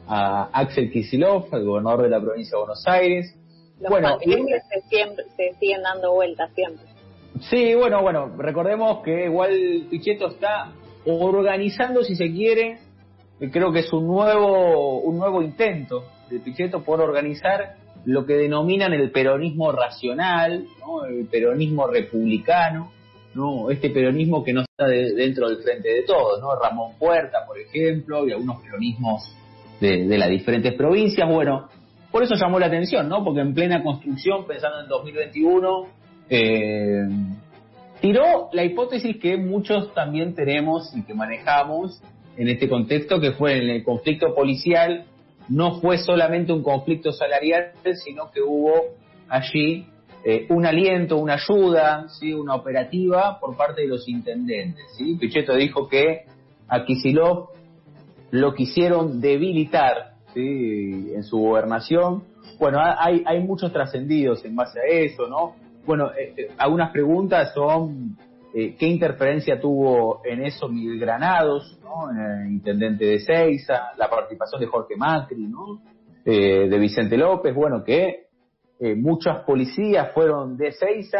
a 0.07 0.49
Axel 0.51 0.91
Kicillof, 0.91 1.53
el 1.53 1.65
gobernador 1.65 2.03
de 2.03 2.09
la 2.09 2.21
provincia 2.21 2.57
de 2.57 2.59
Buenos 2.59 2.83
Aires. 2.85 3.35
Los 3.79 3.89
bueno, 3.89 4.17
y... 4.21 4.31
se, 4.31 4.89
siempre, 4.89 5.25
se 5.37 5.53
siguen 5.59 5.83
dando 5.83 6.13
vueltas 6.13 6.51
siempre. 6.53 6.85
Sí, 7.49 7.75
bueno, 7.75 8.01
bueno, 8.01 8.33
recordemos 8.37 9.01
que 9.03 9.25
igual 9.25 9.87
Pichetto 9.89 10.27
está 10.27 10.73
organizando, 11.05 12.03
si 12.03 12.15
se 12.15 12.31
quiere, 12.31 12.79
creo 13.51 13.71
que 13.71 13.79
es 13.79 13.93
un 13.93 14.07
nuevo, 14.07 14.99
un 14.99 15.17
nuevo 15.17 15.41
intento 15.41 16.03
de 16.29 16.39
Pichetto 16.39 16.83
por 16.83 17.01
organizar 17.01 17.75
lo 18.05 18.25
que 18.25 18.33
denominan 18.33 18.93
el 18.93 19.11
peronismo 19.11 19.71
racional, 19.71 20.65
el 21.09 21.25
peronismo 21.27 21.87
republicano, 21.87 22.91
¿no? 23.33 23.69
Este 23.69 23.89
peronismo 23.89 24.43
que 24.43 24.53
no 24.53 24.61
está 24.61 24.87
de, 24.87 25.13
dentro 25.13 25.49
del 25.49 25.57
frente 25.63 25.89
de 25.89 26.03
todos, 26.03 26.39
¿no? 26.39 26.55
Ramón 26.55 26.93
Puerta, 26.99 27.45
por 27.47 27.59
ejemplo, 27.59 28.27
y 28.27 28.31
algunos 28.31 28.61
peronismos 28.61 29.35
de, 29.79 30.07
de, 30.07 30.17
las 30.17 30.29
diferentes 30.29 30.73
provincias. 30.73 31.27
Bueno, 31.27 31.67
por 32.11 32.23
eso 32.23 32.35
llamó 32.35 32.59
la 32.59 32.67
atención, 32.67 33.09
¿no? 33.09 33.23
Porque 33.23 33.41
en 33.41 33.53
plena 33.53 33.83
construcción, 33.83 34.45
pensando 34.45 34.81
en 34.81 34.87
2021, 34.87 35.87
eh, 36.29 37.07
tiró 37.99 38.49
la 38.53 38.63
hipótesis 38.63 39.17
que 39.17 39.37
muchos 39.37 39.93
también 39.93 40.33
tenemos 40.35 40.95
y 40.95 41.03
que 41.03 41.13
manejamos 41.13 42.01
en 42.37 42.49
este 42.49 42.69
contexto, 42.69 43.19
que 43.19 43.31
fue 43.31 43.57
en 43.57 43.69
el 43.69 43.83
conflicto 43.83 44.33
policial, 44.35 45.05
no 45.49 45.79
fue 45.79 45.97
solamente 45.97 46.51
un 46.53 46.63
conflicto 46.63 47.11
salarial, 47.11 47.71
sino 48.03 48.31
que 48.31 48.41
hubo 48.41 48.73
allí 49.29 49.87
eh, 50.23 50.47
un 50.49 50.65
aliento, 50.65 51.17
una 51.17 51.35
ayuda, 51.35 52.07
¿sí? 52.09 52.33
una 52.33 52.55
operativa 52.55 53.39
por 53.39 53.55
parte 53.55 53.81
de 53.81 53.87
los 53.87 54.07
intendentes. 54.09 54.83
¿sí? 54.97 55.15
Pichetto 55.19 55.53
dijo 55.55 55.87
que 55.87 56.25
a 56.67 56.83
Kisilov 56.83 57.49
lo 58.31 58.55
quisieron 58.55 59.21
debilitar 59.21 60.15
¿sí? 60.33 61.11
en 61.13 61.23
su 61.23 61.37
gobernación 61.37 62.23
Bueno, 62.59 62.79
hay, 62.81 63.23
hay 63.25 63.39
muchos 63.41 63.71
trascendidos 63.71 64.43
en 64.45 64.55
base 64.55 64.79
a 64.79 64.83
eso, 64.87 65.27
¿no? 65.27 65.55
Bueno, 65.85 66.11
eh, 66.13 66.33
eh, 66.35 66.47
algunas 66.57 66.91
preguntas 66.91 67.53
son 67.53 68.17
eh, 68.55 68.75
qué 68.77 68.87
interferencia 68.87 69.59
tuvo 69.59 70.21
en 70.25 70.43
eso 70.43 70.69
Miguel 70.69 70.99
Granados, 70.99 71.77
¿no? 71.83 72.09
el 72.09 72.51
intendente 72.51 73.05
de 73.05 73.19
Seiza, 73.19 73.91
la 73.97 74.09
participación 74.09 74.61
de 74.61 74.67
Jorge 74.67 74.95
Macri, 74.95 75.47
¿no? 75.47 75.81
de 76.23 76.79
Vicente 76.79 77.17
López, 77.17 77.53
bueno, 77.53 77.83
que 77.83 78.29
muchas 78.95 79.43
policías 79.43 80.11
fueron 80.11 80.57
de 80.57 80.71
Seiza 80.71 81.19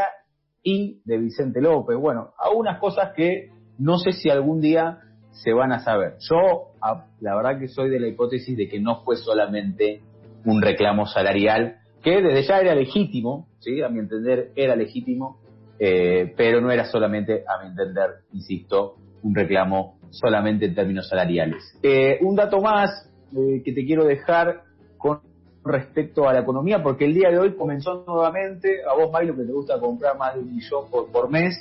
y 0.64 1.00
de 1.06 1.20
Vicente 1.20 1.62
López. 1.62 1.96
Bueno, 1.96 2.32
algunas 2.40 2.80
cosas 2.80 3.14
que 3.16 3.52
no 3.78 4.00
sé 4.00 4.14
si 4.14 4.32
algún 4.32 4.62
día 4.62 5.00
se 5.32 5.54
van 5.54 5.72
a 5.72 5.80
saber. 5.80 6.16
Yo, 6.20 6.72
la 7.20 7.36
verdad 7.36 7.60
que 7.60 7.68
soy 7.68 7.90
de 7.90 8.00
la 8.00 8.08
hipótesis 8.08 8.58
de 8.58 8.68
que 8.68 8.80
no 8.80 9.04
fue 9.04 9.16
solamente 9.18 10.02
un 10.46 10.62
reclamo 10.62 11.06
salarial, 11.06 11.78
que 12.02 12.22
desde 12.22 12.44
ya 12.44 12.60
era 12.60 12.76
legítimo, 12.76 13.48
¿sí? 13.60 13.82
a 13.82 13.90
mi 13.90 14.00
entender 14.00 14.52
era 14.56 14.76
legítimo, 14.76 15.40
eh, 15.80 16.34
pero 16.38 16.62
no 16.62 16.72
era 16.72 16.86
solamente, 16.86 17.44
a 17.48 17.62
mi 17.62 17.70
entender, 17.70 18.10
insisto, 18.32 18.96
un 19.24 19.36
reclamo 19.36 19.98
solamente 20.12 20.66
en 20.66 20.76
términos 20.76 21.10
salariales. 21.10 21.78
Eh, 21.84 22.20
un 22.22 22.36
dato 22.36 22.62
más 22.62 23.10
eh, 23.36 23.62
que 23.64 23.74
te 23.74 23.86
quiero 23.86 24.06
dejar 24.06 24.62
con 24.98 25.20
respecto 25.64 26.30
a 26.30 26.34
la 26.34 26.40
economía, 26.42 26.82
porque 26.82 27.06
el 27.06 27.14
día 27.14 27.30
de 27.30 27.40
hoy 27.40 27.56
comenzó 27.56 28.06
nuevamente, 28.08 28.82
a 28.90 28.94
vos, 28.94 29.12
Milo, 29.20 29.36
que 29.36 29.44
te 29.44 29.52
gusta 29.52 29.80
comprar 29.80 30.18
más 30.18 30.36
de 30.36 30.42
un 30.42 30.56
millón 30.56 30.86
por, 30.90 31.30
mes, 31.30 31.56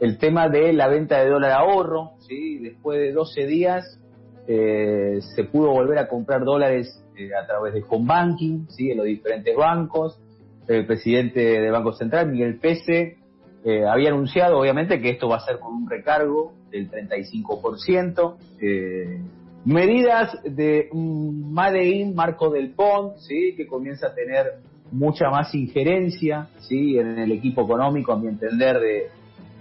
el 0.00 0.18
tema 0.18 0.48
de 0.48 0.72
la 0.72 0.88
venta 0.88 1.20
de 1.20 1.30
dólar 1.30 1.52
ahorro, 1.52 2.12
¿sí? 2.26 2.58
después 2.58 2.98
de 2.98 3.12
12 3.12 3.46
días 3.46 4.00
se 4.46 5.44
pudo 5.50 5.70
volver 5.70 5.96
a 5.96 6.08
comprar 6.08 6.44
dólares 6.44 7.02
a 7.40 7.46
través 7.46 7.72
de 7.72 7.82
home 7.88 8.06
banking, 8.06 8.66
¿sí? 8.68 8.90
en 8.90 8.98
los 8.98 9.06
diferentes 9.06 9.56
bancos. 9.56 10.20
El 10.66 10.84
presidente 10.86 11.40
del 11.40 11.72
Banco 11.72 11.92
Central, 11.92 12.30
Miguel 12.30 12.58
Pese, 12.58 13.18
eh, 13.64 13.86
había 13.86 14.10
anunciado 14.10 14.58
obviamente 14.58 15.00
que 15.00 15.10
esto 15.10 15.26
va 15.26 15.36
a 15.36 15.40
ser 15.40 15.58
con 15.58 15.74
un 15.74 15.88
recargo 15.88 16.52
del 16.70 16.90
35%. 16.90 18.36
Eh, 18.60 19.20
medidas 19.64 20.38
de 20.44 20.90
Made 20.92 21.84
in 21.86 22.14
Marco 22.14 22.50
del 22.50 22.72
PON, 22.72 23.14
¿sí? 23.18 23.54
que 23.56 23.66
comienza 23.66 24.08
a 24.08 24.14
tener 24.14 24.58
mucha 24.92 25.30
más 25.30 25.54
injerencia 25.54 26.48
¿sí? 26.60 26.98
en 26.98 27.18
el 27.18 27.32
equipo 27.32 27.62
económico, 27.62 28.12
a 28.12 28.18
mi 28.18 28.28
entender, 28.28 28.78
de, 28.78 29.06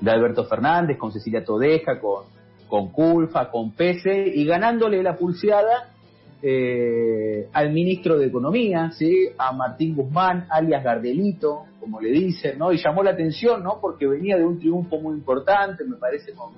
de 0.02 0.12
Alberto 0.12 0.44
Fernández, 0.46 0.98
con 0.98 1.14
Cecilia 1.14 1.46
Todeja, 1.46 2.02
con, 2.02 2.26
con 2.68 2.92
Culfa, 2.92 3.50
con 3.50 3.72
Pese, 3.72 4.28
y 4.36 4.46
ganándole 4.46 5.02
la 5.02 5.16
pulseada 5.16 5.94
eh, 6.42 7.48
al 7.54 7.72
ministro 7.72 8.18
de 8.18 8.26
Economía, 8.26 8.92
¿sí? 8.92 9.30
a 9.38 9.54
Martín 9.54 9.96
Guzmán, 9.96 10.46
alias 10.50 10.84
Gardelito, 10.84 11.68
como 11.84 12.00
le 12.00 12.12
dicen, 12.12 12.58
¿no? 12.58 12.72
y 12.72 12.78
llamó 12.78 13.04
la 13.04 13.12
atención 13.12 13.62
¿no? 13.62 13.80
porque 13.82 14.08
venía 14.08 14.38
de 14.38 14.46
un 14.46 14.58
triunfo 14.58 14.98
muy 15.02 15.16
importante, 15.16 15.84
me 15.84 15.98
parece, 15.98 16.34
con 16.34 16.54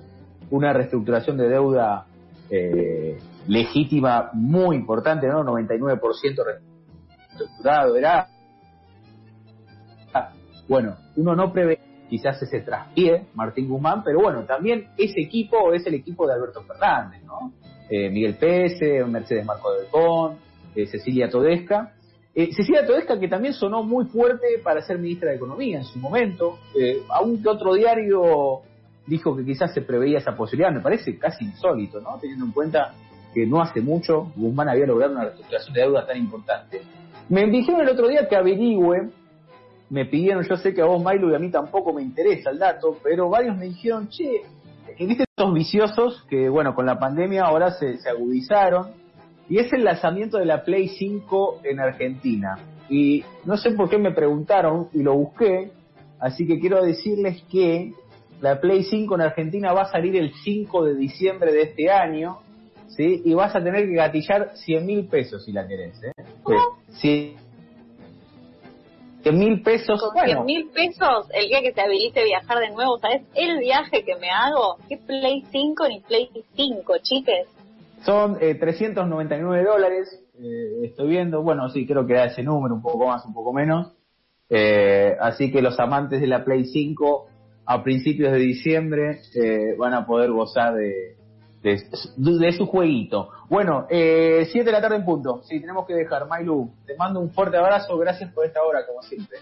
una 0.50 0.72
reestructuración 0.72 1.36
de 1.36 1.48
deuda 1.48 2.06
eh, 2.48 3.18
legítima 3.48 4.30
muy 4.32 4.76
importante, 4.76 5.26
¿no? 5.26 5.42
99% 5.42 6.00
reestructurado, 6.44 7.96
era... 7.96 8.28
Bueno, 10.68 10.96
uno 11.16 11.34
no 11.34 11.52
prevé 11.52 11.80
quizás 12.08 12.40
ese 12.42 12.60
traspié, 12.60 13.26
Martín 13.34 13.68
Guzmán, 13.68 14.02
pero 14.04 14.20
bueno, 14.20 14.44
también 14.44 14.88
ese 14.96 15.20
equipo 15.20 15.72
es 15.72 15.84
el 15.86 15.94
equipo 15.94 16.26
de 16.26 16.34
Alberto 16.34 16.62
Fernández, 16.62 17.22
¿no? 17.24 17.52
Eh, 17.90 18.10
Miguel 18.10 18.36
Pese, 18.36 19.04
Mercedes 19.04 19.44
Marco 19.44 19.72
del 19.74 19.86
Pon, 19.86 20.38
eh, 20.76 20.86
Cecilia 20.86 21.28
Todesca. 21.28 21.95
Eh, 22.38 22.50
Cecilia 22.52 22.86
Todesca 22.86 23.18
que 23.18 23.28
también 23.28 23.54
sonó 23.54 23.82
muy 23.82 24.04
fuerte 24.04 24.60
para 24.62 24.82
ser 24.82 24.98
ministra 24.98 25.30
de 25.30 25.36
Economía 25.36 25.78
en 25.78 25.84
su 25.84 25.98
momento, 25.98 26.58
aunque 27.08 27.48
otro 27.48 27.72
diario 27.72 28.60
dijo 29.06 29.34
que 29.34 29.42
quizás 29.42 29.72
se 29.72 29.80
preveía 29.80 30.18
esa 30.18 30.36
posibilidad, 30.36 30.70
me 30.70 30.82
parece 30.82 31.18
casi 31.18 31.46
insólito, 31.46 31.98
¿no? 31.98 32.18
Teniendo 32.20 32.44
en 32.44 32.52
cuenta 32.52 32.92
que 33.32 33.46
no 33.46 33.62
hace 33.62 33.80
mucho 33.80 34.32
Guzmán 34.36 34.68
había 34.68 34.84
logrado 34.84 35.12
una 35.12 35.22
reestructuración 35.22 35.72
de 35.72 35.80
deuda 35.80 36.06
tan 36.06 36.18
importante. 36.18 36.82
Me 37.30 37.46
dijeron 37.46 37.80
el 37.80 37.88
otro 37.88 38.06
día 38.06 38.28
que 38.28 38.36
averigüe 38.36 39.10
me 39.88 40.04
pidieron, 40.04 40.44
yo 40.44 40.56
sé 40.56 40.74
que 40.74 40.82
a 40.82 40.84
vos, 40.84 41.02
Milo, 41.02 41.30
y 41.30 41.36
a 41.36 41.38
mí 41.38 41.50
tampoco 41.50 41.94
me 41.94 42.02
interesa 42.02 42.50
el 42.50 42.58
dato, 42.58 42.98
pero 43.02 43.30
varios 43.30 43.56
me 43.56 43.66
dijeron, 43.66 44.08
che, 44.08 44.42
viste 44.98 45.24
estos 45.24 45.54
viciosos 45.54 46.22
que, 46.28 46.50
bueno, 46.50 46.74
con 46.74 46.84
la 46.84 46.98
pandemia 46.98 47.44
ahora 47.44 47.70
se 47.70 47.96
agudizaron, 48.06 49.05
y 49.48 49.58
es 49.58 49.72
el 49.72 49.84
lanzamiento 49.84 50.38
de 50.38 50.46
la 50.46 50.64
Play 50.64 50.88
5 50.88 51.60
en 51.64 51.80
Argentina. 51.80 52.58
Y 52.88 53.24
no 53.44 53.56
sé 53.56 53.72
por 53.72 53.88
qué 53.88 53.98
me 53.98 54.12
preguntaron, 54.12 54.88
y 54.92 55.02
lo 55.02 55.14
busqué, 55.14 55.70
así 56.20 56.46
que 56.46 56.58
quiero 56.58 56.82
decirles 56.82 57.42
que 57.50 57.92
la 58.40 58.60
Play 58.60 58.84
5 58.84 59.14
en 59.14 59.20
Argentina 59.20 59.72
va 59.72 59.82
a 59.82 59.90
salir 59.90 60.16
el 60.16 60.32
5 60.44 60.84
de 60.84 60.94
diciembre 60.94 61.52
de 61.52 61.62
este 61.62 61.90
año, 61.90 62.38
¿sí? 62.88 63.22
Y 63.24 63.34
vas 63.34 63.54
a 63.56 63.62
tener 63.62 63.86
que 63.86 63.94
gatillar 63.94 64.52
100 64.54 64.86
mil 64.86 65.06
pesos 65.06 65.44
si 65.44 65.52
la 65.52 65.66
querés, 65.66 66.00
¿eh? 66.02 66.12
Sí 66.90 67.36
mil 69.32 69.62
pesos. 69.62 70.00
Con 70.00 70.14
bueno. 70.14 70.44
mil 70.44 70.68
pesos, 70.70 71.26
el 71.32 71.48
día 71.48 71.60
que 71.62 71.72
te 71.72 71.80
habilite 71.80 72.24
viajar 72.24 72.58
de 72.58 72.70
nuevo, 72.70 72.98
¿sabes? 72.98 73.22
El 73.34 73.58
viaje 73.58 74.04
que 74.04 74.16
me 74.16 74.30
hago, 74.30 74.76
¿qué 74.88 74.96
Play 74.98 75.44
5 75.50 75.88
ni 75.88 76.00
Play 76.00 76.30
5, 76.54 76.94
chiques? 77.02 77.48
Son 78.04 78.38
eh, 78.40 78.54
399 78.54 79.64
dólares, 79.64 80.24
eh, 80.38 80.84
estoy 80.84 81.08
viendo, 81.08 81.42
bueno, 81.42 81.68
sí, 81.70 81.86
creo 81.86 82.06
que 82.06 82.14
da 82.14 82.26
ese 82.26 82.42
número, 82.42 82.74
un 82.74 82.82
poco 82.82 83.06
más, 83.06 83.24
un 83.24 83.34
poco 83.34 83.52
menos. 83.52 83.92
Eh, 84.48 85.16
así 85.20 85.50
que 85.50 85.62
los 85.62 85.78
amantes 85.80 86.20
de 86.20 86.26
la 86.26 86.44
Play 86.44 86.66
5 86.66 87.28
a 87.66 87.82
principios 87.82 88.32
de 88.32 88.38
diciembre 88.38 89.20
eh, 89.34 89.74
van 89.76 89.92
a 89.92 90.06
poder 90.06 90.30
gozar 90.30 90.74
de, 90.74 91.16
de, 91.62 92.52
su 92.52 92.66
jueguito. 92.66 93.30
Bueno, 93.48 93.86
eh, 93.90 94.46
7 94.52 94.64
de 94.64 94.72
la 94.72 94.80
tarde 94.80 94.96
en 94.96 95.04
punto. 95.04 95.42
Sí, 95.42 95.60
tenemos 95.60 95.86
que 95.86 95.94
dejar. 95.94 96.26
Mailu, 96.28 96.70
te 96.86 96.96
mando 96.96 97.20
un 97.20 97.32
fuerte 97.32 97.56
abrazo. 97.56 97.98
Gracias 97.98 98.32
por 98.32 98.46
esta 98.46 98.62
hora, 98.62 98.86
como 98.86 99.02
siempre. 99.02 99.38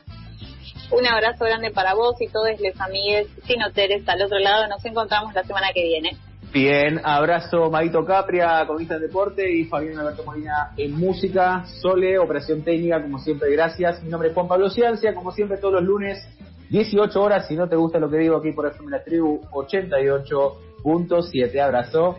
Un 0.90 1.06
abrazo 1.06 1.44
grande 1.44 1.70
para 1.70 1.94
vos 1.94 2.16
y 2.20 2.28
todos 2.28 2.48
los 2.60 2.80
amigues 2.80 3.28
sin 3.46 3.62
hoteles 3.62 4.08
al 4.08 4.22
otro 4.22 4.38
lado. 4.38 4.68
Nos 4.68 4.84
encontramos 4.84 5.34
la 5.34 5.44
semana 5.44 5.68
que 5.74 5.82
viene. 5.82 6.16
Bien, 6.54 7.00
abrazo 7.02 7.68
Maito 7.68 8.04
Capria, 8.04 8.64
Comista 8.64 8.94
de 8.94 9.08
Deporte 9.08 9.52
y 9.52 9.64
Fabián 9.64 9.98
Alberto 9.98 10.22
Molina 10.22 10.70
en 10.76 10.94
música, 10.94 11.64
Sole, 11.82 12.16
Operación 12.16 12.62
Técnica, 12.62 13.02
como 13.02 13.18
siempre, 13.18 13.50
gracias. 13.50 14.00
Mi 14.04 14.08
nombre 14.08 14.28
es 14.28 14.34
Juan 14.36 14.46
Pablo 14.46 14.70
Ciancia, 14.70 15.16
como 15.16 15.32
siempre 15.32 15.58
todos 15.58 15.74
los 15.74 15.82
lunes, 15.82 16.24
18 16.70 17.20
horas, 17.20 17.48
si 17.48 17.56
no 17.56 17.68
te 17.68 17.74
gusta 17.74 17.98
lo 17.98 18.08
que 18.08 18.18
digo 18.18 18.36
aquí 18.36 18.52
por 18.52 18.68
FM 18.68 18.88
La 18.88 19.02
Tribu 19.02 19.40
88 19.50 20.58
punto 20.80 21.22
siete 21.22 21.60
abrazo. 21.60 22.18